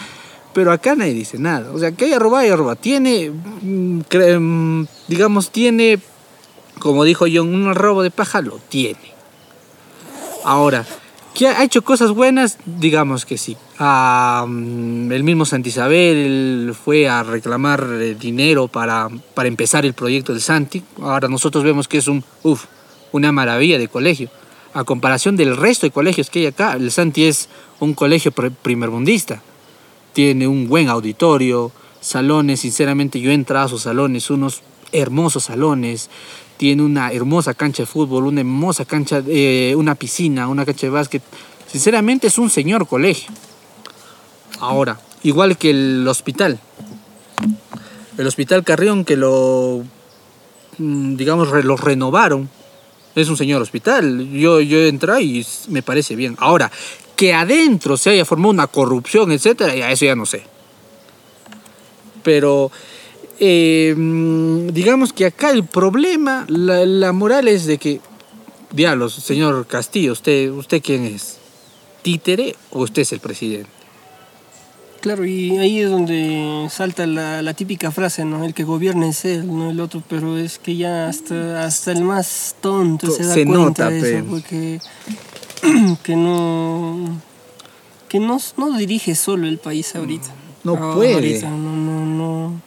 Pero 0.54 0.72
acá 0.72 0.96
nadie 0.96 1.14
dice 1.14 1.38
nada. 1.38 1.72
O 1.72 1.80
sea, 1.80 1.92
que 1.92 2.06
haya 2.06 2.20
robado, 2.20 2.44
haya 2.44 2.56
robado. 2.56 2.76
Tiene, 2.76 3.30
mm, 3.30 4.02
mm, 4.40 4.88
digamos, 5.08 5.52
tiene, 5.52 6.00
como 6.80 7.04
dijo 7.04 7.26
John, 7.32 7.54
un 7.54 7.74
robo 7.74 8.04
de 8.04 8.12
paja, 8.12 8.42
lo 8.42 8.58
tiene. 8.58 9.00
Ahora, 10.44 10.86
¿que 11.34 11.48
ha 11.48 11.64
hecho 11.64 11.84
cosas 11.84 12.12
buenas? 12.12 12.58
Digamos 12.66 13.26
que 13.26 13.38
sí. 13.38 13.56
Ah, 13.80 14.46
mm, 14.48 15.12
el 15.12 15.24
mismo 15.24 15.46
Santisabel 15.46 16.76
fue 16.84 17.08
a 17.08 17.24
reclamar 17.24 17.88
eh, 18.02 18.16
dinero 18.20 18.68
para, 18.68 19.08
para 19.34 19.48
empezar 19.48 19.86
el 19.86 19.94
proyecto 19.94 20.34
del 20.34 20.42
Santi. 20.42 20.84
Ahora 21.02 21.30
nosotros 21.30 21.64
vemos 21.64 21.88
que 21.88 22.00
es 22.00 22.08
un, 22.08 22.24
uf, 22.44 22.66
una 23.14 23.32
maravilla 23.32 23.78
de 23.78 23.88
colegio. 23.88 24.30
A 24.74 24.84
comparación 24.84 25.36
del 25.36 25.58
resto 25.58 25.86
de 25.86 25.92
colegios 25.92 26.30
que 26.30 26.40
hay 26.40 26.46
acá, 26.48 26.74
el 26.74 26.92
Santi 26.92 27.26
es 27.26 27.50
un 27.80 27.94
colegio 27.94 28.32
primermundista 28.32 29.42
tiene 30.14 30.48
un 30.48 30.68
buen 30.68 30.90
auditorio, 30.90 31.72
salones, 32.00 32.62
sinceramente 32.62 33.20
yo 33.20 33.32
he 33.32 33.34
entrado 33.34 33.66
a 33.66 33.70
sus 33.70 33.84
salones, 33.84 34.30
unos 34.30 34.62
hermosos 34.92 35.46
salones, 35.46 36.10
tiene 36.58 36.84
una 36.84 37.12
hermosa 37.12 37.54
cancha 37.54 37.84
de 37.84 37.88
fútbol, 37.88 38.26
una 38.26 38.42
hermosa 38.42 38.86
cancha, 38.86 39.24
eh, 39.28 39.74
una 39.76 39.96
piscina, 39.96 40.48
una 40.48 40.66
cancha 40.66 40.88
de 40.88 40.92
básquet. 40.92 41.24
Sinceramente 41.66 42.28
es 42.28 42.38
un 42.38 42.50
señor 42.50 42.88
colegio. 42.88 43.32
Ahora, 44.60 45.00
igual 45.24 45.58
que 45.58 45.72
el 45.72 46.08
hospital. 46.08 46.60
El 48.18 48.28
hospital 48.28 48.64
Carrión 48.64 49.06
que 49.06 49.16
lo, 49.16 49.84
mm, 50.78 51.16
digamos, 51.16 51.50
lo 51.64 51.78
renovaron. 51.78 52.50
Es 53.16 53.28
un 53.30 53.38
señor 53.38 53.62
hospital. 53.62 54.30
Yo, 54.30 54.62
yo 54.62 54.82
entré 54.82 55.22
y 55.22 55.46
me 55.70 55.82
parece 55.82 56.16
bien. 56.16 56.36
Ahora, 56.40 56.72
que 57.22 57.36
adentro 57.36 57.98
se 57.98 58.10
haya 58.10 58.26
formado 58.26 58.50
una 58.50 58.66
corrupción, 58.66 59.32
etcétera, 59.32 59.76
ya 59.76 59.92
eso 59.92 60.06
ya 60.06 60.16
no 60.16 60.26
sé. 60.26 60.42
Pero 62.24 62.72
eh, 63.40 63.94
digamos 64.74 65.14
que 65.14 65.28
acá 65.28 65.52
el 65.52 65.64
problema, 65.66 66.48
la, 66.48 67.12
moral 67.12 67.48
es 67.48 67.68
de 67.68 67.78
que, 67.78 68.02
diablos, 68.72 69.14
señor 69.14 69.68
Castillo, 69.68 70.14
¿usted, 70.14 70.50
¿usted 70.50 70.82
quién 70.82 71.06
es? 71.06 71.38
¿Títere 72.02 72.56
o 72.72 72.80
usted 72.82 73.04
es 73.04 73.12
el 73.12 73.20
presidente? 73.20 73.70
Claro, 75.02 75.24
y 75.24 75.60
ahí 75.60 75.80
es 75.80 75.92
donde 75.92 76.70
salta 76.72 77.06
la, 77.06 77.54
típica 77.54 77.92
frase, 77.92 78.26
¿no? 78.26 78.44
El 78.46 78.56
que 78.56 78.64
gobierna 78.64 79.08
es 79.08 79.26
él, 79.26 79.46
no 79.46 79.70
el 79.70 79.80
otro, 79.80 80.02
pero 80.10 80.40
es 80.40 80.58
que 80.58 80.76
ya 80.76 81.08
hasta, 81.08 81.66
hasta 81.66 81.92
el 81.92 82.02
más 82.02 82.56
tonto 82.62 83.12
se 83.12 83.26
da 83.26 83.36
cuenta 83.46 83.92
de 83.92 84.18
eso, 84.18 84.26
porque 84.28 84.80
que 86.04 86.16
no 86.16 87.20
que 88.10 88.20
no, 88.20 88.38
no 88.58 88.78
dirige 88.78 89.16
solo 89.16 89.48
el 89.48 89.58
país 89.58 89.96
ahorita. 89.96 90.28
No, 90.64 90.96
puede. 90.96 91.42
no, 91.44 91.58
no, 91.58 92.06
no. 92.06 92.62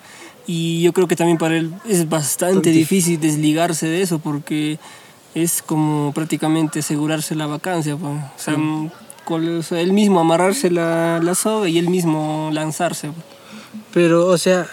Y 0.47 0.81
yo 0.83 0.93
creo 0.93 1.07
que 1.07 1.17
también 1.17 1.39
para 1.39 1.57
él 1.57 1.73
es 1.87 2.09
bastante 2.09 2.71
difícil 2.71 3.21
desligarse 3.21 3.87
de 3.87 4.03
eso 4.03 4.19
porque 4.19 4.79
es 5.35 5.61
como 5.63 6.13
prácticamente 6.15 6.79
asegurarse 6.81 7.35
la 7.35 7.47
vacancia. 7.47 7.97
Pues. 7.97 8.13
O 8.15 8.39
sea, 8.39 8.57
col- 9.25 9.59
o 9.59 9.63
sea, 9.63 9.81
él 9.81 9.93
mismo 9.93 10.21
amarrarse 10.21 10.71
la, 10.71 11.21
la 11.23 11.35
soga 11.35 11.69
y 11.69 11.79
él 11.79 11.89
mismo 11.91 12.51
lanzarse. 12.53 13.11
Pero, 13.93 14.27
o 14.29 14.39
sea, 14.39 14.67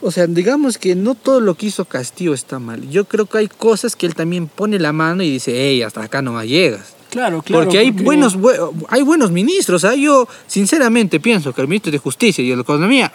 o 0.00 0.10
sea, 0.10 0.26
digamos 0.26 0.78
que 0.78 0.94
no 0.94 1.14
todo 1.14 1.40
lo 1.40 1.54
que 1.54 1.66
hizo 1.66 1.84
Castillo 1.84 2.32
está 2.34 2.58
mal. 2.58 2.88
Yo 2.90 3.04
creo 3.04 3.26
que 3.26 3.38
hay 3.38 3.48
cosas 3.48 3.94
que 3.94 4.06
él 4.06 4.14
también 4.14 4.46
pone 4.48 4.78
la 4.78 4.92
mano 4.92 5.22
y 5.22 5.30
dice, 5.30 5.52
hey, 5.54 5.82
hasta 5.82 6.02
acá 6.02 6.22
no 6.22 6.32
más 6.32 6.46
llegas. 6.46 6.94
Claro, 7.12 7.42
claro. 7.42 7.64
porque 7.64 7.76
hay 7.76 7.90
buenos 7.90 8.38
bue- 8.38 8.72
hay 8.88 9.02
buenos 9.02 9.30
ministros. 9.30 9.84
¿ah? 9.84 9.94
Yo 9.94 10.26
sinceramente 10.46 11.20
pienso 11.20 11.52
que 11.52 11.60
el 11.60 11.68
ministro 11.68 11.92
de 11.92 11.98
Justicia 11.98 12.42
y 12.42 12.48
de 12.48 12.58
Economía, 12.58 13.12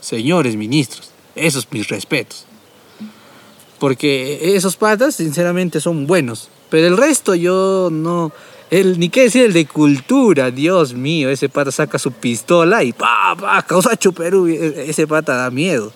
señores 0.00 0.56
ministros, 0.56 1.10
esos 1.36 1.68
mis 1.70 1.86
respetos. 1.86 2.46
Porque 3.78 4.56
esos 4.56 4.76
patas 4.76 5.14
sinceramente 5.14 5.80
son 5.80 6.06
buenos. 6.08 6.48
Pero 6.68 6.88
el 6.88 6.96
resto 6.96 7.34
yo 7.36 7.90
no... 7.92 8.32
El, 8.70 8.98
ni 8.98 9.08
qué 9.10 9.24
decir 9.24 9.44
el 9.44 9.52
de 9.52 9.66
cultura, 9.66 10.50
Dios 10.50 10.94
mío, 10.94 11.28
ese 11.28 11.48
pata 11.48 11.70
saca 11.70 11.98
su 11.98 12.10
pistola 12.10 12.82
y 12.82 12.92
pa, 12.92 13.36
pa, 13.38 13.62
causacho 13.62 14.12
Perú, 14.12 14.46
e- 14.48 14.86
ese 14.88 15.06
pata 15.06 15.36
da 15.36 15.50
miedo. 15.50 15.92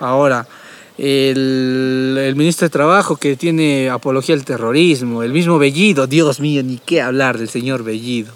Ahora, 0.00 0.46
el, 0.98 2.16
el 2.18 2.36
ministro 2.36 2.66
de 2.66 2.70
Trabajo 2.70 3.16
que 3.16 3.36
tiene 3.36 3.90
apología 3.90 4.34
al 4.34 4.44
terrorismo, 4.44 5.22
el 5.22 5.32
mismo 5.32 5.58
Bellido, 5.58 6.06
Dios 6.06 6.40
mío, 6.40 6.62
ni 6.62 6.78
qué 6.78 7.02
hablar 7.02 7.38
del 7.38 7.48
señor 7.48 7.84
Bellido. 7.84 8.32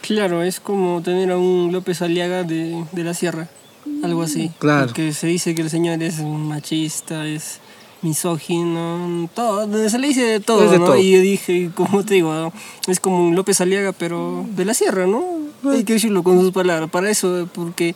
Claro, 0.00 0.42
es 0.42 0.60
como 0.60 1.02
tener 1.02 1.30
a 1.30 1.36
un 1.36 1.70
López 1.72 2.00
Aliaga 2.02 2.42
de, 2.42 2.84
de 2.92 3.04
la 3.04 3.14
Sierra, 3.14 3.48
algo 4.02 4.22
así. 4.22 4.50
Claro. 4.58 4.86
Porque 4.86 5.12
se 5.12 5.26
dice 5.26 5.54
que 5.54 5.62
el 5.62 5.70
señor 5.70 6.02
es 6.02 6.18
un 6.18 6.48
machista, 6.48 7.26
es 7.26 7.60
misógino, 8.02 9.28
todo, 9.34 9.88
se 9.88 9.98
le 9.98 10.08
dice 10.08 10.22
de 10.22 10.40
todo, 10.40 10.64
Es 10.64 10.70
de 10.70 10.78
¿no? 10.78 10.86
todo. 10.86 10.96
Y 10.96 11.10
yo 11.10 11.20
dije, 11.20 11.70
como 11.74 12.04
te 12.04 12.14
digo, 12.14 12.32
¿no? 12.32 12.52
es 12.86 13.00
como 13.00 13.28
un 13.28 13.34
López 13.34 13.60
Aliaga, 13.60 13.92
pero 13.92 14.46
de 14.56 14.64
la 14.64 14.74
Sierra, 14.74 15.06
¿no? 15.06 15.22
Hay 15.70 15.84
que 15.84 15.94
decirlo 15.94 16.22
con 16.22 16.40
sus 16.40 16.52
palabras, 16.52 16.88
para 16.90 17.10
eso, 17.10 17.46
porque 17.52 17.94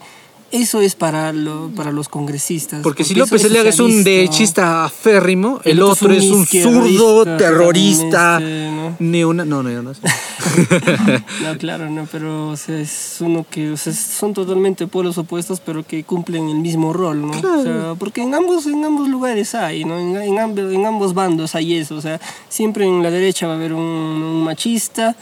eso 0.55 0.81
es 0.81 0.95
para, 0.95 1.33
lo, 1.33 1.71
para 1.75 1.91
los 1.91 2.09
congresistas. 2.09 2.81
Porque 2.83 3.03
si 3.03 3.13
eso 3.13 3.21
López 3.21 3.45
Aliaga 3.45 3.69
es 3.71 3.81
un 3.81 4.05
derechista 4.05 4.85
aférrimo, 4.85 5.61
el, 5.65 5.73
El 5.73 5.83
otro 5.83 6.13
es 6.13 6.31
un 6.31 6.47
zurdo, 6.47 7.25
terrorista, 7.37 8.39
totalmente, 8.39 8.71
¿no? 8.71 8.97
neona- 9.01 9.45
no, 9.45 9.63
no, 9.65 9.83
no. 9.83 9.93
No, 11.43 11.59
claro, 11.59 11.91
no, 11.91 12.07
pero 12.11 12.51
o 12.51 12.57
sea, 12.57 12.79
es 12.79 13.17
uno 13.21 13.45
que 13.51 13.73
o 13.73 13.77
sea, 13.77 13.93
son 13.93 14.33
totalmente 14.33 14.87
polos 14.87 15.19
opuestos, 15.19 15.59
pero 15.61 15.85
que 15.85 16.05
cumplen 16.05 16.49
el 16.49 16.59
mismo 16.59 16.93
rol, 16.93 17.23
¿no? 17.23 17.31
O 17.33 17.63
sea, 17.63 17.95
porque 17.99 18.23
en 18.23 18.35
ambos, 18.35 18.67
en 18.67 18.85
ambos 18.85 19.09
lugares 19.09 19.55
hay, 19.57 19.85
¿no? 19.85 19.99
En, 19.99 20.17
en, 20.17 20.39
ambos, 20.39 20.73
en 20.73 20.87
ambos 20.87 21.15
bandos 21.15 21.55
hay 21.57 21.75
eso, 21.75 21.97
o 21.97 22.01
sea, 22.01 22.21
siempre 22.49 22.85
en 22.87 23.03
la 23.03 23.11
derecha 23.11 23.47
va 23.49 23.55
a 23.55 23.57
haber 23.57 23.73
un, 23.73 23.83
un 23.83 24.45
machista 24.45 25.17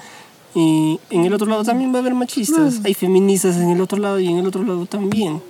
y 0.55 1.01
en 1.11 1.25
el 1.25 1.33
otro 1.33 1.47
lado 1.47 1.65
también 1.65 1.93
va 1.93 1.97
a 1.97 2.01
haber 2.01 2.15
machistas. 2.15 2.81
Hay 2.85 2.95
feministas 2.95 3.57
en 3.57 3.71
el 3.71 3.81
otro 3.81 3.99
lado 3.99 4.21
y 4.21 4.29
en 4.29 4.39
el 4.39 4.47
otro 4.47 4.63
lado 4.63 4.87
también. 4.87 5.41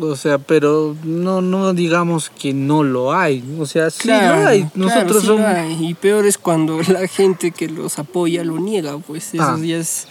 O 0.00 0.14
sea, 0.14 0.38
pero 0.38 0.94
no, 1.02 1.40
no 1.42 1.72
digamos 1.72 2.30
que 2.30 2.52
no 2.54 2.84
lo 2.84 3.12
hay. 3.12 3.42
O 3.58 3.66
sea, 3.66 3.90
sí 3.90 4.02
Claro, 4.02 4.42
lo 4.42 4.48
hay. 4.48 4.60
claro, 4.64 4.72
Nosotros 4.76 5.24
lo 5.24 5.34
somos... 5.38 5.46
hay. 5.46 5.88
Y 5.88 5.94
peor 5.94 6.24
es 6.26 6.38
cuando 6.38 6.80
la 6.88 7.08
gente 7.08 7.50
que 7.50 7.68
los 7.68 7.98
apoya 7.98 8.44
lo 8.44 8.58
niega, 8.60 8.98
pues 8.98 9.34
eso 9.34 9.42
Ah. 9.42 9.58
ya 9.60 9.76
es 9.78 10.06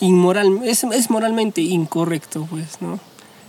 inmoral, 0.00 0.60
es, 0.64 0.82
es 0.84 1.10
moralmente 1.10 1.60
incorrecto, 1.60 2.46
pues, 2.50 2.80
¿no? 2.80 2.98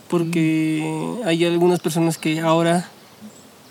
Porque 0.08 1.16
hay 1.26 1.46
algunas 1.46 1.80
personas 1.80 2.18
que 2.18 2.40
ahora 2.42 2.90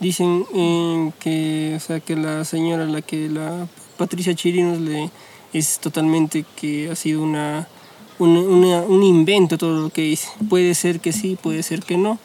dicen 0.00 0.44
eh, 0.54 1.10
que, 1.20 1.74
o 1.76 1.80
sea, 1.80 2.00
que 2.00 2.14
la 2.16 2.44
señora, 2.44 2.86
la 2.86 3.02
que 3.02 3.28
la 3.28 3.66
Patricia 3.96 4.34
Chirinos 4.34 4.78
le 4.80 5.10
es 5.52 5.78
totalmente 5.78 6.44
que 6.56 6.90
ha 6.90 6.96
sido 6.96 7.22
una, 7.22 7.68
un, 8.18 8.36
una- 8.36 8.82
un 8.82 9.02
invento 9.02 9.56
todo 9.58 9.80
lo 9.82 9.90
que 9.90 10.02
dice. 10.02 10.28
Puede 10.48 10.74
ser 10.74 11.00
que 11.00 11.12
sí, 11.12 11.36
puede 11.40 11.62
ser 11.62 11.82
que 11.82 11.96
no. 11.96 12.18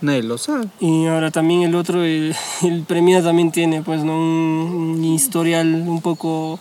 Nadie 0.00 0.22
lo 0.22 0.36
sabe. 0.38 0.66
Y 0.80 1.06
ahora 1.06 1.30
también 1.30 1.62
el 1.62 1.74
otro, 1.74 2.04
el, 2.04 2.34
el 2.62 2.82
premio 2.82 3.22
también 3.22 3.50
tiene 3.52 3.82
pues 3.82 4.02
¿no? 4.04 4.16
un, 4.16 4.94
un 4.98 5.04
historial 5.04 5.72
un 5.86 6.00
poco... 6.00 6.58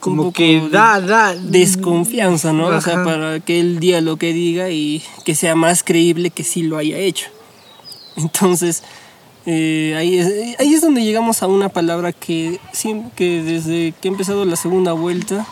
Como 0.00 0.24
poco 0.24 0.32
que 0.34 0.62
da, 0.70 1.00
da... 1.00 1.34
Desconfianza, 1.34 2.52
¿no? 2.52 2.66
O 2.68 2.80
sea, 2.80 3.02
para 3.02 3.40
que 3.40 3.58
él 3.60 3.80
diga 3.80 4.00
lo 4.00 4.16
que 4.18 4.32
diga 4.32 4.70
y 4.70 5.02
que 5.24 5.34
sea 5.34 5.54
más 5.56 5.82
creíble 5.82 6.30
que 6.30 6.44
sí 6.44 6.62
lo 6.62 6.76
haya 6.78 6.96
hecho. 6.98 7.26
Entonces, 8.16 8.82
eh, 9.46 9.94
ahí, 9.96 10.18
es, 10.18 10.58
ahí 10.58 10.74
es 10.74 10.80
donde 10.80 11.04
llegamos 11.04 11.42
a 11.42 11.46
una 11.46 11.68
palabra 11.68 12.12
que, 12.12 12.58
que 13.14 13.42
desde 13.42 13.92
que 13.92 14.08
ha 14.08 14.10
empezado 14.10 14.44
la 14.44 14.56
segunda 14.56 14.92
vuelta 14.92 15.46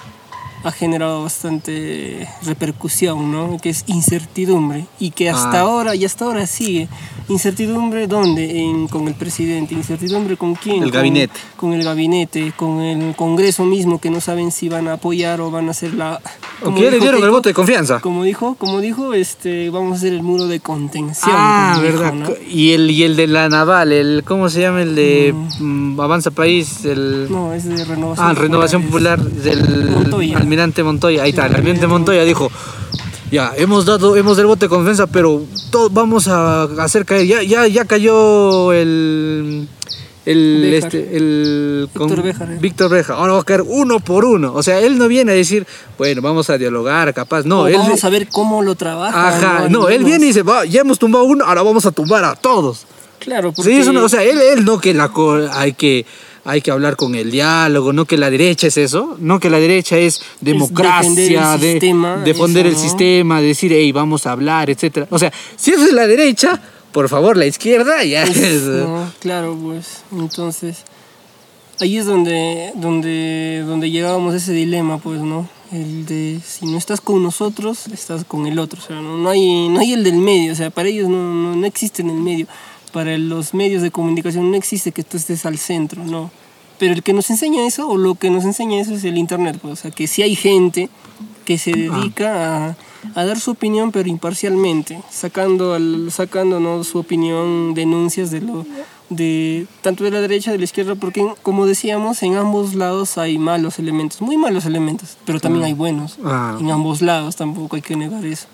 ha 0.64 0.72
generado 0.72 1.22
bastante 1.22 2.26
repercusión, 2.44 3.30
¿no? 3.30 3.58
Que 3.60 3.70
es 3.70 3.84
incertidumbre 3.86 4.86
y 4.98 5.10
que 5.10 5.30
hasta 5.30 5.58
Ah. 5.58 5.60
ahora 5.60 5.94
y 5.94 6.04
hasta 6.04 6.24
ahora 6.24 6.46
sigue. 6.46 6.88
Incertidumbre 7.28 8.06
dónde? 8.06 8.60
En, 8.60 8.86
con 8.88 9.08
el 9.08 9.14
presidente, 9.14 9.74
incertidumbre 9.74 10.36
con 10.36 10.54
quién? 10.54 10.76
El 10.76 10.82
Con- 10.84 10.90
gabinete. 10.92 11.34
Con, 11.56 11.72
el 11.72 11.82
gabinete, 11.84 12.52
con 12.56 12.80
el 12.80 13.14
Congreso 13.16 13.64
mismo 13.64 13.98
que 14.00 14.10
no 14.10 14.20
saben 14.20 14.52
si 14.52 14.68
van 14.68 14.88
a 14.88 14.94
apoyar 14.94 15.40
o 15.40 15.50
van 15.50 15.68
a 15.68 15.70
hacer 15.70 15.94
la 15.94 16.20
¿O 16.62 16.74
qué 16.74 16.82
le 16.82 16.90
dijo 16.92 17.02
dieron 17.02 17.22
el 17.24 17.30
voto 17.30 17.48
de 17.48 17.54
confianza? 17.54 18.00
Como 18.00 18.22
dijo, 18.24 18.54
como 18.56 18.80
dijo, 18.80 19.14
este, 19.14 19.70
vamos 19.70 19.92
a 19.92 19.96
hacer 19.96 20.12
el 20.12 20.22
muro 20.22 20.46
de 20.46 20.60
contención. 20.60 21.30
Ah, 21.34 21.72
como 21.76 21.86
dijo, 21.86 21.98
verdad. 22.02 22.14
¿no? 22.14 22.30
Y 22.50 22.72
el 22.72 22.90
y 22.90 23.02
el 23.02 23.16
de 23.16 23.26
la 23.26 23.48
naval, 23.48 23.92
el 23.92 24.22
¿cómo 24.24 24.48
se 24.48 24.60
llama 24.60 24.82
el 24.82 24.94
de 24.94 25.34
mm, 25.58 26.00
Avanza 26.00 26.30
País? 26.30 26.84
El 26.84 27.28
No, 27.30 27.52
es 27.54 27.64
de 27.64 27.84
renovación. 27.84 28.26
Ah, 28.26 28.34
Renovación 28.34 28.82
es- 28.82 28.86
Popular 28.88 29.20
del 29.22 29.90
Montoya. 29.90 30.38
Almirante 30.54 30.82
Montoya. 30.84 31.22
Ahí 31.24 31.30
está, 31.30 31.46
el 31.46 31.54
Almirante 31.54 31.86
Montoya 31.86 32.22
dijo, 32.24 32.50
ya, 33.30 33.52
hemos 33.56 33.84
dado, 33.84 34.16
hemos 34.16 34.36
del 34.36 34.46
voto 34.46 34.66
de 34.66 34.68
confianza, 34.68 35.08
pero 35.08 35.42
todo, 35.70 35.90
vamos 35.90 36.28
a 36.28 36.62
hacer 36.82 37.04
caer, 37.04 37.26
ya, 37.26 37.42
ya, 37.42 37.66
ya 37.66 37.84
cayó 37.84 38.72
el... 38.72 39.68
El, 40.26 40.72
este, 40.72 41.18
el 41.18 41.86
Víctor 41.92 42.26
eh. 42.26 42.58
Víctor 42.58 42.90
Béjar. 42.90 43.16
Ahora 43.18 43.34
va 43.34 43.40
a 43.40 43.42
caer 43.42 43.60
uno 43.60 44.00
por 44.00 44.24
uno. 44.24 44.54
O 44.54 44.62
sea, 44.62 44.80
él 44.80 44.96
no 44.96 45.06
viene 45.06 45.32
a 45.32 45.34
decir, 45.34 45.66
bueno, 45.98 46.22
vamos 46.22 46.48
a 46.48 46.56
dialogar, 46.56 47.12
capaz. 47.12 47.44
No, 47.44 47.60
O 47.60 47.66
él. 47.66 47.76
vamos 47.76 48.02
a 48.04 48.08
ver 48.08 48.28
cómo 48.28 48.62
lo 48.62 48.74
trabaja. 48.74 49.28
Ajá, 49.28 49.68
no, 49.68 49.90
él 49.90 50.02
viene 50.02 50.24
y 50.24 50.28
dice, 50.28 50.42
va, 50.42 50.64
ya 50.64 50.80
hemos 50.80 50.98
tumbado 50.98 51.26
uno, 51.26 51.44
ahora 51.44 51.60
vamos 51.60 51.84
a 51.84 51.90
tumbar 51.90 52.24
a 52.24 52.36
todos. 52.36 52.86
Claro, 53.18 53.52
porque... 53.52 53.84
Sí, 53.84 53.86
o 53.86 54.08
sea, 54.08 54.22
él, 54.22 54.40
él 54.40 54.64
no 54.64 54.80
que 54.80 54.94
la 54.94 55.10
hay 55.52 55.74
que 55.74 56.06
hay 56.44 56.60
que 56.60 56.70
hablar 56.70 56.96
con 56.96 57.14
el 57.14 57.30
diálogo, 57.30 57.92
no 57.92 58.04
que 58.04 58.16
la 58.16 58.30
derecha 58.30 58.66
es 58.66 58.76
eso, 58.76 59.16
no 59.18 59.40
que 59.40 59.50
la 59.50 59.58
derecha 59.58 59.96
es 59.98 60.20
democracia, 60.40 61.56
defender 61.56 61.56
el 61.56 61.60
de 61.60 61.72
sistema, 61.72 62.16
defender 62.18 62.66
eso, 62.66 62.76
el 62.76 62.82
¿no? 62.82 62.88
sistema, 62.88 63.40
decir, 63.40 63.72
hey, 63.72 63.92
vamos 63.92 64.26
a 64.26 64.32
hablar, 64.32 64.70
etcétera. 64.70 65.06
O 65.10 65.18
sea, 65.18 65.32
si 65.56 65.72
eso 65.72 65.84
es 65.84 65.92
la 65.92 66.06
derecha, 66.06 66.60
por 66.92 67.08
favor, 67.08 67.36
la 67.36 67.46
izquierda 67.46 68.04
ya 68.04 68.22
es. 68.22 68.62
No, 68.62 69.10
claro, 69.20 69.58
pues. 69.60 70.04
Entonces, 70.12 70.84
ahí 71.80 71.96
es 71.96 72.06
donde, 72.06 72.72
donde, 72.76 73.64
donde 73.66 73.90
llegábamos 73.90 74.34
a 74.34 74.36
ese 74.36 74.52
dilema, 74.52 74.98
pues, 74.98 75.20
¿no? 75.20 75.48
El 75.72 76.06
de 76.06 76.40
si 76.46 76.66
no 76.66 76.78
estás 76.78 77.00
con 77.00 77.22
nosotros, 77.22 77.88
estás 77.88 78.24
con 78.24 78.46
el 78.46 78.58
otro. 78.58 78.80
O 78.80 78.86
sea, 78.86 79.00
no, 79.00 79.18
no 79.18 79.28
hay, 79.28 79.68
no 79.68 79.80
hay 79.80 79.92
el 79.94 80.04
del 80.04 80.18
medio. 80.18 80.52
O 80.52 80.54
sea, 80.54 80.70
para 80.70 80.88
ellos 80.88 81.08
no, 81.08 81.34
no, 81.34 81.56
no 81.56 81.66
existe 81.66 82.02
en 82.02 82.10
el 82.10 82.20
medio. 82.20 82.46
Para 82.94 83.18
los 83.18 83.52
medios 83.52 83.82
de 83.82 83.90
comunicación 83.90 84.50
no 84.50 84.56
existe 84.56 84.92
que 84.92 85.02
tú 85.02 85.18
estés 85.18 85.44
al 85.44 85.58
centro, 85.58 86.02
no. 86.04 86.30
Pero 86.78 86.94
el 86.94 87.02
que 87.02 87.12
nos 87.12 87.28
enseña 87.28 87.66
eso, 87.66 87.88
o 87.88 87.98
lo 87.98 88.14
que 88.14 88.30
nos 88.30 88.44
enseña 88.44 88.80
eso, 88.80 88.94
es 88.94 89.04
el 89.04 89.18
Internet. 89.18 89.58
Pues. 89.60 89.72
O 89.72 89.76
sea, 89.76 89.90
que 89.90 90.06
si 90.06 90.22
hay 90.22 90.36
gente 90.36 90.88
que 91.44 91.58
se 91.58 91.72
dedica 91.72 92.68
a, 92.68 92.76
a 93.14 93.24
dar 93.24 93.38
su 93.38 93.50
opinión, 93.50 93.92
pero 93.92 94.08
imparcialmente, 94.08 95.02
sacando, 95.10 95.74
al, 95.74 96.10
sacando 96.10 96.60
¿no? 96.60 96.82
su 96.84 96.98
opinión, 96.98 97.74
denuncias 97.74 98.30
de 98.30 98.40
lo 98.40 98.64
de 99.16 99.66
tanto 99.82 100.04
de 100.04 100.10
la 100.10 100.20
derecha 100.20 100.52
de 100.52 100.58
la 100.58 100.64
izquierda, 100.64 100.94
porque 100.94 101.26
como 101.42 101.66
decíamos, 101.66 102.22
en 102.22 102.36
ambos 102.36 102.74
lados 102.74 103.18
hay 103.18 103.38
malos 103.38 103.78
elementos, 103.78 104.20
muy 104.20 104.36
malos 104.36 104.66
elementos, 104.66 105.16
pero 105.24 105.40
también 105.40 105.64
hay 105.64 105.72
buenos. 105.72 106.18
Ah. 106.24 106.56
En 106.60 106.70
ambos 106.70 107.02
lados 107.02 107.36
tampoco 107.36 107.76
hay 107.76 107.82
que 107.82 107.96
negar 107.96 108.24
eso. 108.24 108.46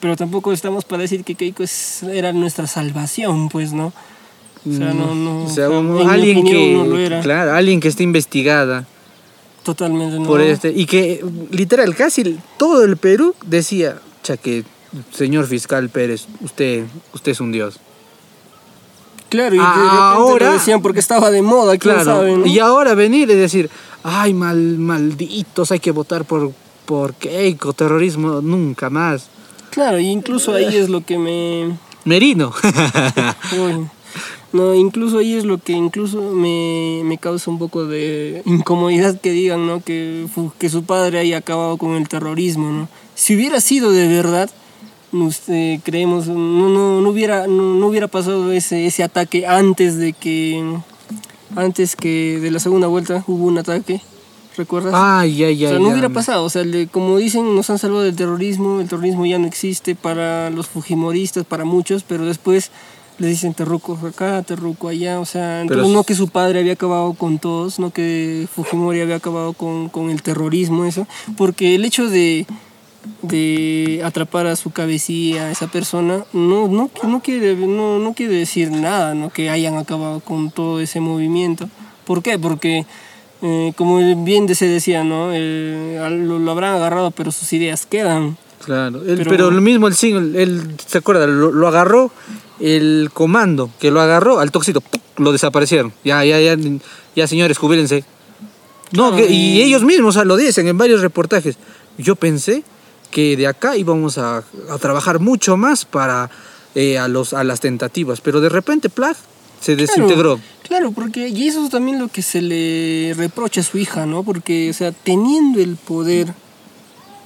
Pero 0.00 0.16
tampoco 0.16 0.52
estamos 0.52 0.84
para 0.84 1.02
decir 1.02 1.24
que 1.24 1.34
Keiko 1.34 1.62
es, 1.62 2.02
era 2.02 2.32
nuestra 2.32 2.66
salvación, 2.66 3.48
pues, 3.48 3.72
¿no? 3.72 3.92
O 4.68 4.72
sea, 4.72 4.92
no, 4.92 5.14
no. 5.14 5.44
O 5.44 5.48
sea, 5.48 5.66
en 5.66 6.08
alguien 6.08 6.44
que, 6.44 6.74
no 6.74 6.84
lo 6.84 6.98
era. 6.98 7.20
claro, 7.20 7.54
alguien 7.54 7.80
que 7.80 7.88
esté 7.88 8.02
investigada 8.02 8.86
Totalmente 9.62 10.18
no. 10.18 10.26
por 10.26 10.40
este 10.40 10.72
y 10.74 10.86
que 10.86 11.24
literal 11.50 11.94
casi 11.94 12.38
todo 12.56 12.84
el 12.84 12.96
Perú 12.96 13.34
decía, 13.46 14.00
cha 14.22 14.36
que 14.36 14.64
señor 15.12 15.46
fiscal 15.46 15.90
Pérez, 15.90 16.26
usted 16.40 16.86
usted 17.12 17.32
es 17.32 17.40
un 17.40 17.52
dios. 17.52 17.78
Claro, 19.28 19.54
y 19.54 19.58
repente 19.58 19.88
Ahora- 19.90 20.52
decían 20.52 20.80
porque 20.82 21.00
estaba 21.00 21.30
de 21.30 21.42
moda, 21.42 21.76
quién 21.76 21.94
Claro, 21.94 22.04
sabe, 22.18 22.36
¿no? 22.36 22.46
y 22.46 22.58
ahora 22.58 22.94
venir 22.94 23.28
y 23.30 23.34
decir, 23.34 23.68
ay, 24.02 24.32
mal, 24.34 24.56
malditos, 24.78 25.70
hay 25.70 25.80
que 25.80 25.90
votar 25.90 26.24
por, 26.24 26.52
por 26.86 27.14
Keiko, 27.14 27.72
terrorismo, 27.74 28.40
nunca 28.40 28.88
más. 28.90 29.28
Claro, 29.70 29.98
y 29.98 30.06
incluso 30.06 30.54
ahí 30.54 30.74
es 30.76 30.88
lo 30.88 31.04
que 31.04 31.18
me... 31.18 31.76
Merino. 32.04 32.52
Uy, 33.52 33.86
No, 34.52 34.74
incluso 34.74 35.18
ahí 35.18 35.34
es 35.34 35.44
lo 35.44 35.58
que 35.58 35.72
incluso 35.74 36.22
me, 36.22 37.02
me 37.04 37.18
causa 37.18 37.50
un 37.50 37.58
poco 37.58 37.84
de 37.84 38.40
incomodidad 38.46 39.20
que 39.20 39.30
digan, 39.30 39.66
¿no? 39.66 39.82
Que, 39.82 40.26
que 40.58 40.70
su 40.70 40.84
padre 40.84 41.18
haya 41.18 41.36
acabado 41.38 41.76
con 41.76 41.92
el 41.96 42.08
terrorismo, 42.08 42.70
¿no? 42.70 42.88
Si 43.14 43.34
hubiera 43.36 43.60
sido 43.60 43.90
de 43.92 44.08
verdad, 44.08 44.48
nos, 45.12 45.48
eh, 45.48 45.80
creemos, 45.84 46.26
no, 46.26 46.68
no, 46.68 47.00
no 47.00 47.08
hubiera, 47.08 47.46
no, 47.46 47.74
no 47.74 47.86
hubiera 47.86 48.08
pasado 48.08 48.52
ese, 48.52 48.86
ese 48.86 49.02
ataque 49.02 49.46
antes 49.46 49.96
de 49.96 50.12
que, 50.12 50.62
antes 51.56 51.96
que 51.96 52.38
de 52.40 52.50
la 52.50 52.58
segunda 52.58 52.86
vuelta 52.86 53.24
hubo 53.26 53.46
un 53.46 53.58
ataque, 53.58 54.00
¿recuerdas? 54.56 54.92
Ay, 54.94 55.44
ay, 55.44 55.64
ay. 55.64 55.66
o 55.66 55.68
sea, 55.70 55.78
no 55.78 55.86
ay. 55.86 55.92
hubiera 55.92 56.08
pasado, 56.10 56.44
o 56.44 56.50
sea, 56.50 56.64
como 56.90 57.16
dicen, 57.16 57.54
nos 57.54 57.70
han 57.70 57.78
salvado 57.78 58.02
del 58.02 58.16
terrorismo, 58.16 58.80
el 58.80 58.88
terrorismo 58.88 59.24
ya 59.26 59.38
no 59.38 59.46
existe 59.46 59.94
para 59.94 60.50
los 60.50 60.66
fujimoristas, 60.66 61.44
para 61.44 61.64
muchos, 61.64 62.02
pero 62.02 62.24
después 62.26 62.70
les 63.18 63.30
dicen 63.30 63.52
terruco 63.52 63.98
acá, 64.06 64.42
terruco 64.42 64.88
allá, 64.88 65.18
o 65.18 65.26
sea, 65.26 65.62
entonces, 65.62 65.88
no 65.88 66.04
que 66.04 66.14
su 66.14 66.28
padre 66.28 66.60
había 66.60 66.74
acabado 66.74 67.14
con 67.14 67.38
todos, 67.38 67.78
no 67.80 67.90
que 67.90 68.46
Fujimori 68.54 69.00
había 69.00 69.16
acabado 69.16 69.54
con, 69.54 69.88
con 69.88 70.10
el 70.10 70.22
terrorismo, 70.22 70.84
eso, 70.84 71.06
porque 71.36 71.74
el 71.74 71.84
hecho 71.84 72.08
de, 72.08 72.46
de 73.22 74.00
atrapar 74.04 74.46
a 74.46 74.56
su 74.56 74.70
cabecilla, 74.70 75.46
a 75.46 75.50
esa 75.50 75.66
persona, 75.68 76.24
no, 76.32 76.68
no, 76.68 76.90
no, 77.02 77.20
quiere, 77.22 77.54
no, 77.56 77.98
no 77.98 78.14
quiere 78.14 78.34
decir 78.34 78.70
nada, 78.70 79.14
¿no? 79.14 79.30
que 79.30 79.50
hayan 79.50 79.76
acabado 79.76 80.20
con 80.20 80.50
todo 80.50 80.80
ese 80.80 81.00
movimiento. 81.00 81.68
¿Por 82.04 82.22
qué? 82.22 82.38
Porque, 82.38 82.86
eh, 83.42 83.72
como 83.76 83.98
bien 84.24 84.54
se 84.54 84.66
decía, 84.66 85.04
¿no? 85.04 85.30
Eh, 85.32 85.98
lo, 86.26 86.38
lo 86.38 86.50
habrán 86.50 86.74
agarrado, 86.76 87.10
pero 87.10 87.30
sus 87.32 87.52
ideas 87.52 87.86
quedan. 87.86 88.36
Claro, 88.64 89.00
pero, 89.04 89.24
Pero- 89.30 89.50
lo 89.50 89.60
mismo 89.60 89.86
el 89.88 89.94
single, 89.94 90.42
él, 90.42 90.74
¿se 90.86 90.98
acuerda? 90.98 91.26
Lo, 91.26 91.52
lo 91.52 91.68
agarró 91.68 92.10
el 92.60 93.10
comando 93.12 93.70
que 93.78 93.90
lo 93.90 94.00
agarró 94.00 94.40
al 94.40 94.50
¡puc! 94.50 94.64
lo 95.18 95.32
desaparecieron. 95.32 95.92
Ya, 96.04 96.24
ya, 96.24 96.40
ya, 96.40 96.56
ya 97.14 97.26
señores, 97.26 97.58
jubílense. 97.58 98.04
No, 98.92 99.10
Claro, 99.10 99.16
que- 99.26 99.32
y 99.32 99.58
y- 99.58 99.62
ellos 99.62 99.82
mismos 99.84 100.16
o 100.16 100.18
sea, 100.18 100.24
lo 100.24 100.36
dicen 100.36 100.66
en 100.66 100.76
varios 100.78 101.02
reportajes. 101.02 101.56
Yo 101.98 102.16
pensé 102.16 102.62
que 103.10 103.36
de 103.36 103.46
acá 103.46 103.76
íbamos 103.76 104.18
a, 104.18 104.38
a 104.70 104.78
trabajar 104.78 105.18
mucho 105.20 105.56
más 105.56 105.84
para 105.84 106.30
eh, 106.74 106.98
a, 106.98 107.08
los, 107.08 107.32
a 107.32 107.44
las 107.44 107.60
tentativas, 107.60 108.20
pero 108.20 108.40
de 108.40 108.48
repente, 108.48 108.88
plag, 108.90 109.16
se 109.60 109.76
desintegró. 109.76 110.38
Claro, 110.62 110.92
porque 110.92 111.28
y 111.28 111.48
eso 111.48 111.64
es 111.64 111.70
también 111.70 111.98
lo 111.98 112.08
que 112.08 112.20
se 112.22 112.42
le 112.42 113.14
reprocha 113.16 113.62
a 113.62 113.64
su 113.64 113.78
hija, 113.78 114.04
¿no? 114.06 114.22
Porque, 114.22 114.68
o 114.70 114.72
sea, 114.74 114.92
teniendo 114.92 115.60
el 115.60 115.76
poder 115.76 116.34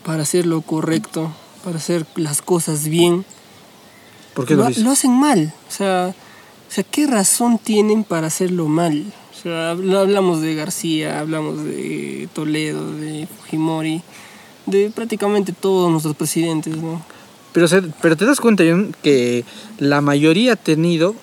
para 0.04 0.22
hacer 0.22 0.46
lo 0.46 0.60
correcto, 0.62 1.32
para 1.64 1.76
hacer 1.76 2.06
las 2.16 2.40
cosas 2.42 2.88
bien, 2.88 3.24
¿Por 4.34 4.46
qué 4.46 4.54
lo, 4.54 4.64
hacen 4.64 5.12
mal. 5.12 5.52
O 5.68 5.72
sea, 5.72 6.14
o 6.68 6.72
sea, 6.72 6.84
¿qué 6.84 7.06
razón 7.06 7.58
tienen 7.58 8.02
para 8.04 8.28
hacerlo 8.28 8.66
mal? 8.66 9.04
O 9.32 9.42
sea, 9.42 9.74
habl- 9.74 9.96
hablamos 9.96 10.40
de 10.40 10.54
García, 10.54 11.18
hablamos 11.20 11.64
de 11.64 12.28
Toledo, 12.32 12.92
de 12.94 13.26
Fujimori, 13.26 14.00
de 14.66 14.90
prácticamente 14.94 15.52
todos 15.52 15.90
nuestros 15.90 16.16
presidentes, 16.16 16.76
¿no? 16.76 17.04
Pero, 17.52 17.68
se- 17.68 17.82
pero 18.00 18.16
te 18.16 18.24
das 18.24 18.40
cuenta, 18.40 18.64
John, 18.66 18.94
que 19.02 19.44
la 19.78 20.00
mayoría 20.00 20.54
ha 20.54 20.56
tenido, 20.56 21.14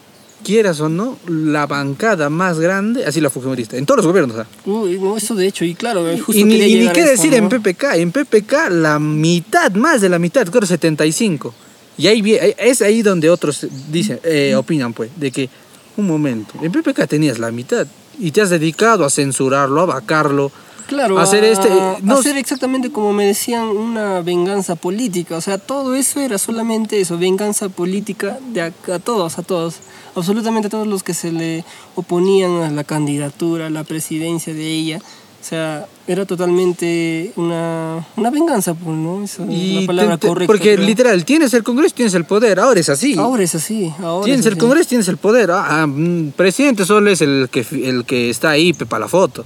quieras 0.44 0.80
o 0.80 0.88
no, 0.90 1.18
la 1.28 1.66
bancada 1.66 2.30
más 2.30 2.60
grande, 2.60 3.06
así 3.06 3.20
la 3.20 3.30
Fujimorista, 3.30 3.78
en 3.78 3.86
todos 3.86 3.98
los 3.98 4.06
gobiernos. 4.08 4.46
Uy, 4.66 5.00
no, 5.00 5.18
eso 5.18 5.34
de 5.36 5.48
hecho, 5.48 5.66
y 5.66 5.74
claro, 5.76 6.06
justo 6.18 6.40
Y 6.40 6.44
ni, 6.44 6.56
y 6.58 6.88
qué 6.90 7.04
decir 7.04 7.32
¿no? 7.32 7.38
en 7.38 7.50
PPK. 7.50 7.84
En 7.96 8.12
PPK 8.12 8.70
la 8.70 9.00
mitad, 9.00 9.72
más 9.74 10.02
de 10.02 10.10
la 10.10 10.20
mitad, 10.20 10.46
creo 10.48 10.66
75. 10.66 11.54
Y 11.98 12.08
ahí- 12.08 12.38
es 12.58 12.82
ahí 12.82 13.02
donde 13.02 13.30
otros 13.30 13.66
dicen, 13.92 14.20
eh, 14.24 14.54
opinan, 14.56 14.94
pues, 14.94 15.10
de 15.18 15.32
que, 15.32 15.50
un 15.98 16.08
momento, 16.08 16.54
en 16.62 16.72
PPK 16.72 17.08
tenías 17.08 17.40
la 17.40 17.52
mitad 17.52 17.86
y 18.20 18.32
te 18.32 18.42
has 18.42 18.50
dedicado 18.50 19.04
a 19.04 19.10
censurarlo, 19.10 19.82
a 19.82 19.86
vacarlo. 19.86 20.52
Claro, 20.90 21.20
hacer 21.20 21.44
este, 21.44 21.68
eh, 21.70 21.98
no- 22.02 22.18
hacer 22.18 22.36
exactamente 22.38 22.92
como 22.92 23.14
me 23.14 23.26
decían, 23.26 23.68
una 23.68 24.22
venganza 24.22 24.76
política. 24.76 25.38
O 25.38 25.42
sea, 25.42 25.58
todo 25.58 25.96
eso 25.96 26.20
era 26.20 26.38
solamente 26.38 27.00
eso, 27.00 27.18
venganza 27.18 27.70
política 27.70 28.38
de 28.54 28.62
a, 28.64 28.74
a 28.94 29.00
todos, 29.00 29.38
a 29.40 29.44
todos. 29.44 29.76
Absolutamente 30.16 30.68
a 30.68 30.70
todos 30.72 30.88
los 30.88 31.04
que 31.04 31.14
se 31.14 31.32
le 31.32 31.64
oponían 31.96 32.52
a 32.64 32.70
la 32.72 32.84
candidatura, 32.84 33.68
a 33.68 33.70
la 33.70 33.84
presidencia 33.84 34.54
de 34.54 34.66
ella. 34.68 34.98
O 35.42 35.44
sea, 35.50 35.88
era 36.06 36.26
totalmente 36.26 37.32
una, 37.38 38.06
una 38.18 38.30
venganza, 38.30 38.74
pues, 38.74 38.98
¿no? 38.98 39.24
Esa 39.24 39.46
es 39.46 39.50
Y 39.52 39.80
la 39.82 39.88
palabra 39.88 40.18
te- 40.18 40.22
te- 40.22 40.28
correcta. 40.28 40.48
porque 40.52 40.74
creo. 40.76 40.86
literal, 40.86 41.24
tienes 41.24 41.54
el 41.54 41.64
Congreso, 41.64 41.96
tienes 41.96 42.14
el 42.16 42.26
poder, 42.26 42.60
ahora 42.60 42.78
es 42.80 42.90
así. 42.90 43.16
Ahora 43.18 43.44
es 43.44 43.56
así, 43.56 43.94
ahora 44.04 44.26
Tienes 44.26 44.42
es 44.42 44.46
el 44.48 44.54
así. 44.54 44.60
Congreso, 44.60 44.90
tienes 44.90 45.08
el 45.08 45.16
poder. 45.18 45.52
Ah, 45.52 45.66
ah, 45.84 45.88
mm, 45.88 46.32
presidente 46.36 46.84
solo 46.86 47.10
es 47.10 47.22
el 47.22 47.48
que, 47.50 47.66
el 47.72 48.04
que 48.06 48.30
está 48.30 48.50
ahí 48.50 48.74
para 48.74 49.02
la 49.02 49.08
foto. 49.08 49.46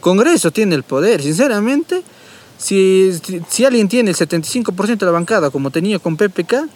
Congreso 0.00 0.50
tiene 0.50 0.74
el 0.74 0.82
poder. 0.82 1.22
Sinceramente, 1.22 2.02
si, 2.58 3.12
si, 3.48 3.64
alguien 3.64 3.88
tiene 3.88 4.10
el 4.10 4.16
75% 4.16 4.98
de 4.98 5.06
la 5.06 5.12
bancada, 5.12 5.50
como 5.50 5.70
tenía 5.70 5.98
con 5.98 6.16
PPK, 6.16 6.68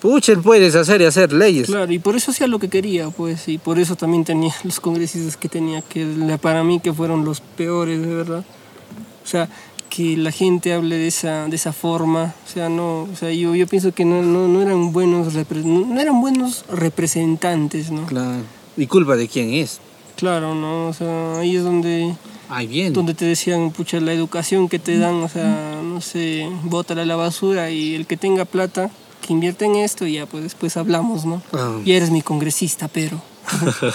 pucha, 0.00 0.32
él 0.32 0.40
puede 0.40 0.62
deshacer 0.62 1.00
y 1.02 1.04
hacer 1.04 1.32
leyes. 1.32 1.66
Claro, 1.66 1.92
y 1.92 1.98
por 1.98 2.16
eso 2.16 2.30
hacía 2.30 2.46
lo 2.46 2.58
que 2.58 2.68
quería, 2.68 3.10
pues, 3.10 3.48
y 3.48 3.58
por 3.58 3.78
eso 3.78 3.96
también 3.96 4.24
tenía 4.24 4.54
los 4.64 4.80
congresistas 4.80 5.36
que 5.36 5.48
tenía, 5.48 5.82
que 5.82 6.06
para 6.40 6.64
mí 6.64 6.80
que 6.80 6.92
fueron 6.92 7.24
los 7.24 7.40
peores, 7.40 8.00
de 8.00 8.14
verdad. 8.14 8.44
O 9.22 9.26
sea, 9.26 9.48
que 9.90 10.16
la 10.16 10.30
gente 10.30 10.72
hable 10.72 10.96
de 10.96 11.08
esa, 11.08 11.46
de 11.48 11.56
esa 11.56 11.72
forma, 11.72 12.34
o 12.46 12.48
sea, 12.48 12.68
no, 12.68 13.02
o 13.02 13.16
sea, 13.16 13.30
yo, 13.32 13.54
yo 13.54 13.66
pienso 13.66 13.92
que 13.92 14.04
no, 14.04 14.22
no, 14.22 14.48
no 14.48 14.62
eran 14.62 14.92
buenos 14.92 15.34
no 15.64 16.00
eran 16.00 16.20
buenos 16.20 16.64
representantes, 16.70 17.90
¿no? 17.90 18.06
Claro. 18.06 18.42
¿Y 18.76 18.86
culpa 18.86 19.16
de 19.16 19.28
quién 19.28 19.52
es? 19.52 19.80
Claro, 20.20 20.54
¿no? 20.54 20.88
O 20.88 20.92
sea, 20.92 21.38
ahí 21.38 21.56
es 21.56 21.64
donde, 21.64 22.14
Ay, 22.50 22.66
bien. 22.66 22.92
donde 22.92 23.14
te 23.14 23.24
decían, 23.24 23.70
pucha, 23.70 23.98
la 24.00 24.12
educación 24.12 24.68
que 24.68 24.78
te 24.78 24.98
dan, 24.98 25.14
o 25.14 25.28
sea, 25.28 25.80
no 25.82 26.00
sé, 26.02 26.46
bótala 26.64 27.02
a 27.02 27.06
la 27.06 27.16
basura 27.16 27.70
y 27.70 27.94
el 27.94 28.06
que 28.06 28.18
tenga 28.18 28.44
plata, 28.44 28.90
que 29.26 29.32
invierte 29.32 29.64
en 29.64 29.76
esto 29.76 30.06
y 30.06 30.14
ya, 30.14 30.26
pues 30.26 30.42
después 30.44 30.76
hablamos, 30.76 31.24
¿no? 31.24 31.42
Ah. 31.54 31.78
Ya 31.84 31.96
eres 31.96 32.10
mi 32.10 32.20
congresista, 32.22 32.86
pero... 32.88 33.20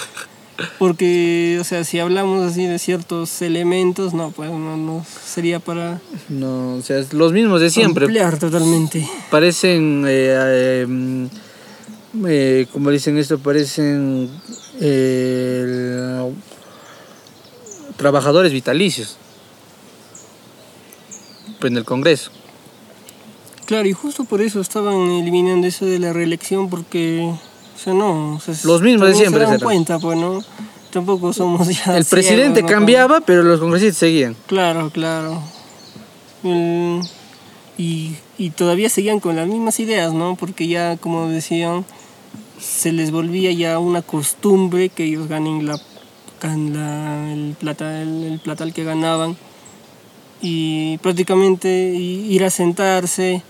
Porque, 0.78 1.58
o 1.60 1.64
sea, 1.64 1.84
si 1.84 1.98
hablamos 1.98 2.42
así 2.42 2.64
de 2.66 2.78
ciertos 2.78 3.42
elementos, 3.42 4.14
no, 4.14 4.30
pues 4.30 4.50
no, 4.50 4.76
no 4.76 5.04
sería 5.24 5.60
para 5.60 6.00
No, 6.30 6.76
o 6.76 6.82
sea, 6.82 6.98
es 6.98 7.12
los 7.12 7.32
mismos 7.32 7.60
de 7.60 7.70
siempre. 7.70 8.06
ampliar 8.06 8.38
totalmente. 8.38 9.06
Parecen, 9.30 10.04
eh, 10.06 10.34
eh, 10.34 10.86
mm, 10.88 11.26
eh, 12.26 12.66
como 12.72 12.90
dicen 12.90 13.18
esto, 13.18 13.38
parecen 13.38 14.30
eh, 14.80 16.32
trabajadores 17.96 18.52
vitalicios 18.52 19.16
pues, 21.60 21.70
en 21.70 21.78
el 21.78 21.84
Congreso. 21.84 22.30
Claro, 23.64 23.88
y 23.88 23.92
justo 23.92 24.24
por 24.24 24.40
eso 24.42 24.60
estaban 24.60 24.94
eliminando 25.10 25.66
eso 25.66 25.84
de 25.86 25.98
la 25.98 26.12
reelección, 26.12 26.70
porque, 26.70 27.22
o 27.22 27.78
sea, 27.78 27.94
no, 27.94 28.34
o 28.36 28.40
sea, 28.40 28.54
Los 28.64 28.80
mismos 28.80 29.08
de 29.08 29.14
siempre 29.16 29.44
Se 29.44 29.50
dan 29.50 29.60
cuenta, 29.60 29.98
pues, 29.98 30.16
¿no? 30.18 30.40
Tampoco 30.92 31.32
somos 31.32 31.66
ya 31.84 31.96
El 31.96 32.04
presidente 32.04 32.64
cambiaba, 32.64 33.20
pero 33.20 33.42
los 33.42 33.58
congresistas 33.58 33.98
seguían. 33.98 34.36
Claro, 34.46 34.90
claro. 34.90 35.42
El- 36.44 37.00
y, 37.78 38.16
y 38.38 38.50
todavía 38.50 38.88
seguían 38.88 39.20
con 39.20 39.36
las 39.36 39.46
mismas 39.48 39.78
ideas, 39.80 40.14
¿no? 40.14 40.36
Porque 40.36 40.66
ya, 40.68 40.96
como 40.96 41.28
decían, 41.28 41.84
se 42.58 42.92
les 42.92 43.10
volvía 43.10 43.52
ya 43.52 43.78
una 43.78 44.02
costumbre 44.02 44.88
que 44.88 45.04
ellos 45.04 45.28
ganen 45.28 45.66
la, 45.66 45.80
el, 46.42 47.56
plata, 47.58 48.02
el, 48.02 48.24
el 48.24 48.38
platal 48.38 48.72
que 48.72 48.84
ganaban 48.84 49.36
y 50.40 50.98
prácticamente 50.98 51.68
ir 51.68 52.44
a 52.44 52.50
sentarse, 52.50 53.42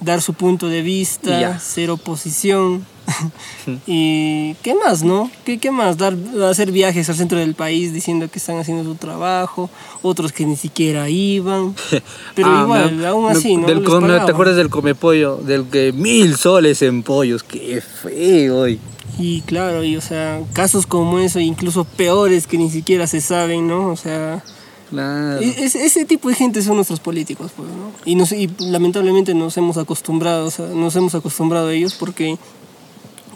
dar 0.00 0.22
su 0.22 0.34
punto 0.34 0.68
de 0.68 0.82
vista, 0.82 1.58
ser 1.58 1.90
oposición. 1.90 2.86
y 3.86 4.54
qué 4.62 4.74
más, 4.74 5.02
¿no? 5.02 5.30
¿Qué, 5.44 5.58
qué 5.58 5.70
más? 5.70 5.96
Dar, 5.98 6.16
hacer 6.48 6.72
viajes 6.72 7.08
al 7.08 7.16
centro 7.16 7.38
del 7.38 7.54
país 7.54 7.92
diciendo 7.92 8.28
que 8.30 8.38
están 8.38 8.58
haciendo 8.58 8.84
su 8.84 8.94
trabajo, 8.96 9.70
otros 10.02 10.32
que 10.32 10.46
ni 10.46 10.56
siquiera 10.56 11.08
iban. 11.08 11.74
Pero 12.34 12.48
Ah, 12.50 12.62
igual, 12.64 12.96
me- 12.96 13.06
aún 13.06 13.24
me- 13.26 13.32
así, 13.32 13.56
¿no? 13.56 13.66
del 13.66 13.82
¿Te 13.84 14.30
acuerdas 14.32 14.56
del 14.56 14.70
come 14.70 14.94
pollo? 14.94 15.36
Del 15.36 15.64
que 15.66 15.92
mil 15.92 16.36
soles 16.36 16.82
en 16.82 17.02
pollos. 17.02 17.42
Qué 17.42 17.80
feo. 17.80 18.60
oye. 18.60 18.78
Y 19.18 19.42
claro, 19.42 19.84
y 19.84 19.96
o 19.96 20.00
sea, 20.00 20.40
casos 20.52 20.86
como 20.86 21.18
eso, 21.18 21.40
incluso 21.40 21.84
peores 21.84 22.46
que 22.46 22.56
ni 22.56 22.70
siquiera 22.70 23.06
se 23.06 23.20
saben, 23.20 23.66
¿no? 23.66 23.88
O 23.88 23.96
sea, 23.96 24.42
Claro. 24.88 25.40
e- 25.40 25.64
es- 25.64 25.74
ese 25.74 26.04
tipo 26.04 26.28
de 26.28 26.34
gente 26.36 26.62
son 26.62 26.76
nuestros 26.76 27.00
políticos, 27.00 27.50
pues, 27.54 27.68
¿no? 27.68 27.92
Y, 28.04 28.14
nos, 28.14 28.32
y 28.32 28.48
lamentablemente 28.60 29.34
nos 29.34 29.56
hemos 29.56 29.76
acostumbrado, 29.76 30.46
o 30.46 30.50
sea, 30.50 30.66
nos 30.68 30.96
hemos 30.96 31.14
acostumbrado 31.14 31.68
a 31.68 31.74
ellos 31.74 31.94
porque 31.98 32.38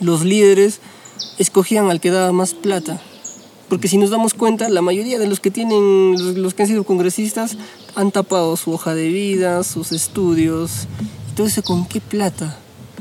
los 0.00 0.24
líderes 0.24 0.80
escogían 1.38 1.90
al 1.90 2.00
que 2.00 2.10
daba 2.10 2.32
más 2.32 2.54
plata. 2.54 3.00
Porque 3.68 3.88
si 3.88 3.96
nos 3.96 4.10
damos 4.10 4.34
cuenta, 4.34 4.68
la 4.68 4.82
mayoría 4.82 5.18
de 5.18 5.26
los 5.26 5.40
que 5.40 5.50
tienen, 5.50 6.42
los, 6.42 6.54
que 6.54 6.62
han 6.62 6.68
sido 6.68 6.84
congresistas, 6.84 7.56
han 7.94 8.10
tapado 8.10 8.56
su 8.56 8.72
hoja 8.72 8.94
de 8.94 9.08
vida, 9.08 9.64
sus 9.64 9.92
estudios. 9.92 10.86
Entonces, 11.30 11.64
¿con 11.64 11.86
qué 11.86 12.00
plata? 12.00 12.58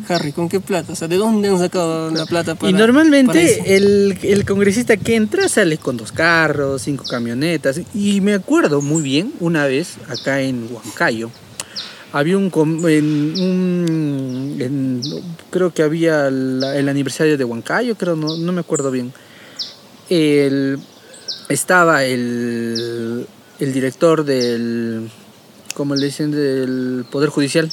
Harry? 0.07 0.31
¿Con 0.31 0.49
qué 0.49 0.59
plata? 0.59 0.93
O 0.93 0.95
sea, 0.95 1.07
¿de 1.07 1.17
dónde 1.17 1.49
han 1.49 1.59
sacado 1.59 2.09
la 2.11 2.25
plata 2.25 2.55
para 2.55 2.69
y 2.69 2.73
normalmente 2.73 3.75
el, 3.75 4.17
el 4.23 4.45
congresista 4.45 4.97
que 4.97 5.15
entra 5.15 5.47
sale 5.47 5.77
con 5.77 5.97
dos 5.97 6.11
carros, 6.11 6.81
cinco 6.81 7.03
camionetas. 7.09 7.81
Y 7.93 8.21
me 8.21 8.33
acuerdo 8.33 8.81
muy 8.81 9.03
bien, 9.03 9.33
una 9.39 9.65
vez 9.65 9.97
acá 10.07 10.41
en 10.41 10.67
Huancayo, 10.71 11.29
había 12.13 12.37
un, 12.37 12.51
en 12.87 13.41
un- 13.41 15.35
creo 15.49 15.73
que 15.73 15.83
había 15.83 16.27
el 16.27 16.87
aniversario 16.87 17.37
de 17.37 17.43
Huancayo, 17.43 17.95
creo, 17.95 18.15
no, 18.15 18.37
no 18.37 18.51
me 18.53 18.61
acuerdo 18.61 18.91
bien. 18.91 19.11
Estaba 21.49 22.05
el, 22.05 23.27
el 23.59 23.73
director 23.73 24.23
del, 24.23 25.09
como 25.73 25.95
le 25.95 26.05
dicen, 26.05 26.31
del 26.31 27.05
Poder 27.11 27.29
Judicial. 27.29 27.69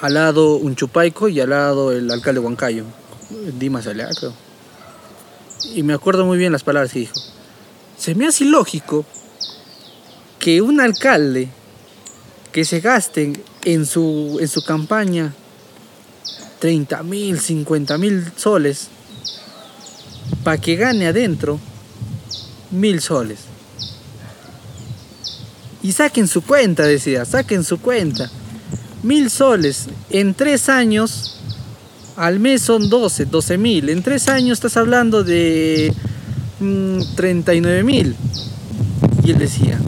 Al 0.00 0.14
lado 0.14 0.56
un 0.56 0.76
chupaico 0.76 1.28
y 1.28 1.40
al 1.40 1.50
lado 1.50 1.90
el 1.90 2.08
alcalde 2.10 2.40
de 2.40 2.46
Huancayo, 2.46 2.84
Dimas 3.58 3.86
Alea, 3.88 4.10
creo. 4.16 4.32
Y 5.74 5.82
me 5.82 5.92
acuerdo 5.92 6.24
muy 6.24 6.38
bien 6.38 6.52
las 6.52 6.62
palabras 6.62 6.92
que 6.92 7.00
dijo. 7.00 7.20
Se 7.96 8.14
me 8.14 8.26
hace 8.28 8.44
ilógico 8.44 9.04
que 10.38 10.62
un 10.62 10.80
alcalde 10.80 11.48
que 12.52 12.64
se 12.64 12.80
gaste 12.80 13.32
en 13.64 13.86
su, 13.86 14.38
en 14.40 14.48
su 14.48 14.62
campaña 14.62 15.34
30 16.58 17.02
mil, 17.02 17.38
50 17.38 17.98
mil 17.98 18.32
soles 18.36 18.88
para 20.42 20.58
que 20.58 20.76
gane 20.76 21.06
adentro 21.06 21.58
mil 22.70 23.00
soles. 23.00 23.40
Y 25.82 25.92
saquen 25.92 26.26
su 26.26 26.42
cuenta, 26.42 26.82
decía, 26.84 27.24
saquen 27.24 27.64
su 27.64 27.78
cuenta. 27.78 28.30
Mil 29.02 29.30
soles 29.30 29.86
en 30.10 30.34
tres 30.34 30.68
años, 30.68 31.36
al 32.16 32.40
mes 32.40 32.62
son 32.62 32.88
12, 32.88 33.26
12 33.26 33.58
mil. 33.58 33.88
En 33.88 34.02
tres 34.02 34.28
años 34.28 34.58
estás 34.58 34.76
hablando 34.76 35.22
de 35.22 35.94
mm, 36.60 37.14
39 37.14 37.82
mil. 37.84 38.16
Y 39.24 39.30
él 39.30 39.38
decía, 39.38 39.78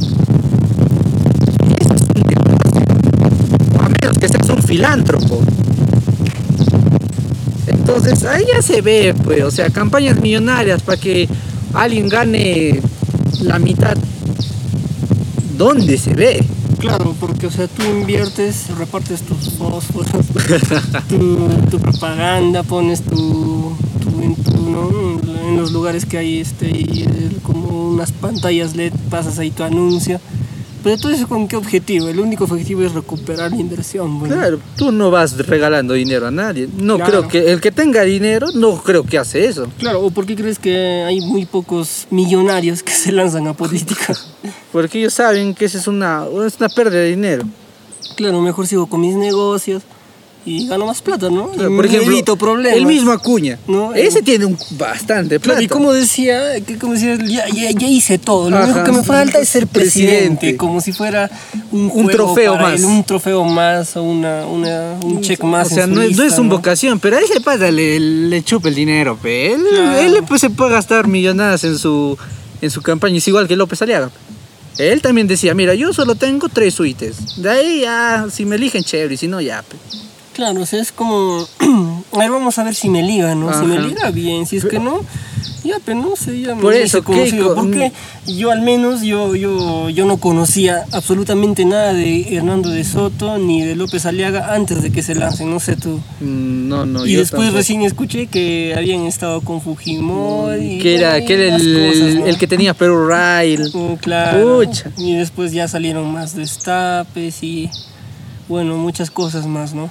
filántropo. 4.71 5.43
Entonces 7.67 8.23
ahí 8.23 8.45
ya 8.55 8.63
se 8.63 8.81
ve, 8.83 9.13
pues, 9.25 9.43
o 9.43 9.51
sea, 9.51 9.69
campañas 9.69 10.21
millonarias 10.21 10.81
para 10.81 10.97
que 10.97 11.29
alguien 11.75 12.09
gane 12.09 12.81
la 13.43 13.59
mitad. 13.59 13.97
¿Dónde 15.59 15.99
se 15.99 16.15
ve? 16.15 16.45
Claro, 16.79 17.17
porque 17.19 17.49
o 17.49 17.51
sea, 17.51 17.67
tú 17.67 17.83
inviertes, 17.83 18.69
repartes 18.79 19.23
tus 19.23 19.51
fósforos, 19.55 20.09
tu, 21.09 21.49
tu 21.69 21.81
propaganda, 21.81 22.63
pones 22.63 23.03
tu, 23.03 23.73
tu, 24.01 24.23
en, 24.23 24.37
¿no? 24.71 25.19
en 25.49 25.57
los 25.57 25.73
lugares 25.73 26.07
que 26.07 26.17
hay 26.17 26.39
este, 26.39 26.71
y, 26.71 27.41
como 27.43 27.91
unas 27.91 28.13
pantallas 28.13 28.77
LED, 28.77 28.93
pasas 29.11 29.41
ahí 29.41 29.51
tu 29.51 29.65
anuncio. 29.65 30.21
Pero 30.83 30.97
todo 30.97 31.13
eso 31.13 31.29
con 31.29 31.47
qué 31.47 31.57
objetivo? 31.57 32.09
El 32.09 32.21
único 32.21 32.45
objetivo 32.45 32.83
es 32.83 32.93
recuperar 32.93 33.51
la 33.51 33.57
inversión. 33.59 34.19
bueno. 34.19 34.35
Claro, 34.35 34.61
tú 34.77 34.91
no 34.93 35.11
vas 35.11 35.37
regalando 35.47 35.95
dinero 35.95 36.27
a 36.27 36.31
nadie. 36.31 36.69
No 36.79 36.97
Claro. 36.97 37.11
creo 37.11 37.29
que 37.29 37.53
el 37.53 37.61
que 37.61 37.71
tenga 37.71 38.03
dinero, 38.03 38.49
no 38.55 38.77
creo 38.83 39.05
que 39.05 39.19
hace 39.19 39.45
eso. 39.45 39.67
Claro, 39.79 40.01
¿o 40.03 40.11
por 40.11 40.25
qué 40.27 40.35
crees 40.37 40.59
que 40.59 41.05
hay 41.07 41.21
muy 41.21 41.45
pocos 41.47 42.07
millonarios 42.11 42.83
que 42.83 42.93
se 43.05 43.13
lanzan 43.13 43.47
a 43.47 43.53
política? 43.55 44.15
Porque 44.73 44.99
ellos 45.01 45.15
saben 45.15 45.55
que 45.55 45.65
esa 45.67 45.79
es 45.79 45.87
una, 45.87 46.25
es 46.47 46.57
una 46.59 46.69
pérdida 46.69 47.01
de 47.01 47.09
dinero. 47.11 47.45
claro, 48.17 48.41
mejor 48.41 48.67
sigo 48.67 48.87
con 48.87 49.01
mis 49.01 49.15
negocios 49.17 49.83
y 50.47 50.67
gano 50.67 50.87
más 50.87 51.03
plata, 51.03 51.29
¿no? 51.29 51.49
Claro, 51.51 51.77
por 51.77 51.85
ejemplo, 51.87 52.11
evito 52.13 52.37
problemas. 52.37 52.77
el 52.79 52.87
mismo 52.87 53.13
Acuña. 53.13 53.59
¿No? 53.69 53.93
Ese 53.95 54.23
tiene 54.23 54.47
un 54.47 54.57
bastante 54.71 55.39
plata. 55.39 55.59
Claro, 55.59 55.61
y 55.63 55.69
como 55.69 55.93
decía, 55.93 56.41
como 56.81 56.95
decía, 56.95 57.17
ya, 57.27 57.47
ya, 57.49 57.71
ya 57.73 57.87
hice 57.87 58.19
todo, 58.19 58.49
lo 58.51 58.57
Ajá, 58.57 58.67
único 58.67 58.85
que 58.85 58.93
me 58.93 59.03
falta 59.05 59.39
es 59.39 59.49
ser 59.51 59.67
presidente, 59.67 60.17
presidente. 60.29 60.57
como 60.57 60.81
si 60.81 60.93
fuera 60.93 61.31
un, 61.73 61.91
Un 61.93 62.09
trofeo 62.09 62.57
más. 62.57 62.79
él, 62.81 62.87
un 62.87 63.05
trofeo 63.05 63.45
más 63.45 63.97
o 63.97 64.03
una, 64.03 64.47
una- 64.47 64.95
un 65.05 65.21
check 65.21 65.43
más. 65.43 65.71
O 65.71 65.75
sea, 65.75 65.87
no, 65.87 66.01
es- 66.03 66.17
no 66.17 66.23
lista, 66.23 66.35
es 66.35 66.39
una 66.39 66.49
vocación, 66.51 66.99
pero 67.01 67.17
a 67.17 67.21
ese 67.21 67.41
pata 67.41 67.71
le, 67.71 68.01
le 68.01 68.43
chupa 68.43 68.69
el 68.69 68.75
dinero, 68.75 69.19
pe. 69.21 69.53
Él, 69.53 69.61
Claro. 69.71 69.99
él 69.99 70.15
pues, 70.27 70.41
se 70.41 70.49
puede 70.51 70.71
gastar 70.73 71.07
millonadas 71.07 71.65
en 71.65 71.77
su, 71.79 72.17
en 72.63 72.71
su 72.71 72.81
campaña, 72.81 73.19
es 73.19 73.29
igual 73.29 73.47
que 73.47 73.57
López 73.57 73.81
Aliaga. 73.83 74.11
Él 74.79 75.03
también 75.03 75.27
decía, 75.27 75.53
mira, 75.55 75.75
yo 75.75 75.93
solo 75.93 76.15
tengo 76.15 76.49
tres 76.49 76.73
suites. 76.75 77.37
De 77.43 77.51
ahí 77.51 77.81
ya, 77.83 78.27
si 78.33 78.47
me 78.47 78.57
eligen, 78.57 78.83
chévere, 78.83 79.13
y 79.15 79.17
si 79.19 79.29
no, 79.29 79.41
ya. 79.43 79.63
pe". 79.63 79.77
Claro, 80.41 80.63
o 80.63 80.65
sea, 80.65 80.81
es 80.81 80.91
como, 80.91 81.47
a 82.13 82.19
ver, 82.19 82.31
vamos 82.31 82.59
a 82.59 82.65
ver 82.65 82.75
si 82.75 82.89
me 82.89 83.03
liga, 83.03 83.35
¿no? 83.35 83.53
Si 83.53 83.67
me 83.67 83.79
liga 83.79 84.11
bien, 84.11 84.47
si 84.47 84.57
es 84.57 84.65
que 84.65 84.79
no, 84.79 85.01
ya, 85.63 85.75
pero 85.85 86.01
no 86.01 86.17
sé, 86.17 86.41
ya 86.41 86.55
me 86.55 86.63
Por 86.63 86.73
eso, 86.73 87.05
conocido, 87.05 87.55
porque 87.55 87.93
yo 88.27 88.51
al 88.51 88.63
menos, 88.63 89.03
yo, 89.03 89.37
yo, 89.37 89.91
yo 89.91 90.07
no 90.07 90.17
conocía 90.17 90.87
absolutamente 90.93 91.67
nada 91.67 91.93
de 91.93 92.35
Hernando 92.35 92.71
de 92.71 92.85
Soto 92.85 93.37
ni 93.37 93.61
de 93.61 93.77
López 93.77 94.07
Aliaga 94.07 94.55
antes 94.55 94.83
de 94.83 94.91
que 94.91 95.03
se 95.03 95.15
lancen, 95.15 95.51
no 95.51 95.61
sé 95.61 95.77
tú. 95.77 96.01
Mm, 96.21 96.69
No, 96.71 96.87
no, 96.87 97.05
y 97.05 97.13
yo 97.13 97.19
después 97.21 97.43
tampoco. 97.43 97.59
recién 97.59 97.83
escuché 97.83 98.27
que 98.27 98.75
habían 98.75 99.03
estado 99.03 99.43
con 99.43 99.61
Fujimori. 99.61 100.79
Que 100.79 100.95
era, 100.97 101.23
que 101.23 101.35
era 101.35 101.57
el, 101.57 101.91
cosas, 101.91 102.15
¿no? 102.15 102.25
el 102.25 102.39
que 102.39 102.47
tenía 102.47 102.73
Perú 102.73 103.07
Rail. 103.09 103.71
Mm, 103.75 103.95
Claro. 104.01 104.63
Pucha. 104.65 104.91
Y 104.97 105.17
después 105.17 105.53
ya 105.53 105.69
salieron 105.69 106.11
más 106.11 106.35
destapes 106.35 107.43
y 107.43 107.69
bueno, 108.49 108.77
muchas 108.79 109.11
cosas 109.13 109.47
más, 109.47 109.75
¿no? 109.75 109.91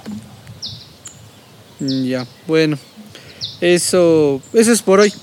Mm, 1.79 2.03
Ya, 2.05 2.27
bueno. 2.47 2.77
Eso, 3.61 4.41
eso 4.53 4.71
es 4.71 4.81
por 4.81 4.99
hoy. 5.01 5.13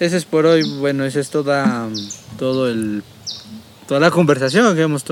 Eso 0.00 0.16
es 0.16 0.24
por 0.24 0.46
hoy. 0.46 0.62
Bueno, 0.78 1.04
eso 1.04 1.20
es 1.20 1.30
toda, 1.30 1.88
todo 2.38 2.68
el, 2.68 3.02
toda 3.86 4.00
la 4.00 4.10
conversación 4.10 4.74
que 4.76 4.82
hemos, 4.82 5.04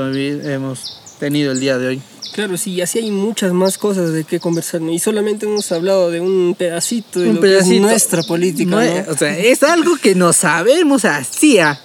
tenido 1.19 1.53
el 1.53 1.61
día 1.61 1.79
de 1.79 1.87
hoy. 1.89 2.03
Claro, 2.33 2.57
sí, 2.59 2.73
y 2.75 2.81
así 2.83 2.99
hay 2.99 3.11
muchas 3.11 3.53
más 3.53 3.79
cosas 3.79 4.13
de 4.13 4.25
qué 4.25 4.39
conversar. 4.41 4.83
Y 4.83 4.99
solamente 4.99 5.47
hemos 5.47 5.71
hablado 5.73 6.11
de 6.11 6.21
un 6.21 6.55
pedacito 6.59 7.21
de 7.21 7.31
Un 7.31 7.37
lo 7.37 7.41
que 7.41 7.47
es 7.49 7.53
pedacito. 7.55 7.81
nuestra 7.83 8.23
política, 8.25 8.71
No 8.71 9.13
O 9.13 9.17
sea, 9.17 9.39
es 9.39 9.63
algo 9.63 9.97
que 9.97 10.15
no 10.15 10.33
sabemos 10.33 11.05
hacía. 11.05 11.81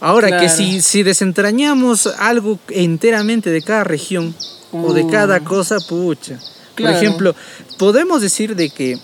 Ahora 0.00 0.40
que 0.40 0.48
si, 0.48 0.82
si 0.82 1.02
desentrañamos 1.02 2.06
algo 2.18 2.58
enteramente 2.68 3.50
de 3.50 3.62
cada 3.62 3.84
región 3.84 4.34
o 4.72 4.92
de 4.92 5.04
Uh. 5.04 5.10
cada 5.10 5.40
cosa, 5.40 5.78
pucha. 5.88 6.38
Por 6.76 6.84
Claro. 6.84 6.96
ejemplo, 6.98 7.34
podemos 7.78 8.20
decir 8.22 8.54
de 8.54 8.70
que 8.70 8.98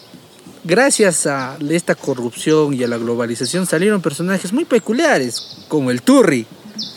gracias 0.65 1.27
a 1.27 1.57
esta 1.71 1.95
corrupción 1.95 2.75
y 2.75 2.83
a 2.85 2.89
la 2.89 2.99
globalización 2.99 3.67
salieron 3.67 4.01
personajes 4.03 4.53
muy 4.53 4.65
peculiares, 4.65 5.65
como 5.69 5.91
el 5.91 6.03
Turri. 6.03 6.47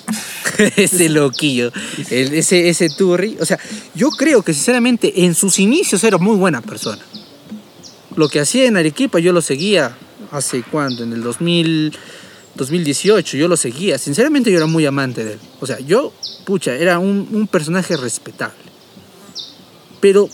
ese 0.78 1.10
loquillo, 1.10 1.72
el- 2.10 2.34
ese, 2.34 2.70
ese 2.70 2.90
Turri. 2.90 3.38
O 3.42 3.46
sea, 3.46 3.60
yo 3.96 4.10
creo 4.10 4.42
que 4.44 4.54
sinceramente 4.54 5.26
en 5.26 5.34
sus 5.36 5.60
inicios 5.60 6.04
era 6.04 6.18
muy 6.18 6.38
buena 6.38 6.62
persona. 6.62 7.02
Lo 8.16 8.30
que 8.30 8.40
hacía 8.40 8.66
en 8.66 8.78
Arequipa 8.78 9.20
yo 9.20 9.34
lo 9.34 9.42
seguía 9.42 9.96
hace 10.32 10.64
cuánto, 10.64 11.04
en 11.04 11.12
el 11.14 11.22
2000, 11.24 11.98
2018, 12.56 13.36
yo 13.38 13.48
lo 13.50 13.58
seguía. 13.58 13.98
Sinceramente 13.98 14.50
yo 14.52 14.58
era 14.58 14.66
muy 14.68 14.86
amante 14.86 15.26
de 15.26 15.34
él. 15.34 15.40
O 15.60 15.66
sea, 15.68 15.80
yo, 15.80 16.14
pucha, 16.46 16.76
era 16.76 17.00
un, 17.00 17.28
un 17.32 17.48
personaje 17.48 17.98
respetable. 17.98 18.56
Pero 20.00 20.30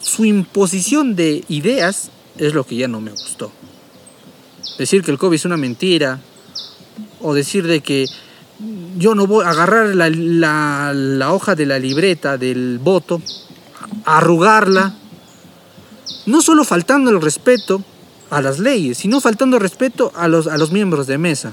su 0.00 0.24
imposición 0.24 1.14
de 1.16 1.44
ideas 1.48 2.10
es 2.38 2.54
lo 2.54 2.64
que 2.64 2.76
ya 2.76 2.88
no 2.88 3.00
me 3.00 3.10
gustó. 3.10 3.52
Decir 4.78 5.02
que 5.02 5.10
el 5.10 5.18
COVID 5.18 5.34
es 5.36 5.44
una 5.44 5.56
mentira, 5.56 6.20
o 7.20 7.34
decir 7.34 7.66
de 7.66 7.80
que 7.82 8.06
yo 8.98 9.14
no 9.14 9.26
voy 9.26 9.44
a 9.44 9.50
agarrar 9.50 9.94
la, 9.94 10.08
la- 10.10 10.92
la 10.94 11.32
hoja 11.32 11.54
de 11.54 11.66
la 11.66 11.78
libreta 11.78 12.38
del 12.38 12.78
voto, 12.78 13.20
arrugarla, 14.04 14.94
no 16.26 16.40
solo 16.42 16.64
faltando 16.64 17.10
el 17.10 17.20
respeto 17.20 17.82
a 18.30 18.40
las 18.40 18.58
leyes, 18.58 18.98
sino 18.98 19.20
faltando 19.20 19.56
el 19.56 19.62
respeto 19.62 20.12
a 20.14 20.28
los, 20.28 20.46
a 20.46 20.56
los 20.56 20.72
miembros 20.72 21.06
de 21.06 21.18
mesa. 21.18 21.52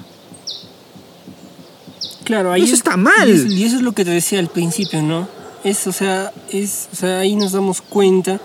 Claro, 2.23 2.51
ahí 2.51 2.61
Eso 2.63 2.73
es- 2.73 2.79
está 2.79 2.97
mal. 2.97 3.27
Y 3.29 3.31
eso, 3.31 3.47
y 3.47 3.63
eso 3.63 3.75
es 3.77 3.81
lo 3.81 3.93
que 3.93 4.05
te 4.05 4.11
decía 4.11 4.39
al 4.39 4.49
principio, 4.49 5.01
¿no? 5.01 5.27
Es, 5.63 5.87
o 5.87 5.91
sea, 5.91 6.31
es, 6.51 6.89
o 6.93 6.95
sea, 6.95 7.19
ahí 7.19 7.35
nos 7.35 7.51
damos 7.51 7.81
cuenta 7.81 8.39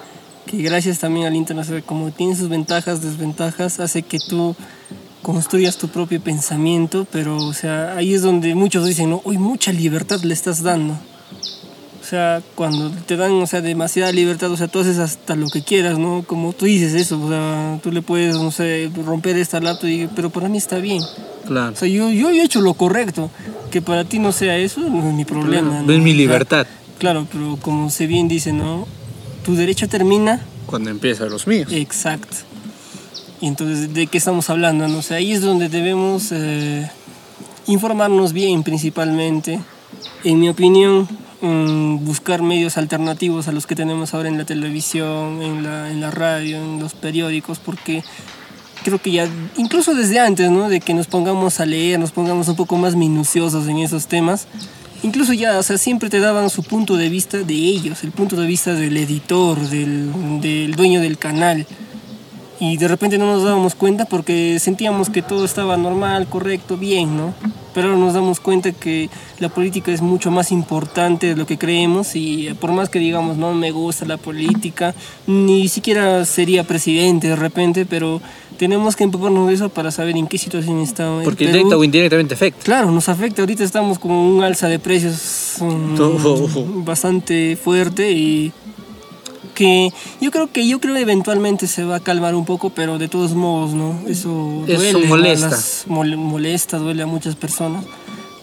que 0.46 0.58
gracias 0.58 0.98
también 0.98 1.26
al 1.26 1.36
internet, 1.36 1.84
como 1.86 2.10
tiene 2.10 2.34
sus 2.36 2.48
ventajas, 2.48 3.02
desventajas, 3.02 3.80
hace 3.80 4.02
que 4.02 4.18
tú 4.18 4.56
construyas 5.22 5.76
tu 5.76 5.88
propio 5.88 6.20
pensamiento, 6.20 7.06
pero, 7.10 7.36
o 7.36 7.52
sea, 7.52 7.96
ahí 7.96 8.12
es 8.12 8.22
donde 8.22 8.54
muchos 8.54 8.86
dicen, 8.86 9.10
no, 9.10 9.20
hoy 9.24 9.38
mucha 9.38 9.72
libertad 9.72 10.20
le 10.22 10.34
estás 10.34 10.62
dando. 10.62 10.98
O 12.00 12.04
sea, 12.04 12.42
cuando 12.56 12.90
te 12.90 13.16
dan, 13.16 13.30
o 13.30 13.46
sea, 13.46 13.60
demasiada 13.60 14.10
libertad, 14.10 14.50
o 14.50 14.56
sea, 14.56 14.66
tú 14.66 14.80
haces 14.80 14.98
hasta 14.98 15.36
lo 15.36 15.48
que 15.48 15.62
quieras, 15.62 15.98
¿no? 15.98 16.24
Como 16.26 16.52
tú 16.52 16.64
dices 16.64 16.94
eso, 16.94 17.22
o 17.22 17.28
sea, 17.28 17.78
tú 17.80 17.92
le 17.92 18.02
puedes, 18.02 18.34
no 18.34 18.50
sé, 18.50 18.90
romper 19.06 19.36
esta 19.36 19.60
laptop, 19.60 19.88
y, 19.88 20.08
pero 20.08 20.28
para 20.28 20.48
mí 20.48 20.58
está 20.58 20.78
bien. 20.78 21.00
Claro. 21.46 21.72
O 21.72 21.76
sea, 21.76 21.86
yo, 21.86 22.10
yo 22.10 22.30
he 22.30 22.42
hecho 22.42 22.60
lo 22.60 22.74
correcto. 22.74 23.30
Que 23.70 23.80
para 23.80 24.04
ti 24.04 24.18
no 24.18 24.32
sea 24.32 24.58
eso, 24.58 24.80
no 24.80 25.08
es 25.08 25.14
mi 25.14 25.24
problema. 25.24 25.80
No 25.80 25.92
es 25.92 26.00
mi 26.00 26.12
libertad. 26.12 26.66
Claro, 27.02 27.26
pero 27.32 27.58
como 27.60 27.90
se 27.90 28.06
bien 28.06 28.28
dice, 28.28 28.52
¿no? 28.52 28.86
tu 29.44 29.56
derecho 29.56 29.88
termina 29.88 30.40
Cuando 30.66 30.88
empiezan 30.88 31.30
los 31.30 31.48
míos. 31.48 31.68
Exacto. 31.72 32.36
Y 33.40 33.48
entonces, 33.48 33.92
¿de 33.92 34.06
qué 34.06 34.18
estamos 34.18 34.48
hablando? 34.50 34.86
No? 34.86 34.98
O 34.98 35.02
sea, 35.02 35.16
ahí 35.16 35.32
es 35.32 35.40
donde 35.40 35.68
debemos 35.68 36.30
eh, 36.30 36.88
informarnos 37.66 38.32
bien 38.32 38.62
principalmente. 38.62 39.58
En 40.22 40.38
mi 40.38 40.48
opinión, 40.48 41.08
mm, 41.40 42.04
buscar 42.04 42.40
medios 42.40 42.78
alternativos 42.78 43.48
a 43.48 43.52
los 43.52 43.66
que 43.66 43.74
tenemos 43.74 44.14
ahora 44.14 44.28
en 44.28 44.38
la 44.38 44.44
televisión, 44.44 45.42
en 45.42 45.64
la, 45.64 45.90
en 45.90 46.00
la 46.00 46.12
radio, 46.12 46.58
en 46.58 46.78
los 46.78 46.94
periódicos, 46.94 47.58
porque 47.58 48.04
creo 48.84 49.02
que 49.02 49.10
ya, 49.10 49.28
incluso 49.56 49.92
desde 49.96 50.20
antes, 50.20 50.52
¿no? 50.52 50.68
De 50.68 50.78
que 50.78 50.94
nos 50.94 51.08
pongamos 51.08 51.58
a 51.58 51.66
leer, 51.66 51.98
nos 51.98 52.12
pongamos 52.12 52.46
un 52.46 52.54
poco 52.54 52.76
más 52.76 52.94
minuciosos 52.94 53.66
en 53.66 53.78
esos 53.78 54.06
temas. 54.06 54.46
Incluso 55.02 55.32
ya, 55.32 55.58
o 55.58 55.62
sea, 55.62 55.78
siempre 55.78 56.10
te 56.10 56.20
daban 56.20 56.48
su 56.48 56.62
punto 56.62 56.96
de 56.96 57.08
vista 57.08 57.38
de 57.38 57.54
ellos, 57.54 58.04
el 58.04 58.12
punto 58.12 58.36
de 58.36 58.46
vista 58.46 58.72
del 58.74 58.96
editor, 58.96 59.58
del, 59.58 60.40
del 60.40 60.76
dueño 60.76 61.00
del 61.00 61.18
canal. 61.18 61.66
Y 62.60 62.76
de 62.76 62.86
repente 62.86 63.18
no 63.18 63.26
nos 63.26 63.42
dábamos 63.42 63.74
cuenta 63.74 64.04
porque 64.04 64.60
sentíamos 64.60 65.10
que 65.10 65.20
todo 65.20 65.44
estaba 65.44 65.76
normal, 65.76 66.28
correcto, 66.28 66.76
bien, 66.76 67.16
¿no? 67.16 67.34
Pero 67.74 67.88
ahora 67.88 67.98
nos 67.98 68.14
damos 68.14 68.38
cuenta 68.38 68.70
que 68.70 69.10
la 69.40 69.48
política 69.48 69.90
es 69.90 70.00
mucho 70.00 70.30
más 70.30 70.52
importante 70.52 71.26
de 71.26 71.36
lo 71.36 71.44
que 71.44 71.58
creemos 71.58 72.14
y 72.14 72.54
por 72.60 72.70
más 72.70 72.88
que 72.88 73.00
digamos 73.00 73.36
no 73.36 73.52
me 73.54 73.72
gusta 73.72 74.04
la 74.04 74.18
política, 74.18 74.94
ni 75.26 75.66
siquiera 75.66 76.24
sería 76.24 76.62
presidente 76.62 77.26
de 77.26 77.36
repente, 77.36 77.84
pero 77.84 78.20
tenemos 78.62 78.94
que 78.94 79.02
empaparnos 79.02 79.48
de 79.48 79.54
eso 79.54 79.70
para 79.70 79.90
saber 79.90 80.16
en 80.16 80.28
qué 80.28 80.38
situación 80.38 80.78
Porque 81.24 81.46
Perú. 81.46 81.56
directa 81.56 81.76
o 81.76 81.82
indirectamente 81.82 82.34
afecta. 82.34 82.62
Claro, 82.62 82.92
nos 82.92 83.08
afecta. 83.08 83.42
Ahorita 83.42 83.64
estamos 83.64 83.98
con 83.98 84.12
un 84.12 84.44
alza 84.44 84.68
de 84.68 84.78
precios 84.78 85.56
Todo. 85.58 86.48
bastante 86.84 87.56
fuerte 87.56 88.12
y 88.12 88.52
que 89.56 89.90
yo 90.20 90.30
creo 90.30 90.46
que 90.52 90.68
yo 90.68 90.78
creo 90.80 90.94
eventualmente 90.94 91.66
se 91.66 91.82
va 91.82 91.96
a 91.96 92.00
calmar 92.00 92.36
un 92.36 92.44
poco, 92.44 92.70
pero 92.70 92.98
de 92.98 93.08
todos 93.08 93.34
modos, 93.34 93.72
¿no? 93.74 93.98
Eso 94.06 94.62
Eso 94.68 94.76
duele, 94.80 94.92
¿no? 94.92 95.06
molesta. 95.08 95.50
Las- 95.50 95.84
mol- 95.88 96.16
molesta, 96.16 96.78
duele 96.78 97.02
a 97.02 97.06
muchas 97.06 97.34
personas 97.34 97.84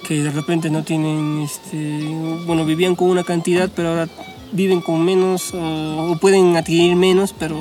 que 0.05 0.21
de 0.21 0.31
repente 0.31 0.69
no 0.69 0.83
tienen, 0.83 1.43
este, 1.43 2.01
bueno, 2.45 2.65
vivían 2.65 2.95
con 2.97 3.09
una 3.09 3.23
cantidad, 3.23 3.69
pero 3.73 3.89
ahora 3.89 4.09
viven 4.51 4.81
con 4.81 5.05
menos 5.05 5.53
o, 5.53 6.11
o 6.11 6.17
pueden 6.19 6.57
adquirir 6.57 6.97
menos, 6.97 7.33
pero 7.39 7.55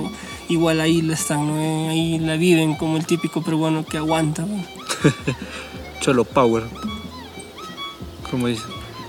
igual 0.49 0.81
ahí 0.81 1.03
la 1.03 1.15
están, 1.15 1.47
¿no? 1.47 1.91
Ahí 1.91 2.19
la 2.19 2.37
viven 2.37 2.75
como 2.75 2.97
el 2.97 3.07
típico 3.07 3.43
peruano 3.43 3.85
que 3.85 3.97
aguanta. 3.97 4.43
¿no? 4.43 4.65
Cholo 6.01 6.25
Power. 6.25 6.65
Como 8.31 8.49
dice. 8.49 8.65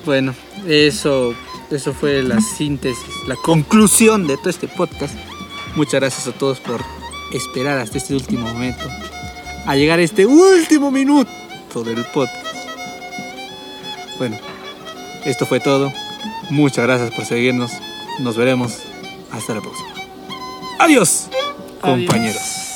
Bueno, 0.06 0.34
eso, 0.68 1.34
eso 1.70 1.94
fue 1.94 2.24
la 2.24 2.40
síntesis, 2.42 3.28
la 3.28 3.36
conclusión 3.36 4.28
de 4.28 4.38
todo 4.38 4.50
este 4.50 4.68
podcast. 4.68 5.14
Muchas 5.76 6.00
gracias 6.00 6.28
a 6.28 6.32
todos 6.32 6.60
por 6.60 6.82
esperar 7.34 7.78
hasta 7.80 7.98
este 7.98 8.16
último 8.16 8.48
momento. 8.48 8.86
A 9.66 9.76
llegar 9.76 10.00
a 10.00 10.04
este 10.04 10.26
último 10.26 10.90
minuto 10.90 11.30
del 11.84 12.04
podcast. 12.06 12.48
Bueno, 14.18 14.38
esto 15.26 15.46
fue 15.46 15.60
todo. 15.60 15.94
Muchas 16.50 16.86
gracias 16.86 17.12
por 17.12 17.26
seguirnos. 17.26 17.72
Nos 18.20 18.36
veremos. 18.36 18.80
Hasta 19.32 19.54
la 19.54 19.62
próxima. 19.62 19.99
Adiós, 20.80 21.28
compañeros. 21.82 22.69